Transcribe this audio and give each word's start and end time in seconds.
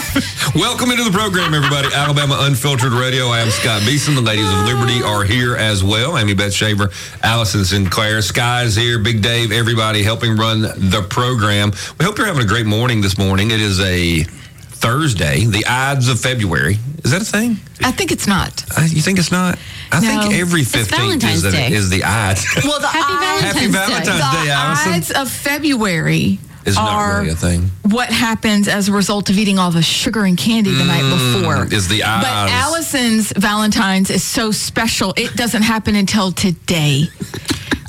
off. 0.00 0.54
Welcome 0.54 0.90
into 0.90 1.04
the 1.04 1.10
program, 1.10 1.54
everybody. 1.54 1.88
Alabama 1.94 2.38
Unfiltered 2.40 2.92
Radio. 2.92 3.26
I 3.28 3.40
am 3.40 3.50
Scott 3.50 3.82
Beason. 3.86 4.14
The 4.14 4.20
ladies 4.20 4.48
of 4.50 4.64
Liberty 4.64 5.02
are 5.02 5.22
here 5.24 5.56
as 5.56 5.84
well. 5.84 6.18
Amy 6.18 6.34
Beth 6.34 6.52
Shaver, 6.52 6.90
Allison 7.22 7.64
Sinclair, 7.64 8.22
Sky's 8.22 8.74
here, 8.76 8.98
Big 8.98 9.22
Dave, 9.22 9.52
everybody 9.52 10.02
helping 10.02 10.36
run 10.36 10.62
the 10.62 11.06
program. 11.08 11.72
We 11.98 12.04
hope 12.04 12.18
you're 12.18 12.26
having 12.26 12.42
a 12.42 12.46
great 12.48 12.66
morning 12.66 13.00
this 13.00 13.18
morning. 13.18 13.50
It 13.50 13.60
is 13.60 13.80
a 13.80 14.22
Thursday, 14.24 15.44
the 15.44 15.64
Ides 15.66 16.08
of 16.08 16.18
February. 16.20 16.78
Is 17.04 17.10
that 17.12 17.22
a 17.22 17.24
thing? 17.24 17.56
I 17.82 17.92
think 17.92 18.12
it's 18.12 18.26
not. 18.26 18.64
Uh, 18.76 18.82
you 18.82 19.02
think 19.02 19.18
it's 19.18 19.30
not? 19.32 19.58
I 19.92 20.00
No. 20.00 20.22
think 20.22 20.34
every 20.40 20.62
15th 20.62 21.24
is, 21.24 21.42
the, 21.42 21.50
Day. 21.50 21.72
is 21.72 21.90
the 21.90 22.04
Ides. 22.04 22.46
Well, 22.64 22.80
the 22.80 22.86
Happy 22.86 23.46
Ides- 23.46 23.54
Happy 23.54 23.66
Valentine's 23.66 24.06
Day, 24.36 24.44
the 24.46 24.50
Allison. 24.52 24.92
Ides 24.92 25.10
of 25.10 25.30
February 25.30 26.38
Is 26.66 26.76
not 26.76 26.88
are 26.92 27.18
really 27.20 27.30
a 27.30 27.34
thing. 27.36 27.70
what 27.84 28.10
happens 28.10 28.68
as 28.68 28.88
a 28.88 28.92
result 28.92 29.30
of 29.30 29.38
eating 29.38 29.58
all 29.58 29.70
the 29.70 29.82
sugar 29.82 30.24
and 30.24 30.36
candy 30.36 30.72
the 30.72 30.84
night 30.84 31.02
before. 31.08 31.64
Mm, 31.66 31.72
is 31.72 31.88
the 31.88 32.04
eyes. 32.04 32.22
But 32.22 32.50
Allison's 32.50 33.32
Valentine's 33.32 34.10
is 34.10 34.22
so 34.22 34.50
special. 34.50 35.14
It 35.16 35.34
doesn't 35.36 35.62
happen 35.62 35.96
until 35.96 36.32
today 36.32 37.04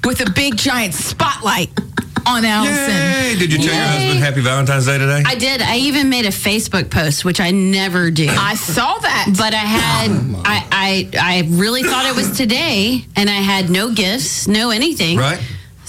with 0.05 0.21
a 0.21 0.29
big 0.31 0.55
giant 0.57 0.93
spotlight 0.93 1.70
on 2.26 2.45
Allison. 2.45 2.76
Hey, 2.91 3.35
did 3.38 3.52
you 3.52 3.57
tell 3.59 3.73
your 3.73 3.84
husband 3.84 4.20
Happy 4.20 4.41
Valentine's 4.41 4.85
Day 4.85 4.98
today? 4.99 5.23
I 5.26 5.35
did. 5.35 5.62
I 5.62 5.77
even 5.77 6.09
made 6.09 6.26
a 6.26 6.29
Facebook 6.29 6.90
post, 6.90 7.26
which 7.26 7.40
I 7.40 7.51
never 7.51 8.09
do. 8.12 8.27
I 8.29 8.55
saw 8.55 8.98
that. 8.99 9.34
but 9.38 9.53
I 9.53 9.57
had 9.57 10.12
I, 10.45 10.67
I 10.71 11.09
I 11.20 11.48
really 11.49 11.84
thought 11.84 12.05
it 12.05 12.15
was 12.15 12.38
today, 12.38 13.05
and 13.15 13.29
I 13.29 13.34
had 13.34 13.70
no 13.70 13.91
gifts, 13.93 14.48
no 14.48 14.70
anything. 14.70 15.17
right? 15.17 15.41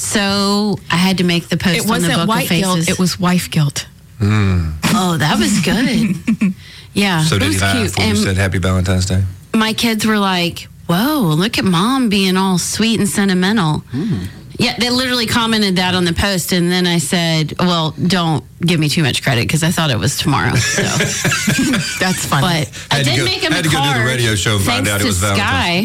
So 0.03 0.79
I 0.91 0.97
had 0.97 1.19
to 1.19 1.25
make 1.25 1.49
the 1.49 1.57
post. 1.57 1.77
it 1.77 1.81
on 1.83 1.87
the 1.87 1.93
wasn't 1.93 2.15
book 2.15 2.29
white 2.29 2.43
of 2.43 2.49
faces. 2.49 2.87
guilt, 2.87 2.89
it 2.89 2.99
was 2.99 3.19
wife 3.21 3.51
guilt. 3.51 3.87
Hmm. 4.19 4.71
Oh, 4.95 5.17
that 5.19 5.39
was 5.39 5.61
good. 5.61 6.55
yeah, 6.95 7.25
So 7.25 7.37
it 7.37 7.39
did 7.41 7.47
was 7.49 7.57
he 7.57 7.61
laugh 7.63 7.77
cute. 7.77 7.97
when 7.99 8.07
you 8.07 8.11
And 8.15 8.19
said 8.19 8.37
Happy 8.37 8.59
Valentine's 8.59 9.07
Day? 9.07 9.23
my 9.55 9.73
kids 9.73 10.05
were 10.07 10.19
like, 10.19 10.69
"Whoa, 10.87 11.21
look 11.37 11.59
at 11.59 11.65
mom 11.65 12.09
being 12.09 12.37
all 12.37 12.59
sweet 12.59 12.99
and 13.01 13.09
sentimental." 13.09 13.79
Hmm. 13.91 14.25
Yeah, 14.63 14.77
they 14.79 14.91
literally 14.91 15.27
commented 15.27 15.75
that 15.77 15.95
on 15.97 16.05
the 16.05 16.13
post, 16.13 16.53
and 16.53 16.71
then 16.71 16.87
I 16.87 16.99
said, 16.99 17.55
"Well, 17.59 17.91
don't 18.07 18.45
give 18.61 18.79
me 18.79 18.89
too 18.89 19.03
much 19.03 19.21
credit 19.23 19.43
because 19.49 19.65
I 19.65 19.73
thought 19.73 19.91
it 19.91 19.99
was 19.99 20.17
tomorrow." 20.19 20.55
So, 20.55 20.83
That's 21.99 22.25
funny. 22.25 22.43
but 22.67 22.71
I 22.91 22.97
Had 22.97 23.05
to 23.05 23.11
did 23.11 23.17
go- 23.19 23.25
make 23.25 23.41
him 23.43 23.53
had 23.53 23.67
a 23.67 23.69
to 23.69 23.75
go 23.75 23.83
do 23.83 23.89
the 23.89 23.95
card. 23.95 24.07
radio 24.07 24.35
show 24.37 24.57
and 24.57 24.65
find 24.65 24.87
thanks 24.87 24.91
out 24.91 24.97
it 25.01 25.03
to 25.03 25.07
was 25.09 25.19
Sky. 25.19 25.35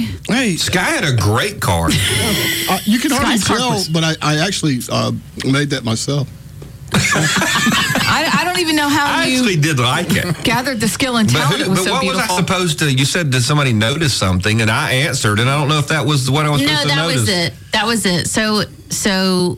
Valentine's. 0.06 0.28
Hey, 0.30 0.56
Sky 0.58 0.80
had 0.84 1.03
a 1.06 1.16
great 1.16 1.59
card. 1.59 1.94
uh, 2.69 2.80
you 2.86 3.00
can 3.00 3.09
hardly 3.11 3.38
Sky's 3.38 3.47
tell, 3.58 3.67
Harper's. 3.69 3.89
but 3.89 4.03
I, 4.03 4.16
I 4.22 4.38
actually 4.45 4.78
uh, 4.91 5.12
made 5.45 5.72
that 5.72 5.84
myself. 5.84 6.28
I, 6.93 8.30
I 8.39 8.43
don't 8.45 8.59
even 8.59 8.75
know 8.75 8.89
how 8.89 9.05
I 9.05 9.25
you 9.25 9.38
actually 9.39 9.57
did 9.57 9.80
like 9.80 10.07
it. 10.16 10.43
gathered 10.43 10.80
the 10.80 10.88
skill 10.88 11.17
and 11.17 11.27
But, 11.31 11.39
talent. 11.39 11.57
who, 11.61 11.66
it 11.66 11.69
was 11.69 11.79
but 11.79 11.85
so 11.85 11.91
what 11.94 12.02
beautiful. 12.02 12.21
was 12.27 12.31
I 12.31 12.35
supposed 12.38 12.79
to? 12.79 12.91
You 12.91 13.05
said 13.05 13.29
did 13.31 13.41
somebody 13.44 13.73
notice 13.73 14.13
something, 14.13 14.61
and 14.61 14.71
I 14.71 14.91
answered, 14.94 15.39
and 15.39 15.49
I 15.49 15.57
don't 15.59 15.67
know 15.69 15.79
if 15.79 15.88
that 15.89 16.05
was 16.05 16.29
what 16.31 16.45
I 16.45 16.49
was 16.49 16.61
No, 16.61 16.67
supposed 16.67 16.81
to 16.83 16.88
do. 16.89 16.95
No, 16.95 17.02
that 17.02 17.07
notice. 17.07 17.21
was 17.21 17.29
it. 17.29 17.53
That 17.73 17.85
was 17.85 18.05
it. 18.05 18.27
So, 18.27 18.61
so 18.89 19.57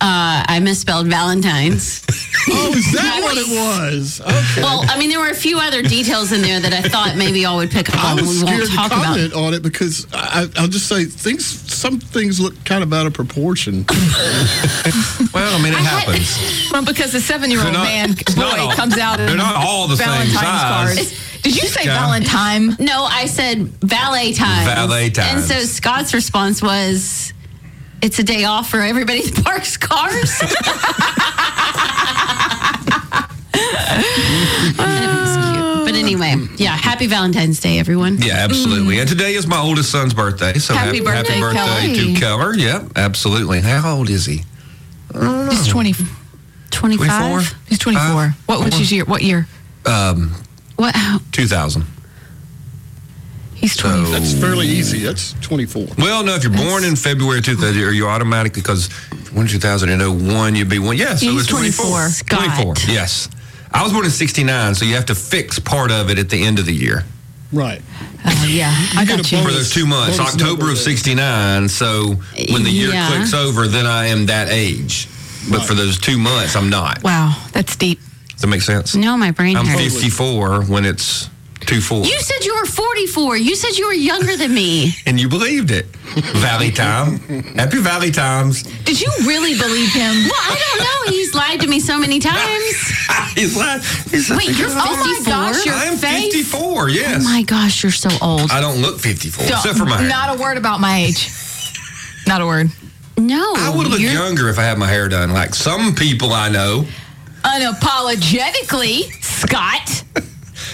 uh, 0.00 0.44
I 0.48 0.60
misspelled 0.60 1.06
Valentine's. 1.08 2.04
Oh, 2.48 2.72
is 2.74 2.92
that 2.92 3.20
what 3.22 3.36
it 3.36 3.48
was? 3.48 4.20
Okay. 4.20 4.62
well, 4.62 4.82
I 4.88 4.98
mean, 4.98 5.10
there 5.10 5.20
were 5.20 5.28
a 5.30 5.34
few 5.34 5.58
other 5.58 5.82
details 5.82 6.32
in 6.32 6.42
there 6.42 6.58
that 6.60 6.72
I 6.72 6.82
thought 6.88 7.16
maybe 7.16 7.40
y'all 7.40 7.56
would 7.58 7.70
pick 7.70 7.88
up 7.90 8.02
I 8.02 8.12
on. 8.12 8.16
was 8.16 8.38
We 8.38 8.44
won't 8.44 8.48
scared 8.64 8.70
to 8.70 8.76
talk 8.76 8.86
about. 8.92 9.32
on 9.34 9.54
it 9.54 9.62
because 9.62 10.06
I, 10.12 10.48
I'll 10.56 10.68
just 10.68 10.88
say 10.88 11.04
things. 11.04 11.44
Some 11.44 11.98
things 12.00 12.40
look 12.40 12.54
kind 12.64 12.82
of 12.82 12.92
out 12.92 13.06
of 13.06 13.12
proportion. 13.14 13.84
Well, 15.32 15.54
I 15.54 15.62
mean, 15.62 15.72
it 15.72 15.78
happens. 15.78 16.70
Well, 16.72 16.84
because 16.84 17.12
the 17.12 17.20
seven-year-old 17.20 17.72
not- 17.72 17.84
man 17.84 18.14
boy 18.34 18.42
all- 18.42 18.72
comes 18.72 18.96
out 18.98 19.18
they're 19.18 19.36
not 19.36 19.54
all 19.56 19.86
the 19.88 19.96
same 19.96 20.06
Valentine's 20.08 20.34
size. 20.40 20.94
cards. 20.96 21.42
Did 21.42 21.56
you 21.62 21.68
say 21.68 21.84
Yeah. 21.84 21.98
Valentine? 22.00 22.76
No, 22.78 23.04
I 23.04 23.26
said 23.26 23.58
valet 23.80 24.32
time. 24.34 24.64
Valet 24.66 25.10
time. 25.10 25.36
And 25.38 25.44
so 25.44 25.58
Scott's 25.60 26.12
response 26.14 26.62
was, 26.62 27.32
"It's 28.02 28.18
a 28.18 28.22
day 28.24 28.44
off 28.44 28.68
for 28.70 28.80
everybody 28.80 29.22
that 29.22 29.44
parks 29.44 29.76
cars." 29.76 30.42
And 34.78 35.20
was 35.20 35.36
cute. 35.36 35.86
But 35.86 35.94
anyway, 35.94 36.34
yeah, 36.56 36.76
happy 36.76 37.06
Valentine's 37.06 37.60
Day, 37.60 37.78
everyone. 37.78 38.18
Yeah, 38.18 38.34
absolutely. 38.38 38.98
And 39.00 39.08
today 39.08 39.34
is 39.34 39.46
my 39.46 39.58
oldest 39.60 39.90
son's 39.90 40.14
birthday, 40.14 40.54
so 40.58 40.74
Happy 40.74 40.98
happy, 40.98 41.00
birthday, 41.00 41.32
happy 41.34 41.40
birthday 41.40 41.94
Kelly. 41.96 42.14
to 42.14 42.20
Keller. 42.20 42.54
Yep, 42.54 42.82
absolutely. 42.96 43.60
How 43.60 43.96
old 43.96 44.10
is 44.10 44.26
he? 44.26 44.42
He's 45.50 45.66
20. 45.66 45.94
25? 46.70 47.54
He's 47.68 47.78
24. 47.78 48.02
Uh, 48.04 48.30
what 48.46 48.64
was 48.64 48.74
his 48.74 48.92
year? 48.92 49.04
What 49.04 49.22
year? 49.22 49.46
Um, 49.84 50.34
What? 50.76 50.94
2000. 51.32 51.84
He's 53.54 53.76
20. 53.76 54.10
That's 54.10 54.32
fairly 54.40 54.66
easy. 54.66 55.00
That's 55.00 55.34
24. 55.42 55.88
Well, 55.98 56.24
no, 56.24 56.34
if 56.34 56.42
you're 56.44 56.52
born 56.52 56.84
in 56.84 56.96
February 56.96 57.42
2000, 57.42 57.82
are 57.82 57.90
you 57.92 58.06
automatically 58.06 58.62
because 58.62 58.88
when 59.32 59.46
2001 59.46 60.54
you'd 60.54 60.68
be 60.70 60.78
one? 60.78 60.96
Yeah, 60.96 61.16
so 61.16 61.26
He's 61.30 61.40
it's 61.42 61.50
24. 61.50 61.84
24. 61.84 62.08
Scott. 62.08 62.64
24. 62.64 62.74
Yes. 62.94 63.28
I 63.72 63.82
was 63.82 63.92
born 63.92 64.04
in 64.04 64.10
69, 64.10 64.74
so 64.74 64.84
you 64.84 64.94
have 64.96 65.06
to 65.06 65.14
fix 65.14 65.58
part 65.58 65.90
of 65.92 66.10
it 66.10 66.18
at 66.18 66.28
the 66.28 66.42
end 66.44 66.58
of 66.58 66.66
the 66.66 66.74
year 66.74 67.04
Right. 67.52 67.80
Uh, 68.24 68.46
yeah, 68.48 68.70
I 68.96 69.04
get 69.04 69.16
got 69.16 69.32
a 69.32 69.36
you. 69.36 69.42
for 69.42 69.50
those 69.50 69.70
two 69.72 69.84
months, 69.86 70.18
Bonus 70.18 70.34
October 70.34 70.70
of 70.70 70.78
69. 70.78 71.68
So 71.68 72.16
when 72.52 72.62
the 72.64 72.70
year 72.70 72.90
Yeah. 72.92 73.08
clicks 73.08 73.32
over, 73.34 73.66
then 73.66 73.86
I 73.86 74.06
am 74.06 74.26
that 74.26 74.48
age. 74.50 75.08
But 75.50 75.62
for 75.64 75.74
those 75.74 75.98
two 75.98 76.18
months, 76.18 76.54
I'm 76.54 76.68
not. 76.68 77.02
Wow, 77.02 77.34
that's 77.52 77.74
deep. 77.76 77.98
Does 78.32 78.42
that 78.42 78.46
make 78.48 78.62
sense? 78.62 78.94
No, 78.94 79.16
my 79.16 79.30
brain 79.30 79.56
I'm 79.56 79.66
hurts. 79.66 79.82
54 79.94 80.62
when 80.64 80.84
it's 80.84 81.29
2 81.66 81.80
4. 81.80 82.04
You 82.04 82.18
said 82.20 82.44
you 82.44 82.54
were 82.56 82.64
44. 82.66 83.36
You 83.36 83.54
said 83.54 83.76
you 83.78 83.86
were 83.86 83.92
younger 83.92 84.36
than 84.36 84.52
me. 84.54 84.92
and 85.06 85.20
you 85.20 85.28
believed 85.28 85.70
it. 85.70 85.86
Valley 86.40 86.70
time. 86.72 87.18
Happy 87.54 87.78
Valley 87.78 88.10
times. 88.10 88.62
Did 88.84 89.00
you 89.00 89.08
really 89.24 89.56
believe 89.58 89.92
him? 89.92 90.14
Well, 90.30 90.32
I 90.34 90.56
don't 90.58 90.84
know. 90.84 91.12
He's 91.16 91.34
lied 91.34 91.60
to 91.60 91.66
me 91.68 91.78
so 91.78 91.98
many 91.98 92.18
times. 92.18 92.36
He's 93.34 93.56
like, 93.56 93.80
he's 94.10 94.28
Wait, 94.30 94.58
you're 94.58 94.68
Oh 94.70 94.74
my 94.74 95.14
54? 95.18 95.24
gosh, 95.32 95.64
your 95.66 95.74
I'm 95.74 95.96
face. 95.96 96.32
54, 96.34 96.88
yes. 96.88 97.20
Oh 97.20 97.24
my 97.24 97.42
gosh, 97.42 97.82
you're 97.84 97.92
so 97.92 98.08
old. 98.20 98.50
I 98.50 98.60
don't 98.60 98.80
look 98.82 98.98
54, 98.98 99.46
Don't- 99.46 99.56
except 99.56 99.78
for 99.78 99.84
my 99.84 99.98
hair. 99.98 100.08
Not 100.08 100.36
a 100.36 100.42
word 100.42 100.56
about 100.56 100.80
my 100.80 100.96
age. 101.04 101.30
Not 102.26 102.40
a 102.40 102.46
word. 102.46 102.70
No. 103.16 103.54
I 103.56 103.72
would 103.74 103.86
look 103.86 104.00
you're- 104.00 104.12
younger 104.12 104.48
if 104.48 104.58
I 104.58 104.62
had 104.62 104.78
my 104.78 104.88
hair 104.88 105.08
done. 105.08 105.30
Like 105.32 105.54
some 105.54 105.94
people 105.94 106.32
I 106.32 106.48
know. 106.48 106.86
Unapologetically, 107.44 109.12
Scott. 109.22 110.04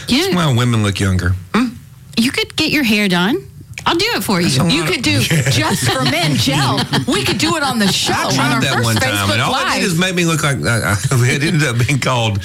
Yeah, 0.08 0.34
Well, 0.34 0.54
women 0.56 0.82
look 0.82 0.98
younger. 1.00 1.30
Mm. 1.52 1.74
you 2.16 2.30
could 2.32 2.54
get 2.56 2.70
your 2.70 2.84
hair 2.84 3.08
done. 3.08 3.36
I'll 3.84 3.94
do 3.96 4.06
it 4.16 4.24
for 4.24 4.40
you. 4.40 4.48
You 4.68 4.84
could 4.84 5.02
do 5.02 5.20
just 5.20 5.88
for 5.90 6.02
men 6.04 6.34
gel. 6.34 6.80
We 7.06 7.24
could 7.24 7.38
do 7.38 7.56
it 7.56 7.62
on 7.62 7.78
the 7.78 7.86
show 7.86 8.12
I 8.14 8.24
on 8.24 8.32
tried 8.34 8.54
our 8.54 8.60
that 8.62 8.72
first 8.74 8.84
one 8.84 8.96
time, 8.96 9.14
Facebook 9.14 9.32
and 9.34 9.42
all 9.42 9.54
it 9.54 9.74
did 9.78 9.84
is 9.84 9.98
make 9.98 10.14
me 10.16 10.24
look 10.24 10.42
like 10.42 10.56
I, 10.64 10.92
I, 10.92 10.96
it 11.12 11.42
ended 11.44 11.62
up 11.62 11.86
being 11.86 12.00
called. 12.00 12.42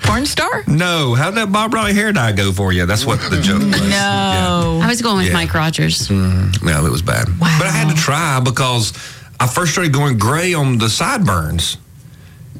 Porn 0.00 0.24
star? 0.24 0.64
No, 0.66 1.14
how'd 1.14 1.34
that 1.34 1.52
Bob 1.52 1.74
Riley 1.74 1.92
hair 1.92 2.12
dye 2.12 2.32
go 2.32 2.50
for 2.52 2.72
you? 2.72 2.86
That's 2.86 3.04
what 3.04 3.20
the 3.30 3.40
joke 3.42 3.60
was. 3.62 3.80
Yeah. 3.90 4.40
No. 4.48 4.80
I 4.82 4.86
was 4.88 5.02
going 5.02 5.18
with 5.18 5.26
Yeah. 5.26 5.32
Mike 5.34 5.52
Rogers. 5.52 6.08
Mm-hmm. 6.08 6.66
No, 6.66 6.86
it 6.86 6.90
was 6.90 7.02
bad. 7.02 7.28
Wow. 7.38 7.54
But 7.58 7.66
I 7.66 7.70
had 7.70 7.94
to 7.94 8.00
try 8.00 8.40
because 8.40 8.92
I 9.38 9.46
first 9.46 9.72
started 9.72 9.92
going 9.92 10.16
gray 10.18 10.54
on 10.54 10.78
the 10.78 10.88
sideburns. 10.88 11.76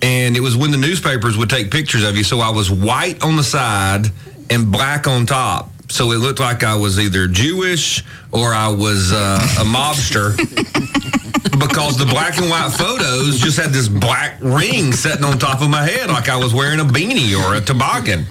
And 0.03 0.37
it 0.37 0.41
was 0.41 0.57
when 0.57 0.71
the 0.71 0.77
newspapers 0.77 1.37
would 1.37 1.51
take 1.51 1.71
pictures 1.71 2.05
of 2.05 2.17
you. 2.17 2.25
So 2.25 2.41
I 2.41 2.51
was 2.51 2.71
white 2.71 3.23
on 3.23 3.37
the 3.37 3.43
side 3.43 4.07
and 4.51 4.71
black 4.71 5.07
on 5.07 5.27
top. 5.27 5.71
So 5.91 6.13
it 6.13 6.19
looked 6.19 6.41
like 6.41 6.63
I 6.65 6.77
was 6.77 6.99
either 6.99 7.27
Jewish 7.27 8.05
or 8.31 8.53
I 8.53 8.69
was 8.69 9.13
uh, 9.13 9.39
a 9.61 9.65
mobster. 9.65 10.37
because 11.59 11.97
the 11.97 12.07
black 12.07 12.39
and 12.39 12.49
white 12.49 12.71
photos 12.71 13.41
just 13.41 13.59
had 13.59 13.71
this 13.71 13.89
black 13.89 14.39
ring 14.41 14.93
sitting 14.93 15.25
on 15.25 15.39
top 15.39 15.61
of 15.61 15.69
my 15.69 15.83
head 15.83 16.09
like 16.09 16.29
I 16.29 16.37
was 16.37 16.55
wearing 16.55 16.79
a 16.81 16.85
beanie 16.85 17.37
or 17.37 17.57
a 17.57 17.61
toboggan. 17.61 18.27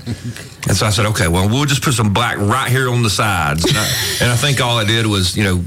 And 0.67 0.75
so 0.75 0.85
I 0.85 0.89
said, 0.89 1.05
okay, 1.07 1.27
well, 1.27 1.47
we'll 1.47 1.65
just 1.65 1.81
put 1.81 1.93
some 1.93 2.13
black 2.13 2.37
right 2.37 2.69
here 2.69 2.89
on 2.89 3.03
the 3.03 3.09
sides. 3.09 3.65
And 3.65 3.77
I, 3.77 3.85
and 4.21 4.31
I 4.31 4.35
think 4.35 4.61
all 4.61 4.77
I 4.77 4.85
did 4.85 5.05
was, 5.05 5.35
you 5.35 5.43
know, 5.43 5.63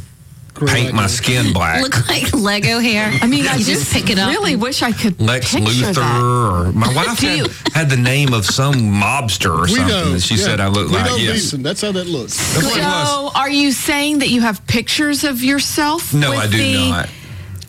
paint 0.66 0.94
my 0.94 1.06
skin 1.06 1.52
black. 1.52 1.82
Look 1.82 2.08
like 2.08 2.32
Lego 2.32 2.78
hair. 2.78 3.10
I 3.22 3.26
mean, 3.26 3.44
you 3.44 3.50
I 3.50 3.58
just, 3.58 3.92
pick 3.92 4.10
it 4.10 4.18
up. 4.18 4.28
Really 4.30 4.56
wish 4.56 4.82
I 4.82 4.92
could 4.92 5.20
Lex 5.20 5.54
picture 5.54 5.70
Luthor, 5.70 5.94
that. 5.94 6.68
or 6.68 6.72
my 6.72 6.92
wife 6.94 7.18
had, 7.18 7.46
had 7.74 7.90
the 7.90 7.96
name 7.96 8.32
of 8.32 8.44
some 8.44 8.74
mobster 8.74 9.56
or 9.58 9.62
We 9.62 9.68
something 9.74 9.86
know. 9.88 10.10
that 10.12 10.20
she 10.22 10.34
yeah. 10.36 10.44
said 10.44 10.60
I 10.60 10.68
look 10.68 10.90
like. 10.90 11.06
know 11.06 11.16
Yes, 11.16 11.32
Beason. 11.34 11.62
That's 11.62 11.80
how 11.82 11.92
that 11.92 12.06
looks. 12.06 12.36
That's 12.54 12.66
what 12.66 12.78
was. 12.80 13.08
So, 13.34 13.38
are 13.40 13.50
you 13.50 13.72
saying 13.72 14.18
that 14.20 14.28
you 14.30 14.40
have 14.42 14.66
pictures 14.66 15.24
of 15.24 15.42
yourself? 15.42 16.12
No, 16.14 16.30
with 16.30 16.38
I 16.40 16.46
do 16.48 16.56
the 16.58 16.90
not. 16.90 17.08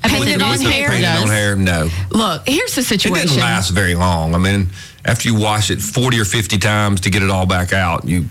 Painted 0.04 0.20
With 0.38 0.42
on 0.42 0.50
the 0.50 0.50
With 0.50 0.62
the 0.64 0.72
hair? 0.72 0.90
painted 0.90 1.06
on 1.06 1.28
hair, 1.28 1.56
no. 1.56 1.90
Look, 2.10 2.48
here's 2.48 2.74
the 2.74 2.82
It 2.82 2.86
situation. 2.86 3.28
didn't 3.28 3.42
last 3.42 3.70
very 3.70 3.94
long. 3.94 4.34
I 4.34 4.40
mean, 4.40 4.70
after 5.06 5.30
you 5.30 5.36
wash 5.36 5.70
it 5.70 5.80
40 5.80 6.20
or 6.20 6.26
50 6.26 6.58
times 6.58 7.02
to 7.02 7.12
get 7.12 7.22
it 7.22 7.30
all 7.30 7.46
back 7.46 7.72
out, 7.72 8.06
you, 8.08 8.26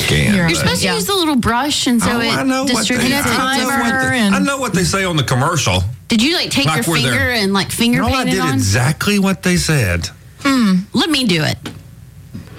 you 0.00 0.06
can't. 0.06 0.34
You're 0.36 0.48
You're 0.48 0.56
supposed 0.58 0.82
Yeah. 0.82 0.90
to 0.92 0.96
use 0.96 1.06
the 1.06 1.14
little 1.14 1.36
brush, 1.36 1.86
and 1.86 2.02
so 2.02 2.10
oh, 2.12 2.20
it 2.20 2.28
I 2.32 2.42
know 2.42 2.64
what 2.64 2.76
distributes 2.76 3.12
I 3.14 3.18
it. 3.20 3.58
know 3.58 3.66
what 3.66 3.80
timer 3.80 4.10
they- 4.10 4.18
and- 4.18 4.34
I 4.34 4.38
know 4.40 4.58
what 4.58 4.72
they 4.74 4.84
say 4.84 5.04
on 5.04 5.16
the 5.16 5.22
commercial. 5.24 5.82
Did 6.08 6.22
you 6.22 6.36
like 6.36 6.50
take 6.50 6.66
Like 6.66 6.84
your 6.86 6.92
where 6.94 7.02
they're- 7.02 7.10
finger 7.12 7.30
and 7.30 7.52
like 7.52 7.70
finger 7.72 8.00
No, 8.02 8.08
I 8.08 8.12
paint 8.24 8.28
it 8.28 8.32
did 8.32 8.40
on? 8.40 8.54
exactly 8.54 9.18
what 9.18 9.42
they 9.42 9.56
said. 9.56 10.08
Hmm. 10.42 10.80
Let 10.92 11.08
me 11.10 11.24
do 11.24 11.42
it. 11.42 11.56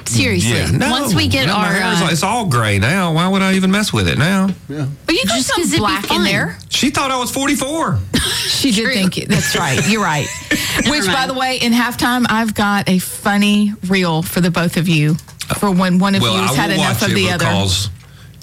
Seriously. 0.05 0.51
Yeah, 0.51 0.67
no, 0.69 0.91
Once 0.91 1.15
we 1.15 1.27
get 1.27 1.47
no, 1.47 1.53
my 1.55 1.67
our. 1.67 1.73
hair 1.73 1.93
is- 1.93 2.01
uh, 2.01 2.07
it's 2.11 2.23
all 2.23 2.45
gray 2.45 2.77
now. 2.77 3.11
Why 3.13 3.27
would 3.27 3.41
I 3.41 3.53
even 3.53 3.71
mess 3.71 3.91
with 3.91 4.07
it 4.07 4.19
now? 4.19 4.49
Yeah. 4.69 4.85
But 5.05 5.15
you 5.15 5.25
got 5.25 5.35
Just 5.37 5.51
'cause 5.51 5.69
some 5.71 5.79
black 5.79 6.11
in 6.11 6.23
there. 6.23 6.57
She 6.69 6.91
thought 6.91 7.09
I 7.09 7.17
was 7.17 7.31
44. 7.31 7.99
She 8.47 8.71
did 8.71 8.93
think 8.93 9.17
you. 9.17 9.25
That's 9.27 9.55
right. 9.55 9.87
You're 9.89 10.01
right. 10.03 10.27
Which, 10.87 11.05
by 11.07 11.25
the 11.27 11.33
way, 11.33 11.57
in 11.57 11.71
halftime, 11.73 12.25
I've 12.29 12.53
got 12.53 12.87
a 12.89 12.99
funny 12.99 13.73
reel 13.87 14.21
for 14.23 14.41
the 14.41 14.49
both 14.51 14.77
of 14.77 14.87
you 14.87 15.17
for 15.59 15.71
when 15.71 15.99
one 15.99 16.15
of 16.15 16.21
Well, 16.21 16.35
you 16.35 16.55
had 16.55 16.71
enough 16.71 17.01
watch 17.01 17.09
of 17.11 17.11
it 17.11 17.15
the 17.15 17.29
other. 17.31 17.45
because 17.45 17.89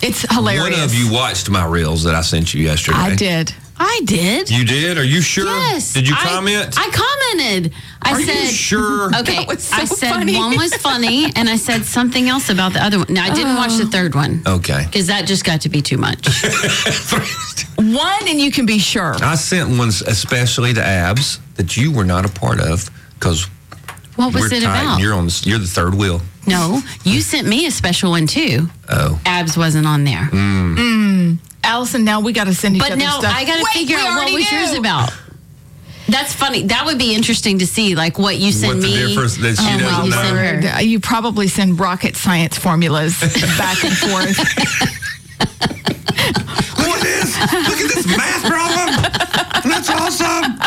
It's 0.03 0.23
hilarious. 0.35 0.63
one 0.79 0.81
of 0.85 0.95
you 0.95 1.13
watched 1.13 1.49
my 1.51 1.65
reels 1.67 2.05
that 2.05 2.15
I 2.15 2.23
sent 2.23 2.55
you 2.55 2.63
yesterday. 2.65 2.99
I 2.99 3.15
did. 3.17 3.55
I 3.85 4.01
did. 4.05 4.49
You 4.51 4.65
did? 4.65 4.97
Are 4.99 5.05
you 5.05 5.21
sure? 5.21 5.47
Yes. 5.47 5.93
Did 5.93 6.09
you 6.09 6.15
I- 6.17 6.29
comment? 6.29 6.75
I, 6.79 6.89
commented. 6.91 7.73
I 8.03 8.13
Are 8.13 8.21
you 8.21 8.27
said, 8.27 8.49
sure? 8.49 9.07
Okay. 9.21 9.37
That 9.39 9.49
was 9.49 9.65
so 9.65 9.77
I 9.77 9.85
said 9.87 10.11
funny. 10.11 10.37
one 10.37 10.57
was 10.57 10.75
funny, 10.77 11.33
and 11.37 11.49
I 11.49 11.57
said 11.57 11.85
something 11.85 12.29
else 12.29 12.49
about 12.51 12.75
the 12.75 12.85
other 12.85 12.99
one. 12.99 13.07
Now 13.11 13.25
I 13.25 13.35
didn't 13.35 13.57
watch 13.57 13.77
the 13.77 13.85
oh. 13.85 13.91
third 13.91 14.15
one 14.15 14.43
okay. 14.47 14.85
because 14.87 15.09
that 15.09 15.27
just 15.27 15.45
got 15.45 15.63
to 15.63 15.69
be 15.69 15.83
too 15.83 15.97
much. 15.99 16.29
One, 17.77 18.29
and 18.29 18.39
you 18.41 18.53
can 18.53 18.65
be 18.65 18.79
sure. 18.79 19.15
I 19.23 19.35
sent 19.35 19.77
ones 19.77 20.03
especially 20.03 20.73
to 20.75 20.83
Abs 20.85 21.41
that 21.57 21.77
you 21.77 21.91
were 21.91 22.05
not 22.05 22.25
a 22.25 22.29
part 22.29 22.61
of 22.61 22.89
because 23.15 23.47
What 24.15 24.33
was 24.33 24.43
we're 24.43 24.47
it 24.59 24.63
tight. 24.63 24.83
about? 24.83 24.93
and 24.95 25.03
You're 25.03 25.15
on. 25.15 25.27
the- 25.27 25.43
You're 25.45 25.59
the 25.59 25.67
third 25.67 25.95
wheel. 25.95 26.21
No, 26.47 26.81
you 27.05 27.21
sent 27.21 27.47
me 27.47 27.67
a 27.67 27.71
special 27.71 28.11
one 28.11 28.27
too. 28.27 28.69
Oh. 28.89 29.21
Abs 29.25 29.57
wasn't 29.57 29.87
on 29.87 30.05
there, 30.05 30.25
hmm. 30.25 30.75
mm. 30.77 31.39
Allison, 31.65 32.05
now 32.05 32.21
we 32.21 32.33
got 32.33 32.45
to 32.45 32.55
send 32.55 32.77
each 32.77 32.83
but 32.83 32.93
other 32.93 33.01
now 33.01 33.21
stuff. 33.21 33.33
I 33.35 33.45
got 33.45 33.59
to 33.65 33.79
figure 33.79 33.97
out 33.97 34.17
what 34.17 34.29
already 34.29 34.35
was 34.35 34.51
yours 34.53 34.75
about. 34.75 35.13
That's 36.09 36.35
funny. 36.35 36.65
That 36.65 36.85
would 36.85 36.99
be 36.99 37.15
interesting 37.15 37.61
to 37.61 37.67
see, 37.67 37.95
like 37.95 38.19
what 38.19 38.37
you 38.37 38.53
send 38.53 38.75
What 38.75 38.83
the 38.83 38.89
me. 38.89 39.07
difference 39.09 39.37
that 39.37 39.57
she 39.57 39.65
oh, 39.65 39.69
and 39.69 39.83
what 39.83 39.91
doesn't 39.91 40.05
you 40.05 40.11
know. 40.11 40.23
send 40.23 40.65
her. 40.65 40.83
You 40.83 41.01
probably 41.01 41.49
send 41.49 41.79
rocket 41.81 42.17
science 42.17 42.59
formulas 42.59 43.19
back 43.57 43.83
and 43.85 43.97
forth. 43.97 44.39
Look 46.79 46.97
at 46.97 47.03
this! 47.03 47.41
Look 47.41 47.81
at 47.81 47.89
this 47.95 48.07
math 48.17 48.45
problem! 48.45 48.89
That's 49.65 49.89
awesome! 49.91 50.59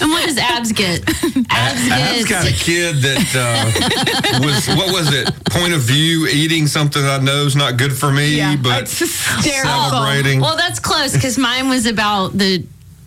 And 0.00 0.10
what 0.10 0.24
does 0.26 0.38
Abs 0.38 0.72
get? 0.72 1.00
Abs 1.50 1.90
Ab's 1.90 2.24
gets. 2.24 2.30
got 2.30 2.48
a 2.48 2.52
kid 2.52 2.96
that 3.02 3.34
uh, 3.34 4.40
was 4.46 4.66
what 4.68 4.92
was 4.92 5.12
it? 5.12 5.26
Point 5.50 5.72
of 5.74 5.80
view, 5.80 6.26
eating 6.28 6.66
something 6.66 7.02
I 7.02 7.18
know 7.18 7.44
is 7.46 7.56
not 7.56 7.76
good 7.76 7.92
for 7.92 8.10
me, 8.12 8.36
Yeah, 8.36 8.56
but 8.56 8.82
it's 8.82 8.92
celebrating. 9.44 10.40
Well, 10.40 10.56
that's 10.56 10.78
close 10.80 11.12
because 11.14 11.38
mine 11.38 11.68
was 11.68 11.86
about 11.86 12.36
the 12.38 12.64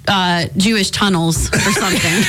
uh, 0.08 0.46
Jewish 0.58 0.92
tunnels 0.92 1.48
or 1.54 1.72
something. 1.72 2.24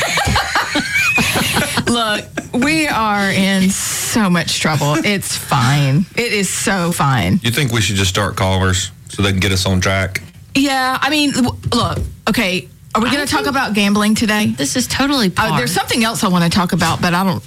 Look, 1.87 2.25
we 2.53 2.87
are 2.89 3.31
in 3.31 3.71
so 3.71 4.29
much 4.31 4.61
trouble. 4.61 4.95
It's 5.05 5.37
fine. 5.37 6.07
It 6.17 6.33
is 6.33 6.49
so 6.49 6.93
fine. 6.93 7.39
You 7.43 7.51
think 7.51 7.73
we 7.73 7.81
should 7.81 7.97
just 7.97 8.11
start 8.11 8.37
callers 8.37 8.91
so 9.09 9.23
they 9.23 9.31
can 9.31 9.41
get 9.41 9.53
us 9.53 9.67
on 9.67 9.81
track? 9.81 10.23
Yeah, 10.55 10.99
I 11.01 11.11
mean, 11.11 11.33
look, 11.73 11.99
okay, 12.29 12.69
are 12.95 13.03
we 13.03 13.11
going 13.11 13.27
to 13.27 13.31
talk 13.33 13.47
about 13.47 13.75
gambling 13.75 14.15
today? 14.15 14.47
this 14.47 14.77
is 14.77 14.87
totally 14.87 15.31
par. 15.31 15.49
Uh, 15.51 15.57
there's 15.59 15.73
something 15.73 16.05
else 16.05 16.23
I 16.25 16.29
want 16.29 16.45
to 16.45 16.51
talk 16.51 16.73
about, 16.73 17.01
but 17.01 17.13
I 17.15 17.25
don't, 17.25 17.43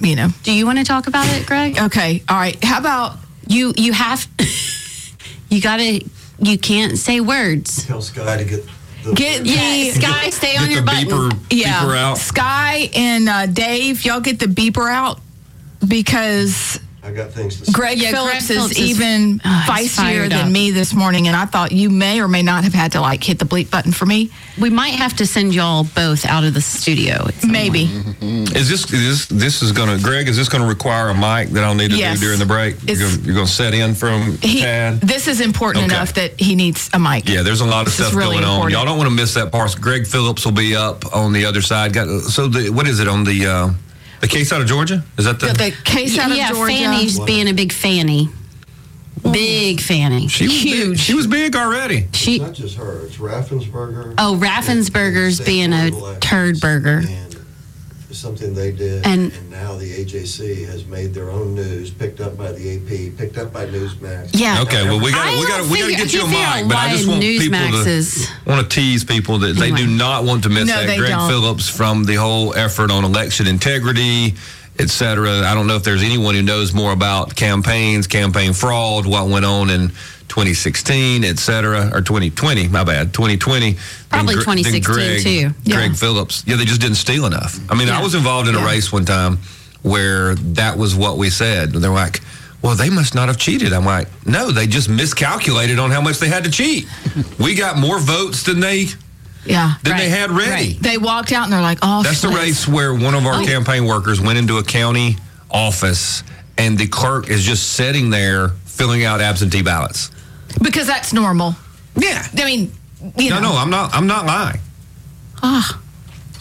you 0.00 0.16
know. 0.16 0.28
Do 0.42 0.52
you 0.52 0.66
want 0.66 0.78
to 0.78 0.84
talk 0.84 1.06
about 1.06 1.26
it, 1.28 1.46
Greg? 1.46 1.78
Okay, 1.78 2.22
all 2.28 2.36
right. 2.36 2.62
How 2.64 2.78
about 2.78 3.16
You 3.48 3.72
you 3.76 3.92
have 3.92 4.26
you 5.50 5.60
gotta 5.60 6.00
you 6.40 6.58
can't 6.58 6.96
say 6.98 7.20
words. 7.20 7.84
Tell 7.86 8.00
Sky 8.02 8.36
to 8.38 8.44
get 8.44 8.66
the 9.04 9.12
get 9.14 9.42
the 9.44 9.50
Yeah, 9.50 9.92
Sky, 9.92 10.30
stay 10.30 10.56
on 10.56 10.64
Get 10.68 10.70
your 10.72 10.80
the 10.80 10.86
button. 10.86 11.08
beeper, 11.08 11.38
yeah 11.50 11.82
beeper 11.84 11.96
out. 11.96 12.18
Sky 12.18 12.90
and 12.94 13.28
uh, 13.28 13.46
Dave, 13.46 14.04
y'all 14.04 14.20
get 14.20 14.38
the 14.38 14.46
beeper 14.46 14.90
out 14.92 15.20
because 15.86 16.80
I 17.06 17.10
got 17.12 17.32
things 17.32 17.60
to 17.60 17.66
say. 17.66 17.72
Greg 17.72 17.98
Yeah, 17.98 18.12
Phillips 18.12 18.46
Phillips 18.48 18.70
is 18.72 18.78
is- 18.78 18.90
even 18.98 19.40
Ah, 19.44 19.66
feistier 19.68 20.28
than 20.30 20.46
up. 20.46 20.50
me 20.50 20.70
this 20.70 20.94
morning, 20.94 21.28
and 21.28 21.36
I 21.36 21.44
thought 21.44 21.70
you 21.70 21.90
may 21.90 22.18
or 22.20 22.28
may 22.28 22.40
not 22.42 22.64
have 22.64 22.72
had 22.72 22.92
to 22.92 23.00
like 23.02 23.22
hit 23.22 23.38
the 23.38 23.44
bleep 23.44 23.68
button 23.70 23.92
for 23.92 24.06
me. 24.06 24.30
We 24.58 24.70
might 24.70 24.94
have 24.94 25.14
to 25.16 25.26
send 25.26 25.54
y'all 25.54 25.84
both 25.84 26.24
out 26.24 26.44
of 26.44 26.54
the 26.54 26.62
studio. 26.62 27.26
at 27.28 27.34
some 27.42 27.52
Maybe. 27.52 27.90
Is 28.22 28.70
this 28.70 28.90
is 28.90 29.26
this 29.26 29.26
this 29.26 29.62
is 29.62 29.72
gonna 29.72 29.98
Greg? 29.98 30.28
Is 30.28 30.36
this 30.38 30.48
gonna 30.48 30.66
require 30.66 31.10
a 31.10 31.14
mic 31.14 31.50
that 31.50 31.62
I'll 31.62 31.74
need 31.74 31.90
to 31.90 31.96
Yes. 31.98 32.18
do 32.20 32.24
during 32.26 32.38
the 32.38 32.46
break? 32.46 32.76
You're 32.86 32.96
It's- 32.96 33.16
gonna, 33.16 33.26
you're 33.26 33.34
gonna 33.34 33.46
set 33.48 33.74
in 33.74 33.94
from 33.94 34.38
He, 34.40 34.60
Tad. 34.62 35.00
this 35.02 35.28
is 35.28 35.40
important 35.42 35.84
Okay. 35.84 35.94
enough 35.94 36.14
that 36.14 36.40
he 36.40 36.54
needs 36.54 36.88
a 36.94 36.98
mic. 36.98 37.28
Yeah, 37.28 37.42
there's 37.42 37.60
a 37.60 37.66
lot 37.66 37.86
of 37.86 37.94
This 37.96 38.06
stuff 38.06 38.14
really 38.14 38.36
going 38.36 38.44
on. 38.48 38.70
Y'all 38.70 38.86
don't 38.86 38.96
want 38.96 39.10
to 39.10 39.14
miss 39.14 39.34
that 39.34 39.52
part. 39.52 39.78
Greg 39.78 40.06
Phillips 40.06 40.44
will 40.46 40.52
be 40.52 40.74
up 40.74 41.04
on 41.14 41.32
the 41.34 41.44
other 41.44 41.60
side. 41.60 41.92
Got 41.92 42.08
so 42.22 42.48
the 42.48 42.70
what 42.70 42.88
is 42.88 42.98
it 43.00 43.08
on 43.08 43.24
the 43.24 43.46
uh, 43.46 43.68
the 44.24 44.28
case 44.28 44.52
out 44.52 44.60
of 44.60 44.66
Georgia? 44.66 45.04
Is 45.18 45.26
that 45.26 45.38
the? 45.38 45.48
The, 45.48 45.52
the 45.52 45.70
case 45.84 46.18
out 46.18 46.30
of 46.30 46.36
yeah, 46.36 46.50
Georgia. 46.50 46.72
Fani's 46.72 47.20
being 47.20 47.48
a 47.48 47.52
big 47.52 47.72
fanny. 47.72 48.28
Big 49.22 49.80
fanny. 49.80 50.28
she 50.28 50.44
was 50.44 50.52
big- 50.52 50.62
huge. 50.62 51.00
she 51.00 51.14
was 51.14 51.26
big 51.26 51.56
already. 51.56 52.08
She 52.12 52.36
It's 52.36 52.42
not 52.42 52.52
just 52.52 52.76
her. 52.76 53.06
It's 53.06 53.16
Raffensperger. 53.16 54.14
Oh, 54.18 54.38
Raffensperger's 54.40 55.40
and 55.40 55.46
being 55.46 55.72
a 55.72 56.18
turd 56.20 56.60
burger. 56.60 56.98
And 56.98 57.08
it's 57.08 57.23
something 58.14 58.54
they 58.54 58.72
did. 58.72 59.04
And- 59.06 59.32
And, 59.32 59.50
now 59.50 59.74
the 59.76 59.90
AJC 60.04 60.64
has 60.66 60.84
made 60.86 61.14
their 61.14 61.30
own 61.30 61.54
news, 61.54 61.90
picked 61.90 62.20
up 62.20 62.36
by 62.36 62.52
the 62.52 62.76
AP, 62.76 63.16
picked 63.16 63.38
up 63.38 63.52
by 63.52 63.66
Newsmax. 63.66 64.30
Yeah. 64.32 64.62
Okay, 64.62 64.82
well 64.84 65.00
we 65.00 65.10
got 65.12 65.26
I 65.26 65.38
we 65.40 65.46
got 65.46 65.58
don't 65.58 65.70
we 65.70 65.78
got 65.80 65.86
to 65.88 65.94
get 65.96 66.12
you 66.12 66.22
a 66.22 66.24
I 66.26 66.60
mic, 66.62 66.68
but 66.68 66.76
I 66.78 66.90
just 66.90 67.06
want 67.08 67.20
people 67.22 67.58
Newsmax 67.58 67.84
to 67.84 67.90
is- 67.90 68.28
want 68.46 68.68
to 68.68 68.74
tease 68.74 69.04
people 69.04 69.38
that 69.38 69.56
they 69.56 69.70
do 69.70 69.86
not 69.86 70.24
want 70.24 70.42
to 70.44 70.48
miss 70.48 70.66
No, 70.68 70.86
that. 70.86 70.96
Greg 70.98 71.10
don't. 71.10 71.28
Phillips 71.30 71.68
from 71.68 72.04
the 72.04 72.14
whole 72.14 72.54
effort 72.54 72.90
on 72.90 73.04
election 73.04 73.46
integrity, 73.46 74.34
Etc. 74.76 75.42
I 75.48 75.54
don't 75.54 75.68
know 75.68 75.76
if 75.76 75.84
there's 75.84 76.02
anyone 76.02 76.34
who 76.34 76.42
knows 76.42 76.74
more 76.74 76.92
about 76.92 77.36
campaigns, 77.36 78.08
campaign 78.08 78.52
fraud, 78.52 79.06
what 79.06 79.28
went 79.28 79.44
on 79.44 79.70
in 79.70 79.92
2016, 80.34 81.22
et 81.22 81.38
cetera, 81.38 81.90
or 81.94 82.00
2020. 82.00 82.66
My 82.66 82.82
bad, 82.82 83.14
2020. 83.14 83.74
than 83.74 83.80
Probably 84.10 84.34
than 84.34 84.42
2016 84.42 84.82
Greg, 84.82 85.22
too. 85.22 85.70
Greg 85.70 85.94
Phillips. 85.94 86.42
Yeah, 86.44 86.56
they 86.56 86.64
just 86.64 86.80
didn't 86.80 86.96
steal 86.96 87.24
enough. 87.26 87.56
I 87.70 87.76
mean, 87.76 87.88
I 87.88 88.02
was 88.02 88.16
involved 88.16 88.48
in 88.48 88.56
a 88.56 88.58
Yeah. 88.58 88.66
race 88.66 88.90
one 88.92 89.04
time 89.04 89.38
where 89.82 90.34
that 90.34 90.76
was 90.76 90.92
what 90.96 91.18
we 91.18 91.30
said. 91.30 91.72
They're 91.72 91.88
like, 91.92 92.20
well, 92.62 92.74
they 92.74 92.90
must 92.90 93.14
not 93.14 93.28
have 93.28 93.36
cheated. 93.38 93.72
I'm 93.72 93.84
like, 93.84 94.08
no, 94.26 94.50
they 94.50 94.66
just 94.66 94.88
miscalculated 94.88 95.78
on 95.78 95.92
how 95.92 96.00
much 96.00 96.18
they 96.18 96.28
had 96.28 96.42
to 96.44 96.50
cheat. 96.50 96.88
we 97.38 97.54
got 97.54 97.78
more 97.78 98.00
votes 98.00 98.42
than 98.42 98.58
they 98.58 98.88
Yeah. 99.46 99.74
than 99.84 99.96
they 99.98 100.08
had 100.08 100.32
ready. 100.32 100.50
right. 100.50 100.76
They 100.82 100.98
walked 100.98 101.30
out 101.30 101.44
and 101.44 101.52
they're 101.52 101.60
like, 101.62 101.78
oh, 101.82 102.02
That's 102.02 102.22
the 102.22 102.28
race 102.30 102.66
where 102.66 102.92
one 102.92 103.14
of 103.14 103.24
our 103.24 103.40
Oh. 103.42 103.46
campaign 103.46 103.84
workers 103.84 104.20
went 104.20 104.38
into 104.38 104.58
a 104.58 104.64
county 104.64 105.16
office 105.48 106.24
and 106.58 106.76
the 106.76 106.88
clerk 106.88 107.28
is 107.30 107.44
just 107.44 107.74
sitting 107.74 108.10
there 108.10 108.50
filling 108.64 109.04
out 109.04 109.20
absentee 109.20 109.62
ballots. 109.62 110.10
Because 110.62 110.86
that's 110.86 111.12
normal. 111.12 111.54
Yeah. 111.96 112.26
I 112.38 112.44
mean, 112.44 112.72
you 113.16 113.30
No, 113.30 113.40
know. 113.40 113.52
no, 113.52 113.56
I'm 113.58 113.70
not. 113.70 113.94
I'm 113.94 114.06
not 114.06 114.26
lying. 114.26 114.60
Ah, 115.42 115.80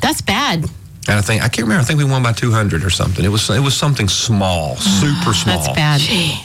that's 0.01 0.22
bad. 0.22 0.63
And 1.08 1.17
I 1.20 1.22
think 1.22 1.41
I 1.43 1.50
can't 1.50 1.63
remember. 1.67 1.82
I 1.82 1.86
think 1.86 1.98
we 2.00 2.05
won 2.05 2.24
by 2.24 2.32
200 2.32 2.84
or 2.86 2.89
something. 2.89 3.25
It 3.25 3.29
was 3.29 3.50
it 3.50 3.60
was 3.60 3.75
something 3.75 4.08
small, 4.08 4.75
super 4.77 5.34
small. 5.34 5.58
That's 5.62 5.75
bad. 5.75 6.01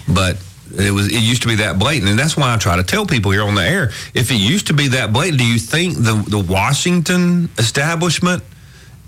but 0.08 0.36
it 0.76 0.90
was 0.92 1.06
it 1.06 1.22
used 1.22 1.42
to 1.42 1.48
be 1.48 1.54
that 1.56 1.78
blatant 1.78 2.10
and 2.10 2.18
that's 2.18 2.36
why 2.36 2.52
i 2.52 2.56
try 2.58 2.76
to 2.76 2.82
tell 2.82 3.06
people 3.06 3.30
here 3.30 3.42
on 3.42 3.54
the 3.54 3.62
air 3.62 3.90
if 4.12 4.30
it 4.30 4.34
used 4.34 4.66
to 4.66 4.74
be 4.74 4.88
that 4.88 5.14
blatant 5.14 5.38
do 5.38 5.46
you 5.46 5.58
think 5.58 5.94
the, 5.96 6.12
the 6.28 6.38
washington 6.38 7.48
establishment 7.56 8.42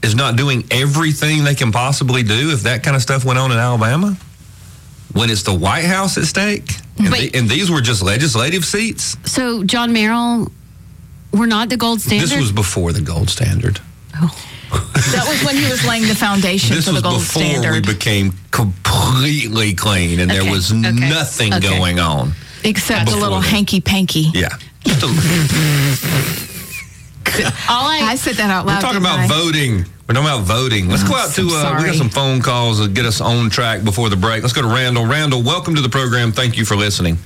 is 0.02 0.14
not 0.14 0.36
doing 0.36 0.64
everything 0.70 1.44
they 1.44 1.54
can 1.54 1.70
possibly 1.70 2.22
do 2.22 2.50
if 2.50 2.62
that 2.62 2.82
kind 2.82 2.96
of 2.96 3.02
stuff 3.02 3.26
went 3.26 3.38
on 3.38 3.52
in 3.52 3.58
alabama 3.58 4.16
when 5.12 5.28
it's 5.28 5.42
the 5.42 5.52
white 5.54 5.84
house 5.84 6.16
at 6.16 6.24
stake 6.24 6.76
and, 6.98 7.10
Wait. 7.10 7.32
the- 7.32 7.38
and 7.38 7.48
these 7.48 7.70
were 7.70 7.80
just 7.80 8.02
legislative 8.02 8.64
seats 8.64 9.16
So 9.24 9.64
John 9.64 9.92
Merrill, 9.92 10.50
we're 11.32 11.46
not 11.46 11.68
the 11.68 11.76
gold 11.76 12.00
standard. 12.00 12.28
this 12.28 12.38
was 12.38 12.52
before 12.52 12.92
the 12.92 13.00
gold 13.00 13.30
standard 13.30 13.80
oh. 14.16 14.46
That 14.70 15.26
was 15.28 15.42
when 15.44 15.56
he 15.56 15.68
was 15.68 15.84
laying 15.86 16.06
the 16.06 16.14
foundation 16.14 16.76
this 16.76 16.86
for 16.86 16.92
was 16.92 17.02
the 17.02 17.08
gold 17.08 17.20
before 17.20 17.42
standard. 17.42 17.86
we 17.86 17.94
became 17.94 18.32
completely 18.50 19.74
clean 19.74 20.20
and 20.20 20.30
there 20.30 20.48
was 20.50 20.72
okay, 20.72 20.90
nothing 20.90 21.54
okay. 21.54 21.68
going 21.68 21.98
on 21.98 22.32
except 22.64 23.06
the 23.06 23.16
Before 23.16 23.20
little 23.22 23.40
hanky 23.40 23.80
panky. 23.80 24.30
yeah 24.34 24.48
All 27.68 27.86
I, 27.86 28.00
I 28.02 28.14
said 28.16 28.34
that 28.36 28.50
out 28.50 28.66
loud. 28.66 28.76
We're 28.76 28.80
talking 28.80 29.00
about 29.00 29.20
I? 29.20 29.26
voting. 29.28 29.84
We're 30.10 30.14
talking 30.14 30.28
about 30.28 30.42
voting. 30.42 30.88
Let's 30.88 31.04
go 31.04 31.12
Oh, 31.14 31.18
out 31.18 31.30
to. 31.36 31.42
Uh, 31.42 31.76
we 31.78 31.86
got 31.86 31.94
some 31.94 32.08
phone 32.08 32.40
calls 32.42 32.80
to 32.80 32.88
get 32.88 33.04
us 33.06 33.20
on 33.20 33.48
track 33.48 33.84
before 33.84 34.08
the 34.08 34.16
break. 34.16 34.42
Let's 34.42 34.52
go 34.52 34.60
to 34.60 34.66
Randall. 34.66 35.06
Randall, 35.06 35.40
welcome 35.40 35.76
to 35.76 35.80
the 35.80 35.88
program. 35.88 36.32
Thank 36.32 36.56
you 36.58 36.64
for 36.64 36.74
listening. 36.74 37.16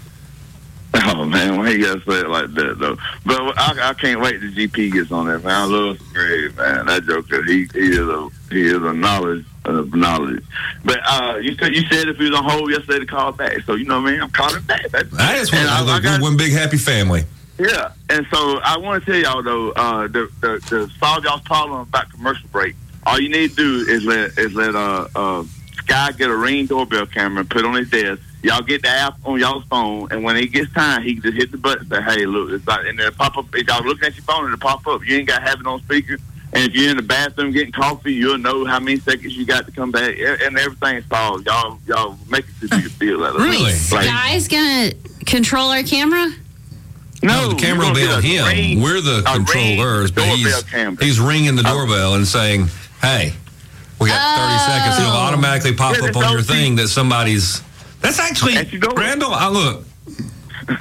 Oh 0.93 1.25
man, 1.25 1.57
why 1.57 1.71
you 1.71 1.83
gotta 1.83 2.01
say 2.05 2.21
it 2.21 2.29
like 2.29 2.53
that 2.53 2.79
though? 2.79 2.99
But 3.25 3.41
I, 3.59 3.89
I 3.89 3.95
can't 3.95 4.21
wait 4.21 4.39
till 4.39 4.51
GP 4.51 4.93
gets 4.93 5.11
on 5.11 5.25
there, 5.27 5.39
man. 5.39 5.63
I 5.63 5.65
love 5.65 5.99
Greg, 6.13 6.55
man. 6.59 6.85
That 6.85 7.05
joker, 7.07 7.43
he 7.45 7.67
he 7.73 7.89
is 7.89 8.07
a 8.07 8.29
he 8.51 8.67
is 8.67 8.75
a 8.83 8.93
knowledge 8.93 9.47
of 9.65 9.95
knowledge. 9.95 10.45
But 10.85 10.99
uh, 11.09 11.39
you 11.41 11.55
said 11.57 11.75
you 11.75 11.87
said 11.91 12.09
if 12.09 12.19
he 12.19 12.25
was 12.29 12.39
on 12.39 12.45
hold 12.45 12.71
yesterday 12.71 12.99
to 12.99 13.07
call 13.07 13.33
back, 13.33 13.61
so 13.65 13.77
you 13.77 13.87
know 13.87 13.99
what 13.99 14.09
I 14.09 14.13
mean. 14.13 14.21
I'm 14.21 14.31
calling 14.31 14.61
back. 14.65 14.91
That's, 14.91 15.09
I 15.19 15.39
just 15.39 15.55
want 15.55 15.65
to 15.67 15.73
I- 15.73 15.97
I 15.97 16.01
got- 16.01 16.21
one 16.21 16.37
big 16.37 16.53
happy 16.53 16.77
family. 16.77 17.25
Yeah, 17.59 17.93
and 18.11 18.27
so 18.33 18.61
I 18.65 18.79
want 18.79 19.05
to 19.05 19.11
tell 19.13 19.21
y'all 19.21 19.43
though, 19.43 19.71
uh, 19.73 20.09
the, 20.09 20.31
the 20.41 20.59
the 20.71 20.91
solve 20.99 21.25
y'all's 21.25 21.43
problem 21.43 21.81
about 21.81 22.11
commercial 22.11 22.49
break. 22.51 22.75
All 23.07 23.21
you 23.21 23.29
need 23.29 23.51
to 23.51 23.57
do 23.57 23.93
is 23.93 24.05
let 24.05 24.39
is 24.39 24.55
let 24.55 24.75
uh 24.75 25.09
uh 25.15 25.45
Sky 25.75 26.13
get 26.13 26.31
a 26.31 26.37
ring 26.37 26.67
doorbell 26.67 27.07
camera 27.07 27.41
and 27.41 27.51
put 27.51 27.65
on 27.65 27.75
his 27.75 27.91
desk. 27.91 28.23
Y'all 28.43 28.63
get 28.63 28.83
the 28.83 28.89
app 28.89 29.17
on 29.25 29.39
y'all's 29.39 29.65
phone, 29.65 30.09
and 30.11 30.25
when 30.25 30.37
it 30.37 30.47
gets 30.53 30.73
time, 30.73 31.03
he 31.03 31.15
can 31.15 31.23
just 31.23 31.37
hit 31.37 31.51
the 31.51 31.59
button. 31.59 31.93
and 31.93 32.07
Say, 32.07 32.21
"Hey, 32.21 32.27
look, 32.27 32.51
it's 32.51 32.67
like," 32.67 32.87
and 32.87 32.99
then 32.99 33.07
it 33.07 33.17
pop 33.17 33.37
up. 33.37 33.47
If 33.55 33.67
y'all 33.69 33.85
looking 33.85 34.05
at 34.05 34.17
your 34.17 34.25
phone, 34.25 34.47
it'll 34.47 34.59
pop 34.59 34.87
up. 34.87 35.05
You 35.07 35.19
ain't 35.19 35.29
got 35.29 35.41
to 35.41 35.45
have 35.45 35.61
it 35.61 35.67
on 35.67 35.81
speaker. 35.83 36.17
And 36.55 36.69
if 36.69 36.75
you're 36.75 36.91
in 36.91 36.97
the 36.97 37.03
bathroom 37.03 37.51
getting 37.53 37.73
coffee, 37.73 38.15
you'll 38.15 38.39
know 38.39 38.65
how 38.65 38.79
many 38.79 39.01
seconds 39.01 39.37
you 39.37 39.45
got 39.45 39.67
to 39.67 39.73
come 39.73 39.91
back, 39.91 40.17
and 40.19 40.57
everything's 40.57 41.05
solved. 41.07 41.47
Y'all, 41.47 41.79
y'all 41.87 42.17
make 42.29 42.45
it 42.49 42.69
to 42.69 42.81
be 42.81 42.87
a 42.87 42.89
deal 42.91 43.25
out 43.25 43.35
of. 43.35 43.43
Really? 43.43 43.65
Like, 43.65 43.73
Sky's 44.07 44.49
gonna 44.49 44.93
control 45.27 45.71
our 45.71 45.83
camera. 45.83 46.31
No, 47.25 47.49
the 47.49 47.55
camera 47.57 47.87
will 47.87 47.95
be 47.95 48.03
on 48.03 48.09
gonna 48.09 48.23
get 48.23 48.41
a 48.41 48.51
him. 48.51 48.57
ring- 48.57 48.81
We're 48.83 49.01
the 49.01 49.23
controllers, 49.27 50.11
but 50.11 50.25
he's, 50.25 50.65
he's 51.01 51.21
ringing 51.21 51.57
the 51.57 51.63
doorbell 51.63 52.15
and 52.15 52.27
saying, 52.29 52.69
"Hey, 53.01 53.33
we 54.01 54.09
got 54.09 54.39
30 54.39 54.59
seconds." 54.73 54.99
It'll 55.01 55.11
automatically 55.17 55.73
pop 55.75 55.97
Yeah, 55.97 56.09
up 56.09 56.17
on 56.17 56.31
your 56.33 56.43
fee. 56.43 56.53
thing 56.55 56.77
that 56.77 56.89
somebody's. 56.89 57.63
That's 58.01 58.19
actually 58.19 58.57
And 58.57 58.99
Randall. 58.99 59.33
I 59.33 59.49
look. 59.49 59.85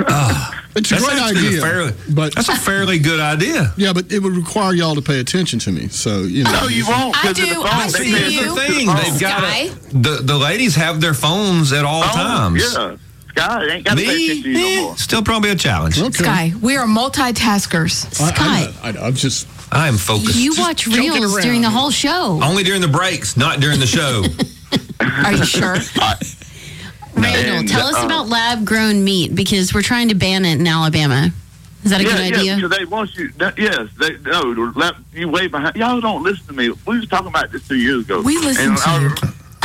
Ah, 0.08 0.64
It's 0.76 0.90
a 0.92 0.96
that's 0.96 1.06
great 1.06 1.20
actually 1.22 1.48
idea, 1.48 1.60
A 1.60 1.62
fairly, 1.62 1.94
but 2.10 2.34
that's 2.36 2.48
a 2.48 2.56
fairly 2.56 3.00
good 3.00 3.20
idea. 3.20 3.74
yeah, 3.76 3.92
but 3.92 4.10
it 4.14 4.20
would 4.20 4.32
require 4.36 4.74
y'all 4.74 4.96
to 4.96 5.02
pay 5.02 5.20
attention 5.20 5.60
to 5.60 5.72
me. 5.74 5.90
So 5.90 6.22
you 6.22 6.46
know, 6.46 6.52
No, 6.62 6.68
you 6.70 6.86
won't. 6.88 7.18
I 7.18 7.22
'cause 7.22 7.32
of 7.32 7.36
do. 7.36 7.46
the 7.48 7.56
phone. 7.56 7.66
I 7.68 7.84
They 7.88 8.04
see 8.06 8.14
pay 8.14 8.30
you. 8.30 8.56
the 8.56 8.62
thing. 8.62 8.88
They've 8.88 9.20
got 9.20 9.40
Sky? 9.40 9.70
the 9.92 10.20
the 10.24 10.38
ladies 10.38 10.76
have 10.76 11.02
their 11.02 11.14
phones 11.14 11.74
at 11.74 11.84
all 11.84 12.04
Oh, 12.04 12.08
times. 12.14 12.64
Yeah. 12.64 12.96
Sky 13.36 13.66
ain't 13.68 13.86
got 13.86 13.98
to 13.98 14.04
pay 14.04 14.18
Me, 14.18 14.44
to 14.44 14.54
no 14.54 14.82
more. 14.84 14.98
still 14.98 15.24
probably 15.24 15.50
a 15.50 15.56
challenge. 15.56 16.00
okay. 16.00 16.12
Sky, 16.12 16.54
we 16.62 16.76
are 16.78 16.86
multitaskers. 16.86 18.06
I, 18.22 18.32
Sky. 18.32 18.46
I, 18.46 18.66
know, 18.66 18.74
I 18.84 18.92
know. 18.92 19.02
I'm 19.08 19.14
just 19.16 19.48
I 19.72 19.88
am 19.88 19.98
focused. 19.98 20.36
You 20.36 20.54
watch 20.58 20.86
joking 20.86 21.12
reels 21.12 21.42
during 21.42 21.62
the 21.62 21.70
whole 21.70 21.90
show. 21.90 22.40
Only 22.44 22.64
during 22.64 22.82
the 22.82 22.88
breaks, 22.88 23.36
not 23.36 23.60
during 23.60 23.80
the 23.80 23.88
show. 23.88 24.24
Are 25.26 25.34
you 25.34 25.46
sure? 25.46 25.76
Randall, 27.16 27.54
And, 27.60 27.70
tell 27.70 27.88
us 27.88 27.96
uh, 28.02 28.06
about 28.06 28.28
lab 28.28 28.66
grown 28.66 29.04
meat 29.04 29.36
because 29.36 29.74
we're 29.74 29.84
trying 29.84 30.10
to 30.10 30.16
ban 30.16 30.46
it 30.46 30.60
in 30.60 30.66
Alabama. 30.68 31.30
Is 31.84 31.92
that 31.92 32.02
a 32.02 32.04
yeah, 32.04 32.10
good 32.10 32.20
idea? 32.38 32.56
because 32.56 32.78
they 32.78 32.86
want 32.86 33.16
you. 33.16 33.30
That, 33.34 33.58
yes, 33.58 33.90
they 34.00 34.18
no. 34.20 34.72
You 35.14 35.30
way 35.30 35.48
behind. 35.48 35.76
Y'all 35.76 36.00
don't 36.02 36.24
listen 36.24 36.46
to 36.48 36.54
me. 36.54 36.72
We 36.88 37.00
was 37.00 37.08
talking 37.10 37.28
about 37.28 37.52
this 37.52 37.68
two 37.68 37.76
years 37.76 38.06
ago. 38.06 38.22
We 38.22 38.38
listen 38.38 38.76
to 38.76 38.82
I- 38.86 39.02
you. 39.02 39.10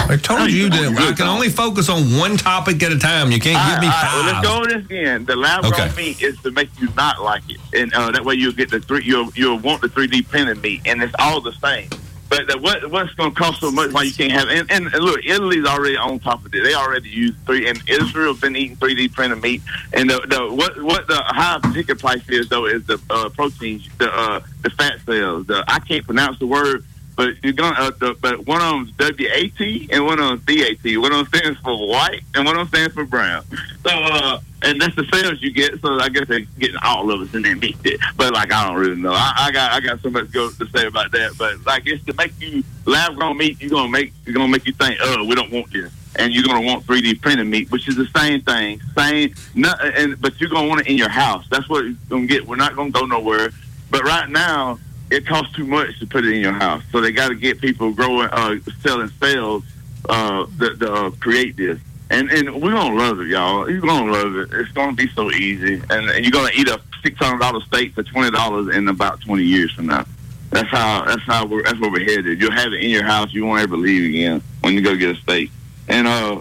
I 0.09 0.17
told 0.17 0.41
No, 0.41 0.47
you 0.47 0.65
you 0.65 0.71
that. 0.71 0.97
I 0.99 1.13
can 1.13 1.27
only 1.27 1.51
focus 1.51 1.89
on 1.89 2.17
one 2.19 2.37
topic 2.37 2.83
at 2.83 2.93
a 2.93 2.99
time. 2.99 3.31
You 3.31 3.39
can't 3.39 3.61
All 3.63 3.71
give 3.73 3.81
me 3.83 3.89
right, 3.89 3.95
all 3.97 4.03
right, 4.03 4.15
well, 4.15 4.25
five. 4.25 4.33
let's 4.35 4.49
go 4.49 4.57
over 4.57 4.67
this 4.67 4.85
again. 4.87 5.25
The 5.27 5.37
lab 5.37 5.61
grown 5.63 5.75
Okay. 5.75 5.95
meat 5.97 6.23
is 6.23 6.41
to 6.41 6.51
make 6.51 6.71
you 6.79 6.89
not 6.97 7.23
like 7.23 7.43
it, 7.49 7.61
and 7.75 7.93
uh, 7.93 8.11
that 8.13 8.25
way 8.25 8.35
you'll 8.35 8.53
get 8.53 8.71
the 8.71 8.81
three. 8.81 9.05
You'll 9.05 9.31
you'll 9.35 9.59
want 9.59 9.83
the 9.83 9.89
three 9.89 10.07
D 10.07 10.23
printed 10.23 10.63
meat, 10.63 10.83
and 10.87 11.03
it's 11.03 11.15
all 11.19 11.41
the 11.41 11.53
same. 11.53 11.89
But 12.31 12.47
the, 12.47 12.59
what 12.59 12.91
what's 12.91 13.13
going 13.15 13.33
to 13.35 13.37
cost 13.39 13.61
so 13.61 13.71
much? 13.71 13.93
Why 13.93 14.03
you 14.03 14.13
can't 14.13 14.33
have? 14.33 14.49
And, 14.49 14.71
and, 14.71 14.87
and 14.93 15.03
look, 15.05 15.21
Italy's 15.25 15.65
already 15.65 15.97
on 15.97 16.19
top 16.21 16.45
of 16.45 16.55
it. 16.55 16.63
They 16.63 16.75
already 16.75 17.09
use 17.09 17.35
three, 17.47 17.69
and 17.69 17.83
Israel's 17.89 18.39
been 18.41 18.55
eating 18.57 18.77
three 18.77 18.95
D 18.95 19.09
printed 19.09 19.41
meat. 19.43 19.63
And 19.95 20.09
the, 20.11 20.21
the 20.29 20.55
what 20.55 20.81
what 20.83 21.07
the 21.07 21.17
high 21.27 21.59
ticket 21.73 21.99
price 21.99 22.23
is 22.29 22.49
though 22.49 22.67
is 22.67 22.85
the 22.85 23.01
uh, 23.11 23.29
proteins, 23.31 23.89
the 23.99 24.11
uh, 24.15 24.41
the 24.63 24.71
fat 24.71 25.01
cells. 25.07 25.47
The 25.47 25.65
I 25.69 25.79
can't 25.81 26.05
pronounce 26.05 26.39
the 26.39 26.47
word. 26.47 26.85
But 27.19 27.35
you're 27.43 27.53
gonna, 27.53 27.75
uh, 27.77 27.91
the, 27.99 28.17
but 28.21 28.47
one 28.47 28.63
of 28.63 28.71
them's 28.71 28.93
W 28.93 29.29
A 29.35 29.49
T 29.49 29.89
and 29.91 30.05
one 30.05 30.21
of 30.21 30.29
them's 30.29 30.45
D 30.45 30.63
A 30.63 30.77
T. 30.77 30.97
One 30.99 31.11
of 31.11 31.19
them 31.19 31.41
stands 31.41 31.59
for 31.59 31.89
white 31.89 32.21
and 32.37 32.47
one 32.47 32.57
of 32.57 32.61
them 32.61 32.69
stands 32.69 32.95
for 32.95 33.05
brown. 33.05 33.43
So, 33.85 33.91
uh, 33.91 34.39
and 34.63 34.81
that's 34.81 34.95
the 34.95 35.05
sales 35.13 35.43
you 35.43 35.53
get. 35.53 35.81
So 35.81 35.99
I 35.99 36.11
guess 36.11 36.29
they're 36.29 36.47
getting 36.61 36.77
all 36.85 37.11
of 37.11 37.21
us 37.21 37.35
and 37.35 37.45
then 37.45 37.59
mixed 37.59 37.85
it. 37.87 37.99
But 38.17 38.35
like, 38.35 38.53
I 38.53 38.69
don't 38.69 38.77
really 38.77 38.95
know. 38.95 39.11
I, 39.13 39.33
I 39.37 39.51
got, 39.51 39.73
I 39.73 39.81
got 39.81 40.01
so 40.01 40.11
much 40.11 40.27
to, 40.27 40.33
go 40.33 40.49
to 40.49 40.67
say 40.69 40.87
about 40.87 41.11
that. 41.11 41.33
But 41.37 41.67
like, 41.67 41.89
it's 41.89 42.05
to 42.05 42.15
make 42.15 42.41
you 42.41 42.63
lab 42.87 43.17
grown 43.17 43.37
meat. 43.37 43.61
You're 43.61 43.71
gonna 43.71 43.91
make, 43.91 44.13
you're 44.25 44.35
gonna 44.35 44.47
make 44.47 44.65
you 44.65 44.73
think, 44.75 45.01
oh, 45.03 45.25
we 45.25 45.35
don't 45.35 45.51
want 45.51 45.73
this. 45.73 45.93
And 46.15 46.33
you're 46.33 46.45
gonna 46.45 46.65
want 46.65 46.87
3D 46.87 47.21
printed 47.21 47.49
meat, 47.49 47.69
which 47.73 47.89
is 47.89 47.97
the 47.97 48.07
same 48.17 48.43
thing, 48.43 48.81
same. 48.97 49.35
No, 49.57 49.73
and 49.83 50.21
but 50.21 50.41
you're 50.41 50.51
gonna 50.51 50.69
want 50.69 50.83
it 50.83 50.87
in 50.87 50.97
your 50.97 51.09
house. 51.09 51.45
That's 51.51 51.69
what 51.69 51.85
you're 51.85 51.95
gonna 52.09 52.27
get. 52.27 52.47
We're 52.47 52.55
not 52.55 52.77
gonna 52.77 52.93
go 52.93 53.07
nowhere. 53.07 53.51
But 53.91 54.05
right 54.05 54.29
now, 54.29 54.79
it 55.11 55.27
costs 55.27 55.55
too 55.55 55.67
much 55.67 55.99
to 56.01 56.07
put 56.07 56.25
it 56.25 56.35
in 56.35 56.41
your 56.41 56.53
house. 56.53 56.83
So 56.93 57.01
they 57.01 57.13
got 57.13 57.29
to 57.29 57.35
get 57.35 57.61
people 57.61 57.93
growing, 57.93 58.29
uh, 58.31 58.57
selling 58.81 59.09
sales 59.21 59.65
uh, 60.09 60.47
that 60.59 60.79
that, 60.79 60.93
uh, 60.93 61.11
create 61.21 61.57
this. 61.57 61.79
And 62.11 62.31
and 62.31 62.63
we're 62.63 62.73
gonna 62.73 62.97
love 62.97 63.21
it, 63.21 63.27
y'all. 63.27 63.71
You're 63.71 63.83
gonna 63.83 64.11
love 64.11 64.35
it. 64.37 64.49
It's 64.53 64.73
gonna 64.73 64.95
be 64.95 65.09
so 65.09 65.31
easy, 65.31 65.75
and, 65.91 66.09
and 66.09 66.25
you're 66.25 66.33
gonna 66.33 66.53
eat 66.55 66.67
a 66.69 66.81
six 67.03 67.19
hundred 67.19 67.41
dollar 67.41 67.61
steak 67.61 67.95
for 67.95 68.03
twenty 68.03 68.31
dollars 68.31 68.75
in 68.75 68.89
about 68.89 69.21
twenty 69.21 69.45
years 69.45 69.73
from 69.73 69.89
now. 69.89 70.07
That's 70.51 70.69
how. 70.71 71.05
That's 71.05 71.23
how. 71.25 71.45
We're, 71.45 71.65
that's 71.65 71.79
where 71.79 71.91
we're 71.91 72.05
headed. 72.05 72.41
You'll 72.41 72.53
have 72.53 72.73
it 72.73 72.83
in 72.83 72.89
your 72.89 73.05
house. 73.05 73.35
You 73.35 73.45
won't 73.45 73.61
ever 73.61 73.77
leave 73.77 74.09
again 74.09 74.43
when 74.63 74.73
you 74.73 74.81
go 74.81 74.97
get 74.97 75.17
a 75.17 75.21
steak. 75.21 75.51
And 75.89 76.07
uh, 76.07 76.41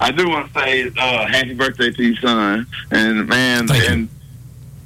I 0.00 0.10
do 0.10 0.28
want 0.28 0.52
to 0.52 0.60
say 0.60 0.90
uh, 0.98 1.26
happy 1.28 1.54
birthday 1.54 1.92
to 1.92 2.02
your 2.02 2.16
son. 2.16 2.66
And 2.90 3.28
man, 3.28 3.68
Thank 3.68 3.90
and 3.90 4.08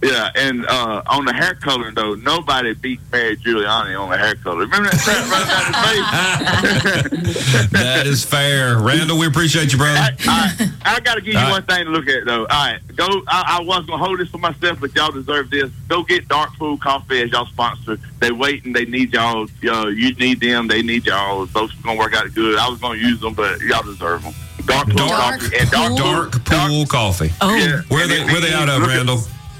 yeah, 0.03 0.31
and 0.37 0.65
uh, 0.67 1.03
on 1.07 1.25
the 1.25 1.33
hair 1.33 1.55
color 1.55 1.91
though, 1.91 2.15
nobody 2.15 2.75
beat 2.75 3.01
Mary 3.11 3.37
Giuliani 3.37 3.99
on 4.01 4.11
the 4.11 4.17
hair 4.17 4.35
color. 4.37 4.59
Remember 4.61 4.91
that 4.91 5.29
right 5.31 5.47
down 5.49 7.15
his 7.25 7.37
face? 7.37 7.69
that 7.73 8.07
is 8.07 8.25
fair. 8.25 8.79
Randall, 8.79 9.19
we 9.19 9.27
appreciate 9.27 9.73
you, 9.73 9.79
brother. 9.79 9.99
I, 9.99 10.11
I, 10.27 10.73
I 10.97 11.01
got 11.01 11.15
to 11.17 11.21
give 11.21 11.35
you 11.35 11.39
All 11.39 11.47
right. 11.47 11.51
one 11.53 11.63
thing 11.65 11.85
to 11.87 11.91
look 11.91 12.07
at 12.09 12.25
though. 12.25 12.43
All 12.43 12.47
right, 12.47 12.81
go. 12.97 13.07
I, 13.29 13.59
I 13.59 13.63
was 13.63 13.87
gonna 13.87 14.03
hold 14.03 14.21
this 14.21 14.29
for 14.29 14.39
myself, 14.39 14.79
but 14.81 14.95
y'all 14.95 15.11
deserve 15.11 15.51
this. 15.51 15.71
Go 15.89 16.03
get 16.03 16.29
Dark 16.29 16.55
Pool 16.57 16.79
Coffee 16.79 17.23
as 17.23 17.31
y'all 17.33 17.47
sponsor. 17.47 17.99
They 18.21 18.31
waiting. 18.31 18.73
They 18.73 18.85
need 18.85 19.13
y'all. 19.13 19.49
Uh, 19.67 19.87
you 19.89 20.15
need 20.15 20.41
them. 20.41 20.69
They 20.69 20.83
need 20.83 21.07
y'all. 21.07 21.47
Those 21.47 21.73
are 21.77 21.83
gonna 21.83 21.99
work 21.99 22.15
out 22.15 22.33
good. 22.35 22.59
I 22.59 22.69
was 22.69 22.79
gonna 22.81 22.99
use 22.99 23.21
them, 23.21 23.35
but 23.35 23.61
y'all 23.63 23.83
deserve 23.83 24.23
them. 24.23 24.35
Dark 24.67 24.87
Pool 24.89 24.97
Dark 25.09 25.41
Coffee 25.41 25.57
and 25.57 25.71
Dark, 25.71 25.97
Dark 25.97 26.33
Food- 26.33 26.45
pool 26.45 26.87
coffee. 26.87 27.31
Oh, 27.41 27.55
Yeah. 27.55 27.81
Where 27.89 28.03
And 28.03 28.11
they 28.11 28.21
if 28.23 28.27
where 28.33 28.41
they 28.41 28.53
out 28.53 28.69
of, 28.69 28.81
look 28.83 28.91
at- 28.91 28.97
Randall? 28.97 29.19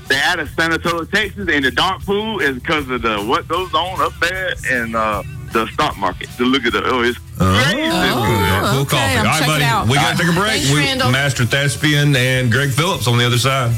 They're 0.09 0.23
out 0.25 0.39
of 0.41 0.49
San 0.51 0.73
Antonio, 0.73 1.05
Texas, 1.05 1.49
and 1.51 1.65
the 1.65 1.71
dark 1.71 2.03
pool 2.05 2.41
is 2.41 2.55
because 2.59 2.89
of 2.89 3.03
the 3.03 3.19
what 3.19 3.47
goes 3.47 3.75
on 3.75 4.01
up 4.01 4.13
there 4.21 4.55
and 4.71 4.97
uh, 4.97 5.23
the 5.53 5.67
stock 5.69 5.97
market. 5.99 6.29
To 6.39 6.45
look 6.45 6.65
at 6.65 6.73
the 6.73 6.83
oh, 6.85 7.03
it's 7.03 7.19
crazy. 7.19 7.89
Dark 7.89 8.71
pool 8.73 8.81
okay, 8.83 8.89
coffee. 8.97 9.19
I'm 9.19 9.27
All 9.27 9.33
right, 9.33 9.47
buddy. 9.47 9.65
out. 9.65 9.87
We 9.89 9.95
got 9.95 10.17
to 10.17 10.23
take 10.23 10.31
a 10.33 10.35
break. 10.35 10.51
Thanks, 10.63 10.71
We- 10.73 10.79
Randall. 10.79 11.11
Master 11.11 11.45
Thespian 11.45 12.17
and 12.17 12.51
Greg 12.51 12.71
Phillips 12.71 13.07
on 13.07 13.19
the 13.19 13.27
other 13.27 13.39
side. 13.39 13.73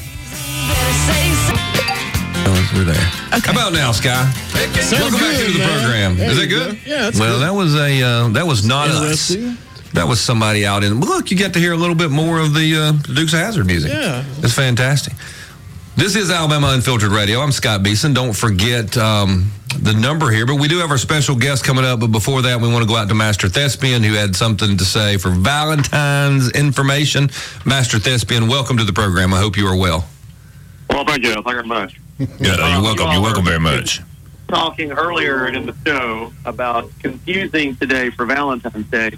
Oh, 2.42 2.70
we're 2.74 2.84
there. 2.84 2.94
How 2.94 3.52
about 3.52 3.72
now, 3.72 3.92
Sky? 3.92 4.32
Welcome 4.54 5.18
back 5.18 5.36
to 5.36 5.46
into 5.46 5.52
the 5.52 5.58
man. 5.58 5.80
program. 5.80 6.16
There 6.16 6.30
Is 6.30 6.36
that 6.38 6.46
good? 6.46 6.74
go. 6.76 6.80
Yeah, 6.86 7.02
that's 7.02 7.18
well, 7.18 7.38
good. 7.38 7.42
that 7.46 7.54
was 7.54 7.74
a 7.74 8.02
uh, 8.02 8.28
that 8.30 8.46
was 8.46 8.64
not 8.66 8.88
us. 8.90 9.34
That 9.94 10.06
was 10.06 10.20
somebody 10.20 10.64
out 10.64 10.84
in. 10.84 11.00
Look, 11.00 11.30
you 11.32 11.36
got 11.38 11.52
to 11.54 11.58
hear 11.58 11.72
a 11.72 11.76
little 11.76 11.96
bit 11.96 12.10
more 12.12 12.38
of 12.38 12.54
the 12.54 12.76
uh, 12.76 12.92
Dukes 13.12 13.32
of 13.32 13.40
Hazzard 13.40 13.66
music. 13.66 13.90
Yeah. 13.92 14.24
it's 14.38 14.54
fantastic. 14.54 15.14
This 16.00 16.16
is 16.16 16.30
Alabama 16.30 16.68
Unfiltered 16.68 17.12
Radio. 17.12 17.40
I'm 17.40 17.52
Scott 17.52 17.82
Beason. 17.82 18.14
Don't 18.14 18.32
forget 18.32 18.96
um, 18.96 19.50
the 19.80 19.92
number 19.92 20.30
here, 20.30 20.46
but 20.46 20.54
we 20.54 20.66
do 20.66 20.78
have 20.78 20.90
our 20.90 20.96
special 20.96 21.36
guest 21.36 21.62
coming 21.62 21.84
up. 21.84 22.00
But 22.00 22.06
before 22.06 22.40
that, 22.40 22.58
we 22.58 22.72
want 22.72 22.82
to 22.82 22.88
go 22.88 22.96
out 22.96 23.10
to 23.10 23.14
Master 23.14 23.50
Thespian, 23.50 24.02
who 24.02 24.14
had 24.14 24.34
something 24.34 24.78
to 24.78 24.84
say 24.86 25.18
for 25.18 25.28
Valentine's 25.28 26.52
information. 26.52 27.28
Master 27.66 27.98
Thespian, 27.98 28.48
welcome 28.48 28.78
to 28.78 28.84
the 28.84 28.94
program. 28.94 29.34
I 29.34 29.40
hope 29.40 29.58
you 29.58 29.66
are 29.66 29.76
well. 29.76 30.08
Well, 30.88 31.04
thank 31.04 31.22
you. 31.22 31.34
Thank 31.34 31.46
you 31.46 31.52
very 31.52 31.66
much. 31.66 32.00
Yeah, 32.18 32.26
you're 32.72 32.82
welcome. 32.82 33.10
You're 33.12 33.20
welcome 33.20 33.44
very 33.44 33.60
much. 33.60 34.00
Talking 34.48 34.92
earlier 34.92 35.48
in 35.48 35.66
the 35.66 35.76
show 35.84 36.32
about 36.46 36.90
confusing 37.00 37.76
today 37.76 38.08
for 38.08 38.24
Valentine's 38.24 38.86
Day. 38.86 39.10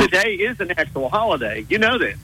Today 0.00 0.34
is 0.34 0.58
an 0.58 0.72
actual 0.72 1.10
holiday. 1.10 1.64
You 1.68 1.78
know 1.78 1.96
this. 1.96 2.18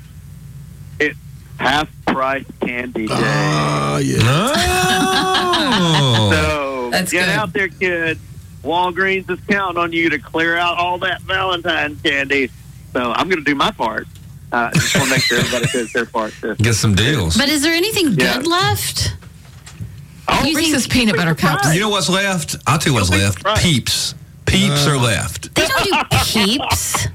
It's 0.99 1.17
half 1.61 1.88
price 2.12 2.45
candy 2.61 3.07
day. 3.07 3.14
Ah, 3.17 3.99
yeah. 3.99 4.19
Oh. 5.73 6.31
so 6.33 6.90
That's 6.90 7.12
get 7.12 7.26
good. 7.26 7.37
out 7.38 7.52
there, 7.52 7.69
kids. 7.69 8.21
Walgreens 8.62 9.31
is 9.31 9.38
counting 9.49 9.79
on 9.79 9.93
you 9.93 10.11
to 10.11 10.19
clear 10.19 10.57
out 10.57 10.76
all 10.79 10.99
that 10.99 11.23
Valentine's 11.23 12.00
candy. 12.02 12.50
So 12.93 13.12
I'm 13.12 13.29
going 13.29 13.38
to 13.43 13.45
do 13.45 13.55
my 13.55 13.71
part. 13.71 14.07
Uh, 14.52 14.71
just 14.73 14.95
want 14.97 15.09
to 15.09 15.14
make 15.14 15.23
sure 15.23 15.38
everybody 15.38 15.67
does 15.73 15.93
their 15.93 16.05
part. 16.07 16.33
Too. 16.40 16.57
Get 16.57 16.75
some 16.75 16.95
deals. 16.95 17.37
But 17.37 17.49
is 17.49 17.62
there 17.62 17.73
anything 17.73 18.12
Yeah. 18.19 18.37
good 18.37 18.47
left? 18.49 19.14
Oh, 20.29 20.45
You 20.45 20.57
Reese's 20.57 20.83
think- 20.87 20.93
peanut 20.93 21.17
butter 21.17 21.35
cups. 21.35 21.73
You 21.75 21.81
know 21.81 21.88
what's 21.88 22.09
left? 22.09 22.57
I'll 22.67 22.79
tell 22.79 22.93
you 22.93 22.99
what's 22.99 23.11
left. 23.11 23.38
surprised. 23.38 23.62
Peeps. 23.62 24.14
Peeps 24.47 24.87
are 24.87 24.99
left. 24.99 25.55
They 25.55 25.67
don't 25.67 25.85
do 25.85 25.93
peeps. 26.26 27.07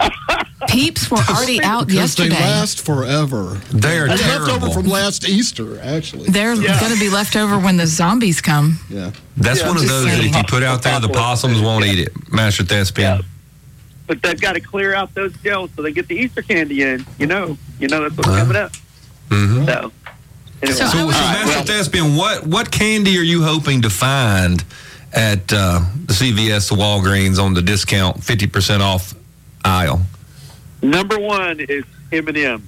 Peeps 0.66 1.08
were 1.10 1.18
already 1.18 1.62
out 1.62 1.86
Because 1.86 2.16
They 2.16 2.28
last 2.30 2.84
forever. 2.84 3.60
They 3.70 3.98
are 3.98 4.08
Left 4.08 4.50
over 4.50 4.70
from 4.70 4.86
last 4.88 5.28
Easter, 5.28 5.78
actually. 5.80 6.28
They're 6.30 6.54
Yeah. 6.54 6.80
going 6.80 6.92
to 6.92 6.98
be 6.98 7.08
left 7.10 7.36
over 7.36 7.58
when 7.58 7.76
the 7.76 7.86
zombies 7.86 8.40
come. 8.40 8.80
Yeah. 8.90 9.12
That's 9.36 9.60
Yeah, 9.60 9.68
one 9.68 9.76
of 9.76 9.86
those 9.86 10.06
that 10.06 10.18
if 10.24 10.34
you 10.34 10.42
put 10.48 10.64
out 10.64 10.82
there, 10.82 10.98
the 10.98 11.08
possums 11.08 11.60
won't 11.60 11.84
eat 11.84 12.00
it. 12.00 12.12
Master 12.32 12.64
Thespian. 12.64 13.18
Yeah. 13.18 13.22
But 14.08 14.20
they've 14.22 14.40
got 14.40 14.54
to 14.54 14.60
clear 14.60 14.94
out 14.94 15.14
those 15.14 15.32
shelves 15.44 15.72
so 15.76 15.82
they 15.82 15.92
get 15.92 16.08
the 16.08 16.16
Easter 16.16 16.42
candy 16.42 16.82
in. 16.82 17.06
You 17.18 17.26
know, 17.26 17.56
you 17.78 17.86
know 17.86 18.02
that's 18.02 18.16
what's 18.16 18.28
Uh-huh. 18.28 18.38
coming 18.40 18.56
up. 18.56 18.72
Mm-hmm. 19.28 19.64
So, 19.66 19.92
anyway. 20.62 20.78
So 20.78 20.86
So, 20.86 20.90
so 20.90 21.18
I 21.18 21.32
Master 21.34 21.46
well- 21.54 21.64
Thespian, 21.64 22.16
what 22.16 22.46
what 22.46 22.70
candy 22.72 23.16
are 23.18 23.22
you 23.22 23.44
hoping 23.44 23.82
to 23.82 23.90
find 23.90 24.64
at 25.12 25.52
uh, 25.52 25.82
the 26.06 26.14
CVS, 26.14 26.68
the 26.70 26.74
Walgreens 26.74 27.38
on 27.38 27.54
the 27.54 27.62
discount 27.62 28.24
fifty 28.24 28.46
percent 28.48 28.82
off 28.82 29.14
aisle? 29.64 30.00
Number 30.82 31.18
one 31.18 31.60
is 31.60 31.84
M&M. 32.12 32.66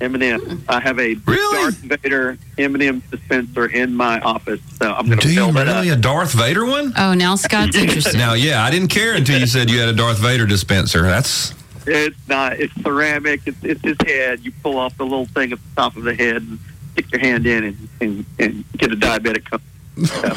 M&M. 0.00 0.64
I 0.68 0.80
have 0.80 0.98
a 0.98 1.14
Really? 1.14 1.56
Darth 1.62 1.76
Vader 1.76 2.36
M&M 2.58 3.02
dispenser 3.10 3.66
in 3.66 3.94
my 3.94 4.20
office, 4.20 4.60
so 4.78 4.92
I'm 4.92 5.06
going 5.06 5.18
to 5.18 5.26
Do 5.26 5.32
you 5.32 5.40
fill 5.40 5.52
that 5.52 5.66
really 5.66 5.90
up. 5.90 5.98
a 5.98 6.00
Darth 6.00 6.32
Vader 6.32 6.66
one? 6.66 6.92
Oh, 6.98 7.14
now 7.14 7.34
Scott's 7.36 7.74
interested. 7.76 8.16
Now, 8.18 8.34
yeah, 8.34 8.62
I 8.62 8.70
didn't 8.70 8.88
care 8.88 9.14
until 9.14 9.40
you 9.40 9.46
said 9.46 9.70
you 9.70 9.78
had 9.80 9.88
a 9.88 9.94
Darth 9.94 10.18
Vader 10.18 10.44
dispenser. 10.46 11.02
That's 11.02 11.54
It's 11.86 12.16
not. 12.28 12.54
It's 12.60 12.74
ceramic. 12.82 13.40
It's, 13.46 13.56
it's 13.62 13.80
his 13.82 13.96
head. 14.06 14.40
You 14.44 14.52
pull 14.62 14.76
off 14.78 14.96
the 14.98 15.04
little 15.04 15.26
thing 15.26 15.52
at 15.52 15.58
the 15.58 15.76
top 15.76 15.96
of 15.96 16.02
the 16.04 16.14
head 16.14 16.36
and 16.42 16.58
stick 16.92 17.10
your 17.12 17.20
hand 17.22 17.46
in 17.46 17.64
and, 17.64 17.88
and, 18.02 18.26
and 18.38 18.64
get 18.76 18.92
a 18.92 18.96
diabetic. 18.96 19.50
Coke. 19.50 19.62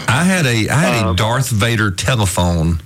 I 0.08 0.24
had 0.24 0.46
a 0.46 0.70
I 0.70 0.74
had 0.76 1.06
a 1.06 1.10
Um, 1.10 1.16
Darth 1.18 1.50
Vader 1.50 1.92
telephone 1.92 2.80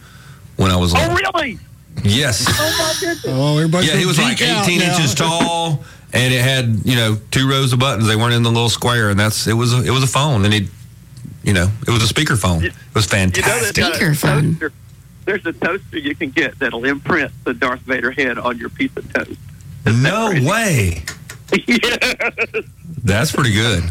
when 0.55 0.71
I 0.71 0.75
was 0.77 0.95
Oh, 0.95 0.97
little. 0.97 1.15
really? 1.35 1.59
Yes. 2.03 2.45
Oh, 2.47 2.75
my 2.79 2.93
goodness. 2.99 3.25
Oh, 3.27 3.57
everybody. 3.57 3.87
Yeah, 3.87 3.95
he 3.97 4.05
was 4.05 4.17
like 4.17 4.41
18 4.41 4.81
inches 4.81 5.13
tall, 5.13 5.83
and 6.13 6.33
it 6.33 6.41
had 6.41 6.79
you 6.85 6.95
know 6.95 7.17
two 7.31 7.47
rows 7.49 7.73
of 7.73 7.79
buttons. 7.79 8.07
They 8.07 8.15
weren't 8.15 8.33
in 8.33 8.43
the 8.43 8.49
little 8.51 8.69
square, 8.69 9.09
and 9.09 9.19
that's 9.19 9.47
it 9.47 9.53
was 9.53 9.73
a, 9.73 9.83
it 9.85 9.91
was 9.91 10.03
a 10.03 10.07
phone, 10.07 10.45
and 10.45 10.53
it 10.53 10.63
you 11.43 11.53
know 11.53 11.69
it 11.87 11.91
was 11.91 12.01
a 12.03 12.07
speaker 12.07 12.35
phone. 12.35 12.63
It 12.65 12.73
was 12.95 13.05
You 13.11 13.17
know 13.19 13.25
fantastic. 13.31 13.75
that 13.75 13.93
uh, 13.93 13.97
Speakerphone. 13.97 14.51
toaster, 14.59 14.73
there's 15.25 15.45
a 15.45 15.53
toaster 15.53 15.97
you 15.99 16.15
can 16.15 16.31
get 16.31 16.57
that'll 16.59 16.85
imprint 16.85 17.31
the 17.43 17.53
Darth 17.53 17.81
Vader 17.81 18.11
head 18.11 18.37
on 18.39 18.57
your 18.57 18.69
piece 18.69 18.95
of 18.97 19.11
toast. 19.13 19.39
no 19.85 20.31
way. 20.43 21.03
yeah. 21.67 22.61
That's 23.03 23.31
pretty 23.31 23.53
good. 23.53 23.83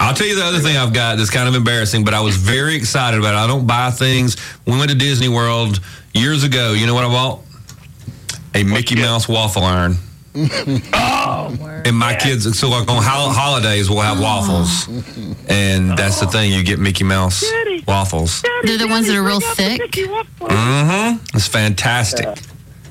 I'll 0.00 0.14
tell 0.14 0.26
you 0.26 0.34
the 0.34 0.44
other 0.44 0.58
thing 0.58 0.76
I've 0.76 0.92
got 0.92 1.16
that's 1.16 1.30
kind 1.30 1.48
of 1.48 1.54
embarrassing, 1.54 2.04
but 2.04 2.12
I 2.14 2.20
was 2.20 2.36
very 2.36 2.74
excited 2.76 3.18
about 3.20 3.34
it. 3.34 3.36
I 3.38 3.46
don't 3.46 3.66
buy 3.66 3.90
things. 3.90 4.36
We 4.66 4.72
went 4.76 4.90
to 4.90 4.96
Disney 4.96 5.28
World 5.28 5.80
years 6.12 6.44
ago. 6.44 6.72
You 6.72 6.86
know 6.86 6.94
what 6.94 7.04
I 7.04 7.08
bought? 7.08 7.40
A 8.54 8.64
Mickey 8.64 8.96
Mouse 8.96 9.28
waffle 9.28 9.62
iron. 9.62 9.96
Oh, 10.92 11.82
And 11.84 11.96
my 11.96 12.14
kids, 12.14 12.58
so 12.58 12.68
like 12.68 12.88
on 12.88 13.02
hol- 13.02 13.30
holidays, 13.32 13.88
we'll 13.90 14.00
have 14.00 14.20
waffles. 14.20 14.86
And 15.48 15.96
that's 15.96 16.20
the 16.20 16.26
thing, 16.26 16.52
you 16.52 16.62
get 16.64 16.78
Mickey 16.78 17.04
Mouse 17.04 17.44
waffles. 17.86 18.42
They're 18.64 18.78
the 18.78 18.86
ones 18.88 19.06
that 19.06 19.16
are 19.16 19.22
real 19.22 19.40
thick. 19.40 19.80
Mm-hmm. 19.92 21.36
It's 21.36 21.46
fantastic. 21.48 22.26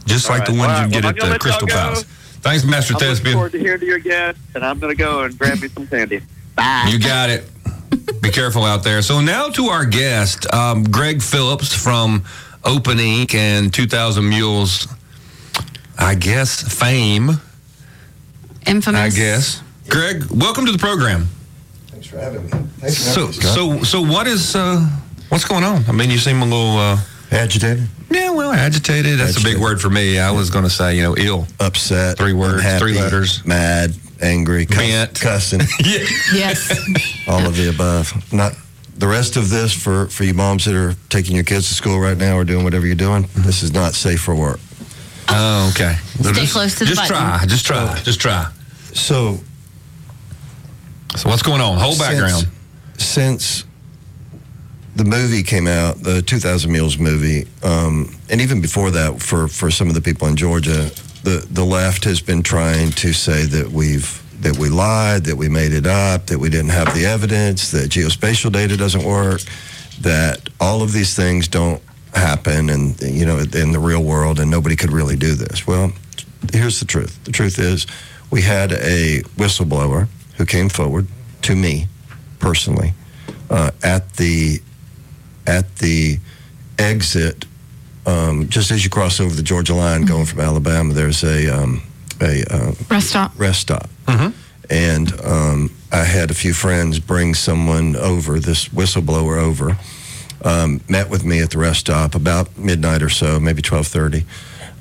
Just 0.06 0.30
like 0.30 0.46
the 0.46 0.54
ones 0.54 0.72
right. 0.72 0.86
you 0.86 1.02
get 1.02 1.04
Well, 1.04 1.26
at 1.28 1.34
the 1.34 1.40
Crystal 1.40 1.68
y'all 1.68 1.76
go. 1.78 1.84
Palace. 1.84 2.06
Thanks, 2.42 2.64
Master 2.64 2.94
I'm 2.94 3.00
looking 3.00 3.08
Thespian. 3.10 3.34
forward 3.34 3.52
to 3.54 3.60
hearing 3.60 3.82
you 3.82 3.96
again, 3.96 4.36
and 4.56 4.64
I'm 4.66 4.80
going 4.80 4.96
to 4.96 4.98
go 4.98 5.24
and 5.24 5.38
grab 5.38 5.62
me 5.62 5.68
some 5.70 5.88
candy. 5.88 6.22
Bye. 6.56 6.88
You 6.92 7.00
got 7.00 7.30
it. 7.30 7.44
Be 8.22 8.30
careful 8.30 8.64
out 8.64 8.84
there. 8.84 9.02
So 9.02 9.22
now 9.22 9.50
to 9.50 9.66
our 9.66 9.86
guest, 9.86 10.52
um, 10.54 10.84
Greg 10.84 11.22
Phillips 11.22 11.74
from 11.74 12.24
Open 12.64 13.00
Ink 13.00 13.34
and 13.36 13.74
2,000 13.74 14.28
Mules, 14.28 14.88
I 15.98 16.16
guess, 16.16 16.62
fame, 16.62 17.32
Infamous. 18.66 19.00
I 19.00 19.10
guess. 19.18 19.62
Greg, 19.88 20.26
welcome 20.30 20.66
to 20.66 20.72
the 20.74 20.78
program. 20.78 21.28
Thanks 21.88 22.08
for 22.08 22.18
having 22.18 22.44
me. 22.44 22.50
Thanks 22.50 22.98
for 22.98 23.02
So, 23.02 23.26
having 23.28 23.78
me, 23.80 23.84
so, 23.86 24.02
so 24.02 24.02
what 24.02 24.28
is, 24.28 24.56
uh, 24.56 24.86
what's 25.30 25.46
going 25.46 25.64
on? 25.64 25.86
I 25.88 25.94
mean, 25.94 26.10
you 26.12 26.18
seem 26.18 26.42
a 26.42 26.46
little, 26.46 26.78
uh, 26.78 26.98
agitated, 27.32 27.88
yeah, 28.10 28.30
well, 28.32 28.52
agitated. 28.52 29.20
That's 29.20 29.38
a 29.40 29.44
big 29.44 29.58
word 29.58 29.82
for 29.82 29.90
me. 29.90 30.20
I 30.20 30.32
was 30.32 30.50
going 30.50 30.64
to 30.64 30.70
say, 30.70 30.96
you 30.96 31.04
know, 31.04 31.16
ill. 31.18 31.48
upset, 31.60 32.18
Three 32.18 32.34
words, 32.34 32.56
unhappy, 32.56 32.80
three 32.80 32.94
letters. 32.96 33.46
mad, 33.46 33.94
angry, 34.22 34.66
cuss, 34.66 34.78
Bent. 34.78 35.20
cussing, 35.20 35.60
Yeah. 35.84 36.06
Yes. 36.34 37.28
all 37.28 37.46
of 37.46 37.56
the 37.56 37.70
above. 37.70 38.14
Not 38.34 38.54
the 38.98 39.08
rest 39.08 39.36
of 39.38 39.50
this 39.50 39.74
for 39.74 40.08
for 40.08 40.24
you 40.24 40.34
moms 40.34 40.66
that 40.66 40.74
are 40.76 40.96
taking 41.10 41.36
your 41.36 41.44
kids 41.46 41.68
to 41.70 41.76
school 41.76 42.00
right 42.00 42.18
now 42.18 42.36
or 42.38 42.44
doing 42.44 42.64
whatever 42.64 42.86
you're 42.88 42.96
doing. 42.96 43.24
Mm-hmm. 43.26 43.44
This 43.44 43.62
is 43.64 43.72
not 43.74 43.94
safe 43.94 44.22
for 44.22 44.34
work. 44.36 44.60
Oh, 45.30 45.70
okay. 45.76 45.96
Stay 46.22 46.32
just, 46.34 46.54
close 46.54 46.76
to 46.80 46.86
the 46.86 46.96
button. 46.96 46.96
Just 46.96 47.10
button. 47.10 47.38
try. 47.38 47.46
Just 47.46 47.66
try. 47.66 47.78
Uh, 47.78 48.04
just 48.04 48.20
try. 48.22 48.52
So 48.94 49.38
So 51.16 51.30
what's 51.30 51.44
going 51.44 51.62
on? 51.62 51.78
Whole 51.78 51.94
Since- 51.94 52.08
background. 52.10 52.48
since 52.98 53.66
the 54.98 55.06
movie 55.06 55.44
came 55.44 55.68
out, 55.68 56.02
the 56.02 56.24
2000 56.24 56.72
Mules 56.72 56.98
movie, 56.98 57.48
um, 57.64 58.16
and 58.30 58.42
even 58.42 58.62
before 58.62 58.90
that, 58.92 59.22
for, 59.22 59.48
for 59.48 59.70
some 59.70 59.90
of 59.90 59.94
the 59.94 60.02
people 60.02 60.28
in 60.28 60.36
Georgia, 60.36 60.90
the, 61.24 61.46
the 61.52 61.64
left 61.64 62.04
has 62.06 62.20
been 62.20 62.42
trying 62.42 62.90
to 62.92 63.14
say 63.14 63.46
that 63.46 63.72
we've 63.72 64.24
that 64.40 64.56
we 64.58 64.70
lied, 64.70 65.24
that 65.24 65.36
we 65.36 65.50
made 65.50 65.74
it 65.74 65.88
up, 65.88 66.28
that 66.28 66.38
we 66.38 66.48
didn't 66.48 66.70
have 66.70 66.94
the 66.94 67.08
evidence, 67.08 67.72
that 67.72 67.90
geospatial 67.90 68.52
data 68.52 68.78
doesn't 68.78 69.04
work, 69.04 69.42
that 70.02 70.48
all 70.60 70.84
of 70.84 70.94
these 70.94 71.16
things 71.16 71.48
don't 71.48 71.82
happen, 72.14 72.70
and 72.70 73.02
you 73.02 73.26
know, 73.26 73.40
in 73.40 73.72
the 73.72 73.80
real 73.80 74.04
world, 74.04 74.40
and 74.40 74.52
nobody 74.52 74.76
could 74.76 74.92
really 74.92 75.16
do 75.16 75.34
this. 75.34 75.66
Well, 75.66 75.92
here's 76.54 76.80
the 76.80 76.86
truth. 76.86 77.24
The 77.24 77.32
truth 77.32 77.58
is, 77.58 77.88
we 78.30 78.44
had 78.44 78.74
a 78.74 79.24
whistleblower 79.38 80.08
who 80.38 80.46
came 80.46 80.70
forward 80.70 81.08
to 81.42 81.56
me 81.56 81.88
personally 82.40 82.94
uh, 83.50 83.72
at 83.82 84.14
the 84.14 84.62
at 85.48 85.78
the 85.78 86.20
exit, 86.78 87.46
um, 88.06 88.48
just 88.50 88.70
as 88.72 88.84
you 88.84 88.90
cross 88.90 89.20
over 89.20 89.34
the 89.34 89.42
Georgia 89.44 89.74
line 89.74 90.04
going 90.06 90.26
from 90.26 90.40
Alabama. 90.42 90.94
There's 90.94 91.24
a 91.24 91.48
um, 91.50 91.82
a 92.22 92.44
uh, 92.54 92.74
Rest 92.90 93.10
stop. 93.10 93.32
rest 93.38 93.62
stop, 93.62 93.90
and 94.70 95.14
um, 95.22 95.72
I 95.92 96.04
had 96.04 96.30
a 96.30 96.34
few 96.34 96.54
friends 96.54 97.00
bring 97.00 97.34
someone 97.34 97.96
over, 97.96 98.40
this 98.40 98.68
whistleblower 98.70 99.38
over. 99.42 99.78
Um, 100.44 100.82
met 100.88 101.10
with 101.10 101.26
me 101.26 101.42
at 101.42 101.50
the 101.50 101.58
rest 101.58 101.80
stop 101.82 102.14
about 102.14 102.56
midnight 102.58 103.02
or 103.02 103.10
so, 103.10 103.40
maybe 103.40 103.62
twelve 103.62 103.88
thirty, 103.88 104.26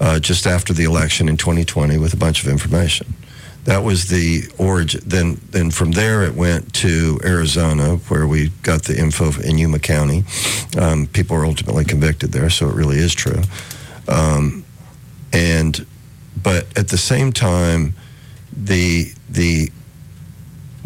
uh, 0.00 0.18
just 0.18 0.46
after 0.46 0.74
the 0.74 0.84
election 0.84 1.28
in 1.28 1.36
2020, 1.38 1.96
with 1.98 2.12
a 2.12 2.16
bunch 2.16 2.42
of 2.42 2.48
information. 2.50 3.14
That 3.66 3.82
was 3.82 4.06
the 4.06 4.44
origin. 4.58 5.02
Then, 5.04 5.40
then 5.50 5.72
from 5.72 5.90
there 5.90 6.22
it 6.22 6.34
went 6.34 6.72
to 6.74 7.18
Arizona, 7.24 7.96
where 8.08 8.26
we 8.26 8.50
got 8.62 8.84
the 8.84 8.96
info 8.96 9.32
in 9.40 9.58
Yuma 9.58 9.80
County. 9.80 10.24
Um, 10.78 11.08
people 11.08 11.36
were 11.36 11.44
ultimately 11.44 11.84
convicted 11.84 12.30
there, 12.30 12.48
so 12.48 12.68
it 12.68 12.74
really 12.76 12.98
is 12.98 13.12
true. 13.12 13.42
Um, 14.06 14.64
and, 15.32 15.84
but 16.40 16.66
at 16.78 16.88
the 16.88 16.98
same 16.98 17.32
time, 17.32 17.94
the 18.56 19.12
the 19.28 19.70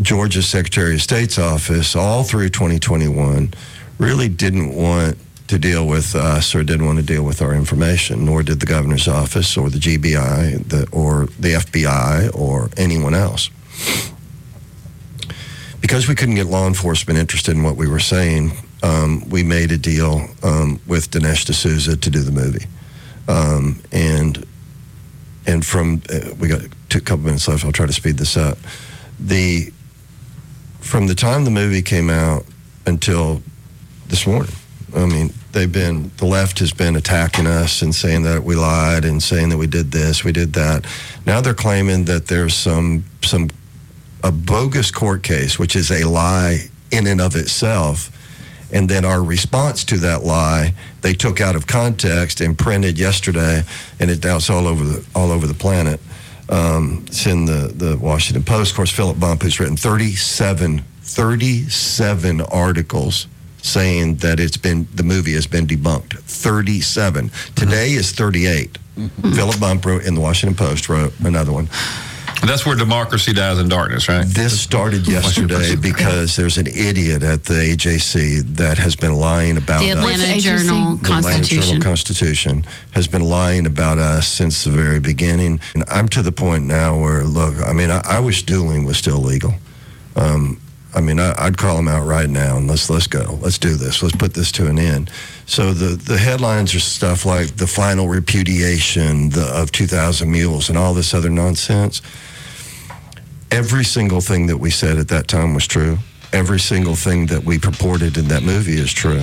Georgia 0.01 0.43
Secretary 0.43 0.95
of 0.95 1.03
State's 1.03 1.39
office, 1.39 1.95
all 1.95 2.25
through 2.25 2.49
2021, 2.49 3.53
really 3.99 4.29
didn't 4.31 4.75
want 4.75 5.19
to 5.51 5.59
deal 5.59 5.85
with 5.85 6.15
us 6.15 6.55
or 6.55 6.63
didn't 6.63 6.87
want 6.87 7.01
to 7.01 7.05
deal 7.05 7.25
with 7.25 7.43
our 7.43 7.53
information, 7.53 8.25
nor 8.25 8.45
did 8.45 8.61
the 8.61 8.67
governor's 8.67 9.09
office 9.09 9.57
or 9.57 9.69
the 9.69 9.79
GBI 9.79 10.69
the, 10.69 10.89
or 10.93 11.27
the 11.41 11.55
FBI 11.55 12.33
or 12.39 12.71
anyone 12.77 13.15
else. 13.15 13.51
Because 15.81 16.07
we 16.07 16.15
couldn't 16.15 16.37
get 16.37 16.47
law 16.47 16.69
enforcement 16.69 17.19
interested 17.19 17.57
in 17.57 17.65
what 17.65 17.77
we 17.77 17.89
were 17.89 17.99
saying, 17.99 18.53
um, 18.85 19.29
we 19.29 19.43
made 19.43 19.73
a 19.73 19.77
deal 19.77 20.29
um, 20.45 20.81
with 20.87 21.11
Dinesh 21.11 21.45
D'Souza 21.47 21.97
to 21.97 22.11
do 22.11 22.21
the 22.21 22.31
movie. 22.31 22.67
Um, 23.27 23.83
and 23.91 24.47
and 25.47 25.67
from 25.67 26.01
uh, 26.11 26.33
we 26.39 26.47
got 26.47 26.61
two 26.91 27.01
couple 27.01 27.25
minutes 27.25 27.49
left. 27.49 27.65
I'll 27.65 27.73
try 27.73 27.87
to 27.87 27.93
speed 27.93 28.19
this 28.19 28.37
up. 28.37 28.57
The 29.19 29.73
from 30.79 31.09
the 31.09 31.15
time 31.17 31.45
the 31.45 31.51
movie 31.51 31.83
came 31.83 32.09
out 32.09 32.45
until 32.87 33.43
this 34.07 34.29
morning, 34.29 34.53
I 34.95 35.07
mean, 35.07 35.33
they've 35.53 35.71
been 35.71 36.11
the 36.17 36.27
left 36.27 36.59
has 36.61 36.73
been 36.73 36.97
attacking 36.97 37.47
us 37.47 37.83
and 37.83 37.95
saying 37.95 38.23
that 38.23 38.45
we 38.45 38.55
lied 38.55 39.05
and 39.05 39.23
saying 39.23 39.49
that 39.51 39.59
we 39.59 39.67
did 39.67 39.91
this, 39.93 40.25
we 40.25 40.33
did 40.33 40.53
that. 40.55 40.87
Now 41.27 41.41
they're 41.41 41.55
claiming 41.55 42.05
that 42.07 42.27
there's 42.27 42.55
some 42.55 43.05
some 43.23 43.51
a 44.23 44.31
bogus 44.31 44.91
court 44.91 45.23
case, 45.23 45.59
which 45.59 45.75
is 45.75 45.91
a 45.91 46.05
lie 46.05 46.69
in 46.91 47.07
and 47.07 47.21
of 47.21 47.37
itself. 47.37 48.17
And 48.73 48.89
then 48.89 49.05
our 49.05 49.23
response 49.23 49.83
to 49.85 49.99
that 49.99 50.23
lie, 50.23 50.75
they 51.01 51.13
took 51.13 51.41
out 51.41 51.57
of 51.57 51.67
context 51.67 52.41
and 52.41 52.57
printed 52.57 52.99
yesterday, 52.99 53.65
and 53.99 54.11
it 54.11 54.23
now 54.23 54.37
it's 54.37 54.49
all 54.49 54.69
over 54.69 54.85
the 54.85 55.07
all 55.15 55.33
over 55.33 55.47
the 55.47 55.55
planet. 55.55 56.01
Um, 56.49 57.05
it's 57.07 57.27
in 57.27 57.47
the 57.47 57.73
the 57.75 57.99
Washington 57.99 58.45
Post. 58.45 58.71
Of 58.71 58.77
course, 58.77 58.93
Philip 58.93 59.19
Bump 59.19 59.43
has 59.43 59.59
written 59.59 59.77
37, 59.77 60.85
37 61.03 62.41
articles 62.43 63.27
saying 63.63 64.17
that 64.17 64.41
it's 64.41 64.57
been 64.57 64.87
the 64.95 65.03
movie 65.03 65.35
has 65.35 65.47
been 65.47 65.67
debunked. 65.67 66.19
37. 66.21 67.31
Today 67.55 67.93
is 67.93 68.13
38. 68.13 68.79
Philip 69.35 69.59
Bump 69.61 69.85
wrote 69.87 70.05
in 70.05 70.15
the 70.15 70.21
Washington 70.21 70.57
Post 70.57 70.89
wrote 70.89 71.13
another 71.21 71.53
one. 71.53 71.69
That's 72.47 72.65
where 72.65 72.75
democracy 72.75 73.35
dies 73.35 73.59
in 73.59 73.69
darkness, 73.69 74.09
right? 74.09 74.25
This 74.27 74.59
started 74.59 75.07
yesterday 75.07 75.77
because 75.77 76.37
there's 76.37 76.57
an 76.57 76.67
idiot 76.69 77.23
at 77.23 77.45
the 77.45 77.53
AJC 77.55 78.57
that 78.57 78.79
has 78.79 78.97
been 78.97 79.15
lying 79.15 79.59
about 79.59 79.81
The 79.81 79.93
us. 79.93 79.99
Atlanta 79.99 80.25
agency? 80.25 80.67
Journal 80.67 80.97
The 80.97 81.07
Atlanta 81.07 81.23
Constitution. 81.23 81.63
Journal 81.75 81.83
Constitution 81.83 82.67
has 82.93 83.07
been 83.09 83.23
lying 83.25 83.67
about 83.67 83.99
us 83.99 84.27
since 84.27 84.65
the 84.65 84.71
very 84.71 85.01
beginning. 85.01 85.61
And 85.75 85.85
I'm 85.89 86.09
to 86.09 86.23
the 86.23 86.33
point 86.33 86.65
now 86.65 86.99
where, 86.99 87.25
look, 87.25 87.57
I 87.61 87.75
mean, 87.75 87.91
I, 87.91 88.01
I 88.07 88.21
wish 88.21 88.43
dueling 88.45 88.87
was 88.87 88.97
still 88.97 89.19
legal. 89.19 89.53
Um, 90.17 90.59
I 90.93 91.01
mean, 91.01 91.21
I, 91.21 91.35
I'd 91.39 91.57
call 91.57 91.77
them 91.77 91.89
out 91.89 92.07
right 92.07 92.29
now 92.29 92.57
and 92.57 92.67
let's 92.67 92.91
let's 92.91 93.07
go. 93.07 93.39
Let's 93.41 93.59
do 93.59 93.75
this. 93.75 94.03
Let's 94.03 94.17
put 94.17 94.35
this 94.35 94.51
to 94.53 94.67
an 94.67 94.79
end. 94.79 95.11
So 95.47 95.73
the 95.73 95.97
the 95.97 96.19
headlines 96.19 96.75
are 96.75 96.81
stuff 96.81 97.25
like 97.25 97.57
the 97.57 97.67
final 97.67 98.09
repudiation 98.09 99.31
the, 99.31 99.49
of 99.55 99.71
2,000 99.73 100.31
mules 100.31 100.69
and 100.69 100.77
all 100.77 100.95
this 100.95 101.15
other 101.15 101.31
nonsense. 101.31 102.03
Every 103.51 103.85
single 103.85 104.21
thing 104.21 104.47
that 104.47 104.59
we 104.59 104.71
said 104.71 104.99
at 104.99 105.09
that 105.09 105.29
time 105.29 105.55
was 105.55 105.67
true. 105.67 105.99
Every 106.33 106.61
single 106.61 106.95
thing 106.95 107.27
that 107.27 107.45
we 107.45 107.59
purported 107.59 108.17
in 108.17 108.29
that 108.29 108.43
movie 108.43 108.79
is 108.79 108.93
true. 108.93 109.23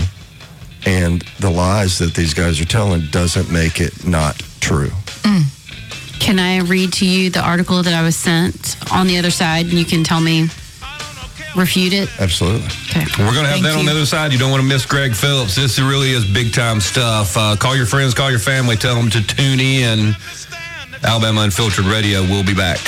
And 0.85 1.21
the 1.39 1.49
lies 1.49 1.97
that 1.99 2.13
these 2.13 2.33
guys 2.33 2.61
are 2.61 2.65
telling 2.65 3.07
doesn't 3.11 3.51
make 3.51 3.79
it 3.79 4.05
not 4.05 4.37
true. 4.59 4.91
Mm. 5.23 5.43
Can 6.19 6.39
I 6.39 6.59
read 6.59 6.93
to 6.93 7.05
you 7.05 7.29
the 7.29 7.41
article 7.41 7.83
that 7.83 7.93
I 7.93 8.03
was 8.03 8.15
sent 8.15 8.77
on 8.91 9.07
the 9.07 9.17
other 9.17 9.31
side, 9.31 9.65
and 9.67 9.75
you 9.75 9.85
can 9.85 10.03
tell 10.03 10.19
me 10.19 10.47
refute 11.57 11.93
it? 11.93 12.09
Absolutely. 12.19 12.67
Okay. 12.89 13.05
We're 13.19 13.33
going 13.33 13.43
to 13.43 13.51
have 13.51 13.59
Thank 13.59 13.63
that 13.63 13.77
on 13.77 13.85
the 13.85 13.91
other 13.91 14.05
side. 14.05 14.31
You 14.31 14.39
don't 14.39 14.51
want 14.51 14.61
to 14.61 14.67
miss 14.67 14.85
Greg 14.85 15.15
Phillips. 15.15 15.55
This 15.55 15.79
really 15.79 16.11
is 16.11 16.25
big 16.25 16.53
time 16.53 16.79
stuff. 16.79 17.35
Uh, 17.35 17.55
call 17.57 17.75
your 17.75 17.85
friends, 17.85 18.13
call 18.13 18.29
your 18.29 18.39
family, 18.39 18.75
tell 18.75 18.95
them 18.95 19.09
to 19.09 19.25
tune 19.25 19.59
in. 19.59 20.15
Alabama 21.03 21.41
Unfiltered 21.41 21.85
Radio. 21.85 22.21
We'll 22.21 22.45
be 22.45 22.55
back. 22.55 22.79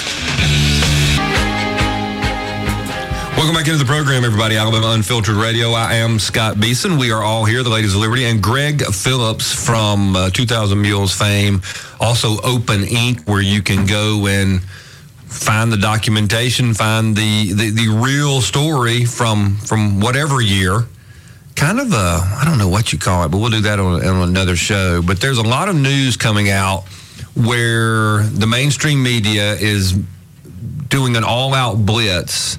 Welcome 3.38 3.55
back 3.55 3.67
into 3.67 3.79
the 3.79 3.86
program, 3.86 4.25
everybody. 4.25 4.58
Alabama 4.58 4.89
Unfiltered 4.89 5.36
Radio. 5.36 5.71
I 5.71 5.95
am 5.95 6.19
Scott 6.19 6.60
Beason. 6.60 6.97
We 6.97 7.12
are 7.12 7.23
all 7.23 7.45
here, 7.45 7.63
the 7.63 7.69
Ladies 7.69 7.95
of 7.95 8.01
Liberty, 8.01 8.25
and 8.25 8.43
Greg 8.43 8.84
Phillips 8.88 9.53
from 9.53 10.15
uh, 10.15 10.29
2000 10.32 10.82
Mules 10.82 11.13
fame. 11.13 11.62
Also, 12.01 12.41
Open 12.41 12.84
Ink, 12.84 13.23
where 13.29 13.41
you 13.41 13.62
can 13.62 13.86
go 13.86 14.27
and 14.27 14.62
find 15.29 15.71
the 15.71 15.77
documentation, 15.77 16.73
find 16.73 17.15
the, 17.15 17.53
the, 17.53 17.69
the 17.69 17.87
real 17.89 18.41
story 18.41 19.05
from 19.05 19.57
from 19.57 19.99
whatever 19.99 20.41
year. 20.41 20.85
Kind 21.55 21.79
of 21.79 21.91
a, 21.91 21.95
I 21.95 22.43
don't 22.45 22.57
know 22.57 22.69
what 22.69 22.93
you 22.93 22.99
call 22.99 23.25
it, 23.25 23.29
but 23.29 23.37
we'll 23.37 23.49
do 23.49 23.61
that 23.61 23.79
on, 23.79 24.05
on 24.05 24.29
another 24.29 24.55
show. 24.55 25.01
But 25.01 25.19
there's 25.19 25.37
a 25.37 25.43
lot 25.43 25.69
of 25.69 25.75
news 25.75 26.15
coming 26.15 26.49
out 26.49 26.83
where 27.35 28.23
the 28.23 28.47
mainstream 28.47 29.03
media 29.03 29.53
is 29.55 29.93
doing 30.87 31.15
an 31.17 31.23
all-out 31.23 31.85
blitz 31.85 32.57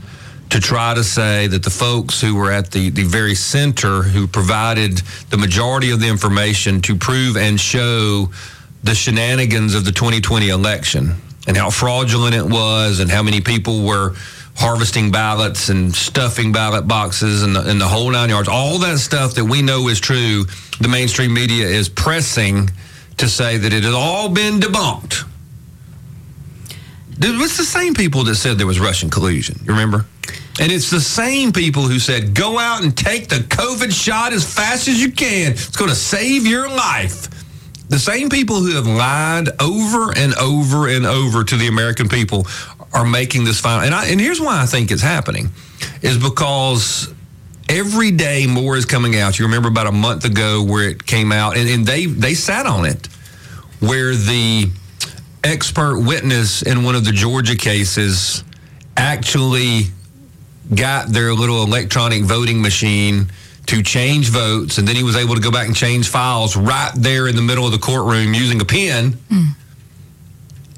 to 0.50 0.60
try 0.60 0.94
to 0.94 1.02
say 1.02 1.46
that 1.46 1.62
the 1.62 1.70
folks 1.70 2.20
who 2.20 2.34
were 2.34 2.52
at 2.52 2.70
the, 2.72 2.90
the 2.90 3.04
very 3.04 3.34
center 3.34 4.02
who 4.02 4.26
provided 4.26 4.98
the 5.30 5.36
majority 5.36 5.90
of 5.90 6.00
the 6.00 6.08
information 6.08 6.82
to 6.82 6.94
prove 6.94 7.36
and 7.36 7.58
show 7.58 8.28
the 8.82 8.94
shenanigans 8.94 9.74
of 9.74 9.84
the 9.84 9.92
2020 9.92 10.48
election 10.48 11.14
and 11.50 11.56
how 11.56 11.68
fraudulent 11.68 12.32
it 12.32 12.46
was 12.46 13.00
and 13.00 13.10
how 13.10 13.24
many 13.24 13.40
people 13.40 13.84
were 13.84 14.14
harvesting 14.54 15.10
ballots 15.10 15.68
and 15.68 15.92
stuffing 15.92 16.52
ballot 16.52 16.86
boxes 16.86 17.42
and 17.42 17.56
the, 17.56 17.68
and 17.68 17.80
the 17.80 17.88
whole 17.88 18.08
nine 18.08 18.28
yards 18.28 18.48
all 18.48 18.78
that 18.78 18.98
stuff 18.98 19.34
that 19.34 19.44
we 19.44 19.60
know 19.60 19.88
is 19.88 19.98
true 19.98 20.44
the 20.80 20.86
mainstream 20.86 21.34
media 21.34 21.66
is 21.66 21.88
pressing 21.88 22.70
to 23.16 23.28
say 23.28 23.56
that 23.56 23.72
it 23.72 23.82
has 23.82 23.92
all 23.92 24.28
been 24.28 24.60
debunked 24.60 25.24
Dude, 27.18 27.38
It's 27.42 27.58
the 27.58 27.64
same 27.64 27.94
people 27.94 28.22
that 28.24 28.36
said 28.36 28.56
there 28.56 28.66
was 28.66 28.80
Russian 28.80 29.10
collusion. 29.10 29.58
You 29.62 29.72
remember? 29.72 30.06
And 30.58 30.72
it's 30.72 30.88
the 30.88 31.02
same 31.02 31.52
people 31.52 31.82
who 31.82 31.98
said, 31.98 32.34
go 32.34 32.58
out 32.58 32.82
and 32.82 32.96
take 32.96 33.28
the 33.28 33.36
COVID 33.36 33.92
shot 33.92 34.32
as 34.32 34.42
fast 34.42 34.88
as 34.88 35.02
you 35.02 35.12
can. 35.12 35.52
It's 35.52 35.76
going 35.76 35.90
to 35.90 35.96
save 35.96 36.46
your 36.46 36.66
life. 36.70 37.28
The 37.90 37.98
same 37.98 38.28
people 38.28 38.60
who 38.60 38.76
have 38.76 38.86
lied 38.86 39.48
over 39.60 40.16
and 40.16 40.32
over 40.36 40.86
and 40.86 41.04
over 41.04 41.42
to 41.42 41.56
the 41.56 41.66
American 41.66 42.08
people 42.08 42.46
are 42.92 43.04
making 43.04 43.42
this 43.42 43.58
final. 43.58 43.84
And, 43.84 43.92
I, 43.92 44.06
and 44.06 44.20
here's 44.20 44.40
why 44.40 44.62
I 44.62 44.66
think 44.66 44.92
it's 44.92 45.02
happening 45.02 45.50
is 46.00 46.16
because 46.16 47.12
every 47.68 48.12
day 48.12 48.46
more 48.46 48.76
is 48.76 48.84
coming 48.86 49.16
out. 49.16 49.40
You 49.40 49.46
remember 49.46 49.68
about 49.68 49.88
a 49.88 49.92
month 49.92 50.24
ago 50.24 50.62
where 50.62 50.88
it 50.88 51.04
came 51.04 51.32
out, 51.32 51.56
and, 51.56 51.68
and 51.68 51.84
they, 51.84 52.06
they 52.06 52.34
sat 52.34 52.64
on 52.64 52.84
it, 52.84 53.08
where 53.80 54.14
the 54.14 54.70
expert 55.42 55.98
witness 55.98 56.62
in 56.62 56.84
one 56.84 56.94
of 56.94 57.04
the 57.04 57.12
Georgia 57.12 57.56
cases 57.56 58.44
actually 58.96 59.86
got 60.72 61.08
their 61.08 61.34
little 61.34 61.64
electronic 61.64 62.22
voting 62.22 62.62
machine 62.62 63.32
to 63.70 63.84
change 63.84 64.30
votes, 64.30 64.78
and 64.78 64.88
then 64.88 64.96
he 64.96 65.04
was 65.04 65.14
able 65.14 65.36
to 65.36 65.40
go 65.40 65.52
back 65.52 65.68
and 65.68 65.76
change 65.76 66.08
files 66.08 66.56
right 66.56 66.90
there 66.96 67.28
in 67.28 67.36
the 67.36 67.42
middle 67.42 67.64
of 67.64 67.70
the 67.70 67.78
courtroom 67.78 68.34
using 68.34 68.60
a 68.60 68.64
pen. 68.64 69.12
Hmm. 69.30 69.44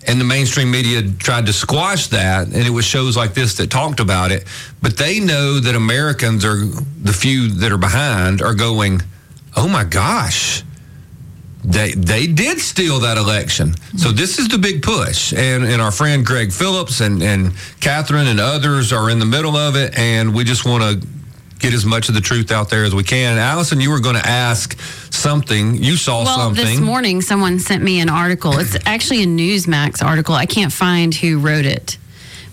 And 0.07 0.20
the 0.20 0.24
mainstream 0.24 0.70
media 0.70 1.00
tried 1.02 1.46
to 1.46 1.55
squash 1.55 2.09
that, 2.09 2.48
and 2.48 2.57
it 2.57 2.70
was 2.70 2.85
shows 2.85 3.16
like 3.16 3.33
this 3.33 3.57
that 3.57 3.70
talked 3.70 3.98
about 3.98 4.31
it. 4.31 4.44
But 4.83 4.98
they 4.98 5.20
know 5.20 5.59
that 5.59 5.74
Americans 5.74 6.44
are 6.44 6.66
the 6.66 7.14
few 7.14 7.48
that 7.48 7.72
are 7.72 7.78
behind 7.78 8.42
are 8.42 8.55
going, 8.55 9.00
oh 9.57 9.68
my 9.68 9.85
gosh, 9.85 10.62
they 11.64 11.92
they 11.92 12.26
did 12.26 12.59
steal 12.59 12.98
that 13.00 13.16
election. 13.16 13.74
So 13.96 14.11
hmm. 14.11 14.16
this 14.16 14.38
is 14.38 14.48
the 14.48 14.59
big 14.59 14.83
push, 14.83 15.33
and 15.33 15.64
and 15.64 15.81
our 15.81 15.92
friend 15.92 16.26
Greg 16.26 16.52
Phillips 16.52 17.00
and 17.00 17.22
and 17.22 17.55
Catherine 17.81 18.26
and 18.26 18.38
others 18.38 18.92
are 18.92 19.09
in 19.09 19.18
the 19.18 19.24
middle 19.24 19.57
of 19.57 19.76
it, 19.76 19.96
and 19.96 20.35
we 20.35 20.44
just 20.44 20.66
want 20.66 20.83
to 20.83 21.09
get 21.62 21.72
as 21.72 21.87
much 21.87 22.09
of 22.09 22.14
the 22.14 22.20
truth 22.20 22.51
out 22.51 22.68
there 22.68 22.85
as 22.85 22.94
we 22.94 23.05
can. 23.05 23.38
Allison, 23.38 23.81
you 23.81 23.90
were 23.90 24.01
going 24.01 24.16
to 24.16 24.27
ask 24.29 24.79
something. 25.11 25.77
You 25.77 25.96
saw 25.96 26.25
Well, 26.25 26.37
something. 26.37 26.64
this 26.66 26.81
morning 26.81 27.22
someone 27.22 27.61
sent 27.61 27.83
me 27.83 28.01
an 28.01 28.11
article. 28.11 28.59
It's 28.59 28.77
actually 28.85 29.22
a 29.22 29.27
Newsmax 29.27 30.05
article. 30.05 30.35
I 30.35 30.44
can't 30.44 30.72
find 30.72 31.14
who 31.14 31.38
wrote 31.38 31.64
it. 31.64 31.96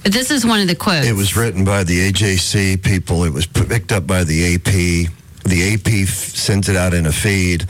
But 0.04 0.14
this 0.14 0.30
is 0.32 0.46
one 0.46 0.62
of 0.62 0.68
the 0.68 0.76
quotes. 0.76 1.08
It 1.08 1.16
was 1.16 1.36
written 1.36 1.66
by 1.66 1.84
the 1.84 2.12
AJC 2.12 2.82
people. 2.84 3.24
It 3.26 3.34
was 3.34 3.48
picked 3.48 3.92
up 3.92 4.06
by 4.08 4.24
the 4.24 4.56
AP. 4.56 5.12
The 5.44 5.74
AP 5.74 5.88
f- 6.04 6.10
sends 6.10 6.70
it 6.70 6.76
out 6.76 6.94
in 6.94 7.06
a 7.08 7.12
feed, 7.12 7.66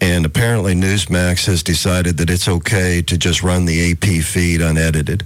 and 0.00 0.26
apparently 0.26 0.74
Newsmax 0.74 1.46
has 1.46 1.62
decided 1.62 2.18
that 2.18 2.28
it's 2.30 2.46
okay 2.48 3.00
to 3.02 3.16
just 3.16 3.42
run 3.42 3.64
the 3.64 3.92
AP 3.92 4.22
feed 4.22 4.60
unedited. 4.60 5.24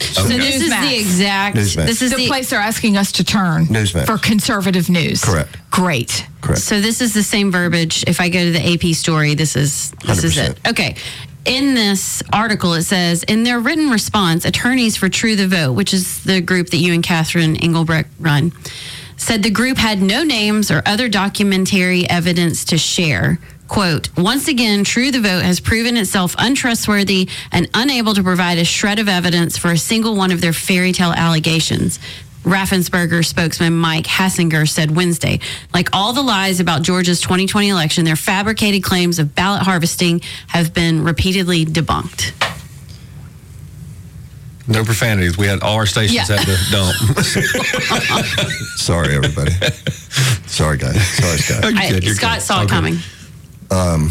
So 0.00 0.22
this 0.24 0.60
is 0.60 0.70
the 0.70 0.96
exact. 0.96 1.56
Newsmax. 1.56 1.86
This 1.86 2.02
is 2.02 2.10
the 2.10 2.16
the, 2.18 2.26
place 2.26 2.50
they're 2.50 2.60
asking 2.60 2.96
us 2.96 3.12
to 3.12 3.24
turn 3.24 3.66
Newsmax. 3.66 4.06
for 4.06 4.18
conservative 4.18 4.90
news. 4.90 5.24
Correct. 5.24 5.56
Great. 5.70 6.26
Correct. 6.40 6.60
So 6.60 6.80
this 6.80 7.00
is 7.00 7.14
the 7.14 7.22
same 7.22 7.50
verbiage. 7.50 8.04
If 8.06 8.20
I 8.20 8.28
go 8.28 8.44
to 8.44 8.50
the 8.50 8.74
AP 8.74 8.94
story, 8.94 9.34
this 9.34 9.56
is 9.56 9.92
this 10.04 10.24
is 10.24 10.36
it. 10.38 10.58
Okay. 10.66 10.96
In 11.44 11.74
this 11.74 12.24
article, 12.32 12.72
it 12.72 12.82
says 12.82 13.22
in 13.22 13.44
their 13.44 13.60
written 13.60 13.88
response, 13.90 14.44
attorneys 14.44 14.96
for 14.96 15.08
True 15.08 15.36
the 15.36 15.46
Vote, 15.46 15.74
which 15.74 15.94
is 15.94 16.24
the 16.24 16.40
group 16.40 16.70
that 16.70 16.78
you 16.78 16.92
and 16.92 17.04
Catherine 17.04 17.56
Engelbrecht 17.56 18.10
run, 18.18 18.52
said 19.16 19.44
the 19.44 19.50
group 19.50 19.78
had 19.78 20.02
no 20.02 20.24
names 20.24 20.72
or 20.72 20.82
other 20.86 21.08
documentary 21.08 22.08
evidence 22.10 22.64
to 22.66 22.76
share. 22.78 23.38
Quote, 23.68 24.08
once 24.16 24.46
again, 24.48 24.84
True 24.84 25.10
the 25.10 25.20
Vote 25.20 25.42
has 25.42 25.58
proven 25.60 25.96
itself 25.96 26.34
untrustworthy 26.38 27.28
and 27.50 27.68
unable 27.74 28.14
to 28.14 28.22
provide 28.22 28.58
a 28.58 28.64
shred 28.64 28.98
of 28.98 29.08
evidence 29.08 29.58
for 29.58 29.72
a 29.72 29.76
single 29.78 30.14
one 30.14 30.30
of 30.30 30.40
their 30.40 30.52
fairy 30.52 30.92
tale 30.92 31.12
allegations. 31.12 31.98
Raffensperger 32.44 33.24
spokesman 33.26 33.76
Mike 33.76 34.04
Hassinger 34.04 34.68
said 34.68 34.94
Wednesday, 34.94 35.40
like 35.74 35.88
all 35.92 36.12
the 36.12 36.22
lies 36.22 36.60
about 36.60 36.82
Georgia's 36.82 37.20
2020 37.20 37.68
election, 37.68 38.04
their 38.04 38.14
fabricated 38.14 38.84
claims 38.84 39.18
of 39.18 39.34
ballot 39.34 39.62
harvesting 39.62 40.20
have 40.46 40.72
been 40.72 41.02
repeatedly 41.02 41.66
debunked. 41.66 42.32
no 44.68 44.84
profanities. 44.84 45.36
We 45.36 45.46
had 45.48 45.60
all 45.62 45.74
our 45.74 45.86
stations 45.86 46.28
Yeah. 46.28 46.36
had 46.36 46.46
to 46.46 46.56
dump. 46.70 46.94
Sorry, 48.76 49.16
everybody. 49.16 49.50
Sorry, 50.46 50.78
guys. 50.78 51.04
Sorry, 51.16 51.38
Scott. 51.38 51.64
I, 51.76 51.98
Scott 52.00 52.42
saw 52.42 52.60
it 52.60 52.64
good. 52.66 52.70
coming. 52.70 52.98
I'm, 53.70 54.10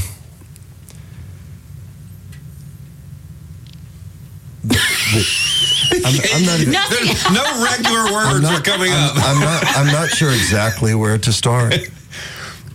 I'm 6.36 6.46
not 6.46 6.60
even. 6.60 6.74
Nothing. 6.74 7.34
no 7.34 7.64
regular 7.64 8.12
words 8.12 8.46
are 8.46 8.62
coming 8.62 8.92
I'm, 8.92 9.10
up. 9.10 9.16
I'm 9.24 9.40
not. 9.40 9.64
I'm 9.78 9.88
not 9.88 10.10
sure 10.10 10.32
exactly 10.32 10.96
where 10.96 11.18
to 11.18 11.34
start, 11.34 11.76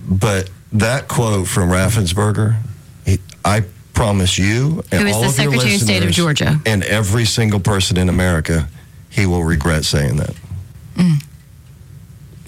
but 0.08 0.50
that 0.72 1.08
quote 1.08 1.46
from 1.48 1.68
Raffensperger, 1.70 2.56
he, 3.04 3.18
I 3.44 3.64
promise 3.92 4.38
you 4.38 4.82
and 4.92 5.02
Who 5.02 5.08
is 5.08 5.14
all 5.16 5.22
the 5.22 5.28
of 5.28 5.36
your 5.38 5.52
Secretary 5.52 5.74
of 5.74 5.80
State 5.80 5.96
of 5.98 6.08
listeners 6.08 6.16
Georgia. 6.16 6.60
and 6.66 6.82
every 6.84 7.24
single 7.24 7.60
person 7.60 7.96
in 7.96 8.08
America, 8.08 8.68
he 9.10 9.26
will 9.26 9.44
regret 9.44 9.84
saying 9.84 10.16
that. 10.16 10.34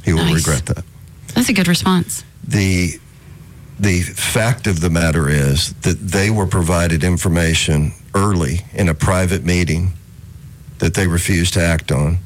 He 0.04 0.12
will 0.12 0.20
Mm. 0.22 0.32
Nice. 0.32 0.46
regret 0.46 0.66
that. 0.66 0.84
That's 1.34 1.48
a 1.48 1.52
good 1.52 1.68
response. 1.68 2.24
the 2.46 2.98
the 3.78 4.02
fact 4.02 4.66
of 4.66 4.80
the 4.80 4.90
matter 4.90 5.28
is 5.28 5.72
that 5.82 5.98
they 5.98 6.30
were 6.30 6.46
provided 6.46 7.02
information 7.02 7.92
early 8.14 8.60
in 8.72 8.88
a 8.88 8.94
private 8.94 9.44
meeting 9.44 9.92
that 10.78 10.94
they 10.94 11.06
refused 11.06 11.54
to 11.54 11.62
act 11.62 11.90
on. 11.90 12.18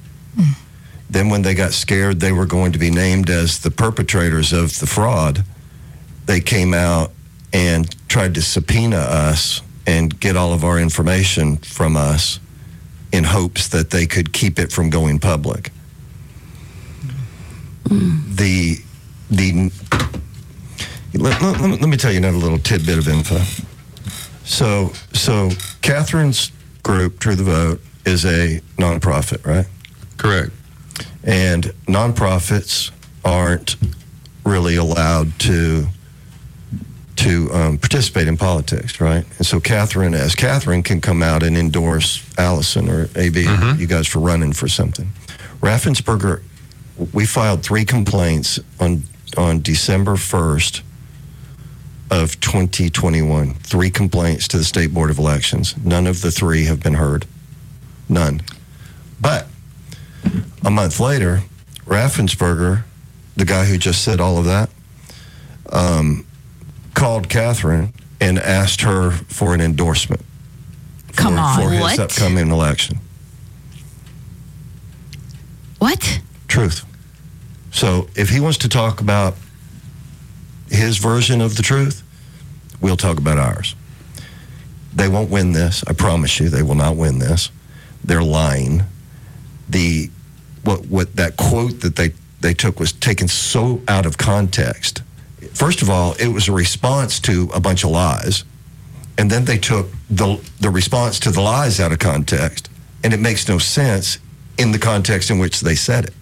Then, 1.09 1.31
when 1.31 1.43
they 1.43 1.55
got 1.55 1.73
scared 1.73 2.21
they 2.21 2.33
were 2.33 2.47
going 2.47 2.73
to 2.73 2.79
be 2.79 2.91
named 2.91 3.31
as 3.31 3.61
the 3.61 3.71
perpetrators 3.71 4.53
of 4.53 4.79
the 4.81 4.87
fraud, 4.87 5.45
they 6.27 6.41
came 6.41 6.75
out 6.75 7.13
and 7.53 7.95
tried 8.09 8.35
to 8.35 8.43
subpoena 8.43 8.97
us 8.97 9.63
and 9.87 10.19
get 10.19 10.37
all 10.37 10.53
of 10.53 10.65
our 10.65 10.81
information 10.81 11.59
from 11.59 11.97
us 11.97 12.41
in 13.13 13.25
hopes 13.25 13.69
that 13.69 13.91
they 13.91 14.07
could 14.07 14.33
keep 14.33 14.59
it 14.59 14.73
from 14.73 14.91
going 14.91 15.21
public. 15.21 15.71
Mm. 17.85 18.37
the 18.37 18.77
the 18.77 18.83
let, 21.42 21.61
let- 21.61 21.81
let 21.81 21.88
me- 21.88 21.96
tell 21.96 22.11
you 22.12 22.18
another 22.18 22.37
little 22.38 22.59
tidbit 22.59 22.99
of 22.99 23.09
info. 23.09 23.40
So 24.44 24.92
so 25.12 25.51
Catherine's 25.83 26.53
group, 26.83 27.18
True 27.18 27.35
the 27.35 27.44
Vote, 27.44 27.81
is 28.05 28.25
a 28.25 28.61
nonprofit, 28.79 29.44
right? 29.46 29.66
Correct. 30.16 30.51
And 31.25 31.64
nonprofits 31.87 32.90
aren't 33.25 33.77
really 34.44 34.77
allowed 34.77 35.37
to 35.40 35.87
to 37.16 37.51
um, 37.53 37.79
participate 37.79 38.29
in 38.29 38.37
politics, 38.37 39.01
right? 39.01 39.25
And 39.38 39.46
so 39.46 39.59
Catherine, 39.59 40.14
as 40.14 40.35
Catherine, 40.35 40.83
can 40.83 41.01
come 41.01 41.22
out 41.22 41.42
and 41.42 41.57
endorse 41.57 42.22
Allison 42.38 42.90
or 42.90 43.09
AB, 43.16 43.46
you 43.79 43.87
guys 43.87 44.07
for 44.07 44.18
running 44.18 44.53
for 44.53 44.68
something. 44.68 45.09
Raffensperger, 45.61 46.42
we 47.14 47.25
filed 47.25 47.62
three 47.62 47.85
complaints 47.87 48.61
on 48.79 49.03
on 49.37 49.61
December 49.62 50.16
first 50.16 50.83
of 52.11 52.38
2021. 52.40 53.55
Three 53.55 53.90
complaints 53.90 54.47
to 54.49 54.59
the 54.59 54.64
state 54.64 54.92
board 54.95 55.11
of 55.11 55.19
elections. 55.19 55.77
None 55.85 56.07
of 56.07 56.21
the 56.23 56.31
three 56.31 56.64
have 56.66 56.83
been 56.83 56.95
heard. 56.95 57.27
None. 58.09 58.42
But 59.21 59.47
a 60.64 60.71
month 60.71 61.01
later, 61.01 61.42
Raffensperger, 61.85 62.83
the 63.37 63.45
guy 63.45 63.64
who 63.64 63.79
just 63.79 64.03
said 64.03 64.21
all 64.21 64.38
of 64.38 64.45
that, 64.45 64.71
um, 65.73 66.27
called 66.95 67.29
Catherine 67.29 67.92
and 68.21 68.38
asked 68.38 68.81
her 68.83 69.11
for 69.11 69.53
an 69.55 69.61
endorsement 69.61 70.23
Come 71.16 71.35
for, 71.35 71.40
on. 71.40 71.57
for 71.62 71.71
his 71.71 71.81
What? 71.81 71.99
upcoming 71.99 72.51
election. 72.51 72.99
What? 75.79 76.21
Truth. 76.49 76.85
So 77.71 78.09
if 78.14 78.31
he 78.31 78.40
wants 78.40 78.59
to 78.59 78.69
talk 78.69 79.01
about 79.01 79.35
his 80.69 80.99
version 80.99 81.41
of 81.41 81.57
the 81.57 81.63
truth, 81.63 82.03
we'll 82.81 82.97
talk 82.97 83.19
about 83.19 83.39
ours. 83.39 83.75
They 84.95 85.09
won't 85.09 85.31
win 85.31 85.53
this. 85.53 85.85
I 85.87 85.93
promise 85.93 86.41
you, 86.41 86.49
they 86.49 86.63
will 86.63 86.75
not 86.75 86.97
win 86.97 87.19
this. 87.19 87.51
They're 88.03 88.23
lying. 88.23 88.85
The 89.69 90.11
what 90.63 90.87
what 90.87 91.17
that 91.17 91.37
quote 91.37 91.81
that 91.81 91.97
they 91.97 92.13
they 92.41 92.55
took 92.55 92.81
was 92.81 92.93
taken 92.93 93.29
so 93.29 93.83
out 93.89 94.07
of 94.07 94.19
context. 94.19 95.03
First 95.53 95.83
of 95.83 95.91
all, 95.91 96.15
it 96.19 96.29
was 96.29 96.49
a 96.49 96.53
response 96.53 97.21
to 97.21 97.51
a 97.55 97.61
bunch 97.61 97.85
of 97.85 97.91
lies, 97.91 98.45
and 99.19 99.31
then 99.31 99.45
they 99.45 99.59
took 99.59 99.89
the 100.09 100.41
the 100.61 100.71
response 100.71 101.19
to 101.21 101.31
the 101.31 101.41
lies 101.41 101.81
out 101.81 101.93
of 101.93 101.99
context, 101.99 102.69
and 103.05 103.13
it 103.13 103.21
makes 103.21 103.49
no 103.49 103.59
sense 103.59 104.19
in 104.59 104.73
the 104.73 104.79
context 104.79 105.31
in 105.31 105.39
which 105.39 105.61
they 105.61 105.75
said 105.75 106.07
it. 106.07 106.15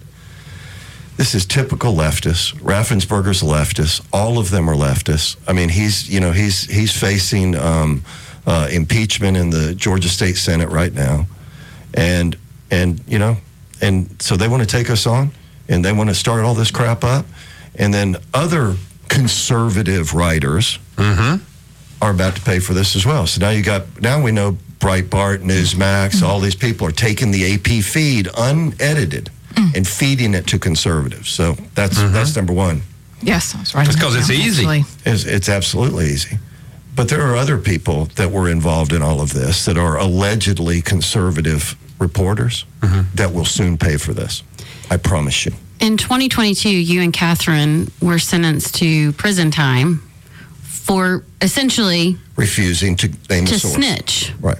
This 1.16 1.34
is 1.34 1.46
typical 1.46 1.92
leftists. 1.94 2.54
Raffensperger's 2.56 3.40
a 3.42 3.44
leftist. 3.44 4.04
All 4.12 4.38
of 4.38 4.50
them 4.50 4.68
are 4.68 4.74
leftists. 4.74 5.36
I 5.46 5.52
mean, 5.52 5.68
he's 5.68 6.08
you 6.10 6.20
know 6.20 6.32
he's 6.32 6.64
he's 6.64 6.92
facing 6.98 7.54
um, 7.54 8.02
uh, 8.46 8.68
impeachment 8.70 9.36
in 9.36 9.50
the 9.50 9.74
Georgia 9.74 10.08
State 10.08 10.36
Senate 10.36 10.70
right 10.70 10.92
now, 10.92 11.26
and 11.94 12.36
and 12.70 13.00
you 13.06 13.18
know, 13.18 13.36
and 13.80 14.20
so 14.20 14.36
they 14.36 14.48
want 14.48 14.62
to 14.62 14.68
take 14.68 14.90
us 14.90 15.06
on, 15.06 15.30
and 15.68 15.84
they 15.84 15.92
want 15.92 16.10
to 16.10 16.14
start 16.14 16.44
all 16.44 16.54
this 16.54 16.72
crap 16.72 17.04
up, 17.04 17.26
and 17.76 17.94
then 17.94 18.16
other 18.32 18.74
conservative 19.08 20.14
writers 20.14 20.78
are 22.02 22.10
about 22.10 22.34
to 22.34 22.42
pay 22.42 22.58
for 22.58 22.74
this 22.74 22.96
as 22.96 23.06
well. 23.06 23.26
So 23.28 23.40
now 23.40 23.50
you 23.50 23.62
got 23.62 24.00
now 24.00 24.20
we 24.20 24.32
know 24.32 24.58
Breitbart, 24.80 25.38
Newsmax, 25.44 26.22
all 26.22 26.40
these 26.40 26.56
people 26.56 26.86
are 26.88 26.92
taking 26.92 27.30
the 27.30 27.54
AP 27.54 27.84
feed 27.84 28.28
unedited 28.36 29.30
Mm. 29.54 29.76
and 29.76 29.86
feeding 29.86 30.34
it 30.34 30.46
to 30.48 30.58
conservatives. 30.58 31.30
So 31.30 31.54
that's 31.74 31.98
mm-hmm. 31.98 32.12
that's 32.12 32.34
number 32.34 32.52
one. 32.52 32.82
Yes, 33.22 33.54
I 33.54 33.60
was 33.60 33.74
right. 33.74 33.86
It's 33.86 33.96
'cause 33.96 34.16
it's 34.16 34.30
easy. 34.30 34.84
It's, 35.04 35.24
it's 35.24 35.48
absolutely 35.48 36.06
easy. 36.06 36.38
But 36.96 37.08
there 37.08 37.22
are 37.22 37.36
other 37.36 37.58
people 37.58 38.06
that 38.16 38.30
were 38.30 38.48
involved 38.48 38.92
in 38.92 39.02
all 39.02 39.20
of 39.20 39.32
this 39.32 39.64
that 39.64 39.76
are 39.76 39.98
allegedly 39.98 40.80
conservative 40.82 41.76
reporters 41.98 42.64
mm-hmm. 42.80 43.02
that 43.14 43.32
will 43.32 43.44
soon 43.44 43.78
pay 43.78 43.96
for 43.96 44.12
this. 44.12 44.42
I 44.90 44.96
promise 44.96 45.46
you. 45.46 45.52
In 45.80 45.96
2022, 45.96 46.68
you 46.68 47.02
and 47.02 47.12
Catherine 47.12 47.90
were 48.00 48.18
sentenced 48.18 48.76
to 48.76 49.12
prison 49.14 49.50
time 49.50 50.02
for 50.62 51.24
essentially 51.40 52.16
Refusing 52.36 52.96
to 52.96 53.08
name 53.30 53.46
to 53.46 53.54
a 53.54 53.58
source. 53.58 53.74
snitch. 53.74 54.32
Right. 54.40 54.58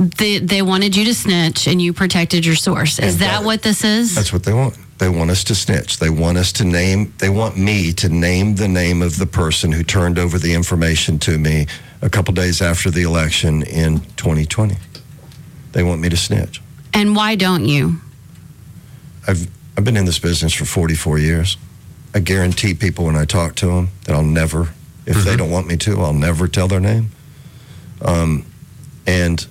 They, 0.00 0.38
they 0.38 0.62
wanted 0.62 0.96
you 0.96 1.04
to 1.04 1.14
snitch 1.14 1.66
and 1.68 1.80
you 1.80 1.92
protected 1.92 2.46
your 2.46 2.54
source. 2.56 2.98
Is 2.98 3.14
And 3.14 3.22
that 3.22 3.38
that- 3.40 3.44
what 3.44 3.60
this 3.62 3.84
is? 3.84 4.14
That's 4.14 4.32
what 4.32 4.44
they 4.44 4.54
want. 4.54 4.76
They 4.98 5.08
want 5.10 5.30
us 5.30 5.44
to 5.44 5.54
snitch. 5.54 5.98
They 5.98 6.10
want 6.10 6.36
us 6.38 6.52
to 6.52 6.64
name, 6.64 7.12
they 7.18 7.28
want 7.30 7.56
me 7.58 7.92
to 7.94 8.08
name 8.08 8.54
the 8.56 8.68
name 8.68 9.00
of 9.02 9.18
the 9.18 9.26
person 9.26 9.72
who 9.72 9.82
turned 9.82 10.18
over 10.18 10.38
the 10.38 10.52
information 10.54 11.18
to 11.20 11.38
me 11.38 11.66
a 12.02 12.08
couple 12.10 12.32
days 12.34 12.60
after 12.62 12.90
the 12.90 13.02
election 13.02 13.62
in 13.62 14.00
2020. 14.16 14.76
They 15.72 15.82
want 15.82 16.00
me 16.00 16.08
to 16.10 16.16
snitch. 16.16 16.60
and 16.94 17.14
why 17.14 17.34
don't 17.34 17.66
you? 17.66 17.96
I've, 19.26 19.46
I've 19.76 19.84
been 19.84 19.96
in 19.96 20.04
this 20.06 20.18
business 20.18 20.52
for 20.54 20.64
44 20.64 21.18
years. 21.18 21.56
I 22.14 22.20
guarantee 22.20 22.74
people 22.74 23.04
when 23.04 23.16
I 23.16 23.24
talk 23.26 23.54
to 23.56 23.66
them 23.66 23.90
that 24.04 24.14
I'll 24.16 24.22
never, 24.22 24.70
if 25.06 25.24
they 25.24 25.36
don't 25.36 25.50
want 25.50 25.66
me 25.66 25.76
to, 25.78 26.00
I'll 26.00 26.12
never 26.14 26.48
tell 26.48 26.68
their 26.68 26.80
name. 26.80 27.10
Um, 28.02 28.44
and 29.06 29.46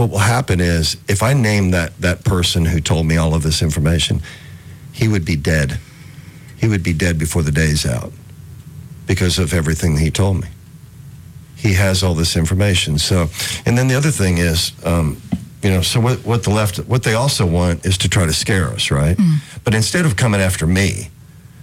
what 0.00 0.08
will 0.08 0.18
happen 0.18 0.60
is 0.60 0.96
if 1.08 1.22
I 1.22 1.34
name 1.34 1.72
that, 1.72 1.94
that 2.00 2.24
person 2.24 2.64
who 2.64 2.80
told 2.80 3.04
me 3.04 3.18
all 3.18 3.34
of 3.34 3.42
this 3.42 3.60
information, 3.60 4.22
he 4.92 5.06
would 5.08 5.26
be 5.26 5.36
dead. 5.36 5.78
He 6.56 6.68
would 6.68 6.82
be 6.82 6.94
dead 6.94 7.18
before 7.18 7.42
the 7.42 7.52
day's 7.52 7.84
out 7.84 8.10
because 9.06 9.38
of 9.38 9.52
everything 9.52 9.98
he 9.98 10.10
told 10.10 10.40
me. 10.40 10.48
He 11.54 11.74
has 11.74 12.02
all 12.02 12.14
this 12.14 12.34
information. 12.34 12.98
So, 12.98 13.28
and 13.66 13.76
then 13.76 13.88
the 13.88 13.94
other 13.94 14.10
thing 14.10 14.38
is, 14.38 14.72
um, 14.86 15.20
you 15.62 15.68
know, 15.68 15.82
so 15.82 16.00
what, 16.00 16.24
what 16.24 16.44
the 16.44 16.50
left, 16.50 16.78
what 16.78 17.02
they 17.02 17.12
also 17.12 17.44
want 17.44 17.84
is 17.84 17.98
to 17.98 18.08
try 18.08 18.24
to 18.24 18.32
scare 18.32 18.68
us, 18.68 18.90
right? 18.90 19.18
But 19.64 19.74
instead 19.74 20.06
of 20.06 20.16
coming 20.16 20.40
after 20.40 20.66
me, 20.66 21.10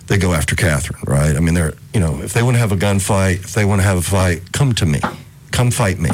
they 0.06 0.20
go 0.20 0.34
after 0.34 0.56
Catherine, 0.56 1.02
right? 1.08 1.36
I 1.36 1.40
mean, 1.40 1.56
they're, 1.56 1.74
you 1.92 2.00
know, 2.00 2.22
if 2.22 2.34
they 2.34 2.44
want 2.44 2.54
to 2.54 2.60
have 2.60 2.72
a 2.72 2.78
gunfight, 2.78 3.38
if 3.38 3.54
they 3.56 3.66
want 3.66 3.82
to 3.82 3.88
have 3.88 3.98
a 3.98 4.04
fight, 4.04 4.52
come 4.52 4.74
to 4.76 4.86
me, 4.86 5.00
come 5.50 5.72
fight 5.72 5.98
me. 5.98 6.12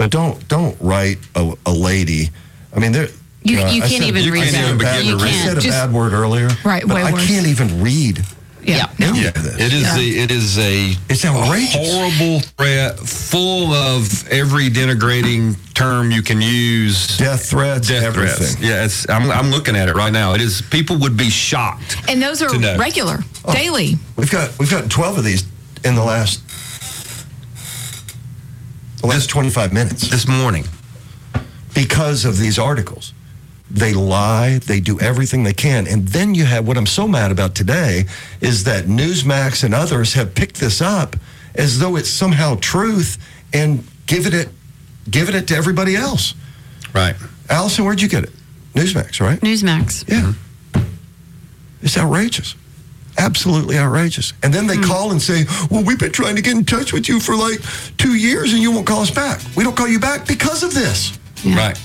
But 0.00 0.08
don't 0.10 0.48
don't 0.48 0.74
write 0.80 1.18
a, 1.34 1.52
a 1.66 1.70
lady. 1.70 2.30
I 2.74 2.78
mean, 2.80 2.92
there. 2.92 3.08
You- 3.42 3.56
know, 3.56 3.66
you 3.66 3.82
I 3.82 3.88
can't 3.88 4.00
said- 4.00 4.08
even 4.08 4.24
You 4.24 4.32
read 4.32 4.44
can't 4.44 4.52
that. 4.54 4.64
even 4.64 4.78
bad- 4.78 4.98
begin 5.00 5.18
to 5.18 5.22
I 5.24 5.26
read. 5.26 5.44
said 5.44 5.58
a 5.58 5.60
Just- 5.60 5.76
bad 5.76 5.92
word 5.92 6.14
earlier, 6.14 6.48
Right, 6.64 6.82
But 6.86 6.94
way 6.94 7.02
I 7.02 7.12
worse. 7.12 7.26
can't 7.26 7.46
even 7.46 7.82
read. 7.82 8.24
Yeah. 8.64 8.86
any 8.98 9.20
Yeah, 9.22 9.28
of 9.28 9.42
this. 9.42 9.56
it 9.60 9.72
is 9.74 9.82
Yeah. 9.82 9.96
a 9.98 10.22
it 10.24 10.30
is 10.30 10.58
a 10.58 10.96
It's 11.10 11.22
outrageous. 11.26 11.74
horrible 11.74 12.40
threat, 12.56 12.98
full 12.98 13.74
of 13.74 14.26
every 14.28 14.70
denigrating 14.70 15.56
term 15.74 16.10
you 16.10 16.22
can 16.22 16.40
use. 16.40 17.18
Death 17.18 17.44
threats, 17.50 17.88
Death 17.88 18.02
everything. 18.02 18.36
threats. 18.38 18.56
Yeah, 18.58 18.84
it's, 18.84 19.06
I'm, 19.10 19.30
I'm 19.30 19.50
looking 19.50 19.76
at 19.76 19.90
it 19.90 19.96
right 19.96 20.12
now. 20.12 20.32
It 20.32 20.40
is 20.40 20.62
people 20.62 20.96
would 20.96 21.16
be 21.18 21.28
shocked. 21.28 21.96
And 22.08 22.22
those 22.22 22.40
are 22.40 22.48
To 22.48 22.58
know. 22.58 22.76
regular, 22.78 23.22
oh. 23.44 23.52
daily. 23.52 23.98
We've 24.16 24.30
got 24.30 24.50
we've 24.58 24.70
got 24.70 24.88
twelve 24.88 25.18
of 25.18 25.24
these 25.24 25.44
in 25.84 25.94
the 25.94 26.04
last 26.04 26.40
the 29.00 29.06
last 29.06 29.28
twenty 29.30 29.50
five 29.50 29.72
minutes 29.72 30.08
This 30.10 30.26
morning, 30.28 30.64
because 31.74 32.24
of 32.24 32.38
these 32.38 32.58
articles. 32.58 33.12
They 33.72 33.92
lie, 33.94 34.58
they 34.58 34.80
do 34.80 34.98
everything 34.98 35.44
they 35.44 35.52
can. 35.52 35.86
And 35.86 36.08
then 36.08 36.34
you 36.34 36.44
have 36.44 36.66
what 36.66 36.76
I'm 36.76 36.86
so 36.86 37.06
mad 37.06 37.30
about 37.30 37.54
today 37.54 38.04
is 38.40 38.64
that 38.64 38.86
Newsmax 38.86 39.62
and 39.62 39.72
others 39.72 40.14
have 40.14 40.34
picked 40.34 40.58
this 40.58 40.80
up 40.82 41.14
as 41.54 41.78
though 41.78 41.94
it's 41.94 42.08
somehow 42.10 42.56
truth 42.60 43.16
and 43.52 43.84
given 44.06 44.34
it 44.34 44.48
given 45.08 45.36
it 45.36 45.46
to 45.48 45.54
everybody 45.56 45.94
else. 45.94 46.34
right? 46.92 47.14
Allison, 47.48 47.84
where'd 47.84 48.00
you 48.02 48.08
get 48.08 48.24
it? 48.24 48.30
Newsmax, 48.74 49.20
right? 49.20 49.40
Newsmax. 49.40 50.04
Yeah. 50.08 50.32
It's 51.82 51.96
outrageous. 51.96 52.56
Absolutely 53.18 53.78
outrageous. 53.78 54.32
And 54.42 54.52
then 54.52 54.66
they 54.66 54.76
hmm. 54.76 54.84
call 54.84 55.10
and 55.10 55.20
say, 55.20 55.44
Well, 55.70 55.84
we've 55.84 55.98
been 55.98 56.12
trying 56.12 56.36
to 56.36 56.42
get 56.42 56.56
in 56.56 56.64
touch 56.64 56.92
with 56.92 57.08
you 57.08 57.20
for 57.20 57.36
like 57.36 57.60
two 57.96 58.14
years 58.14 58.52
and 58.52 58.62
you 58.62 58.70
won't 58.72 58.86
call 58.86 59.00
us 59.02 59.10
back. 59.10 59.40
We 59.56 59.64
don't 59.64 59.76
call 59.76 59.88
you 59.88 59.98
back 60.00 60.26
because 60.26 60.62
of 60.62 60.74
this. 60.74 61.18
Right. 61.44 61.78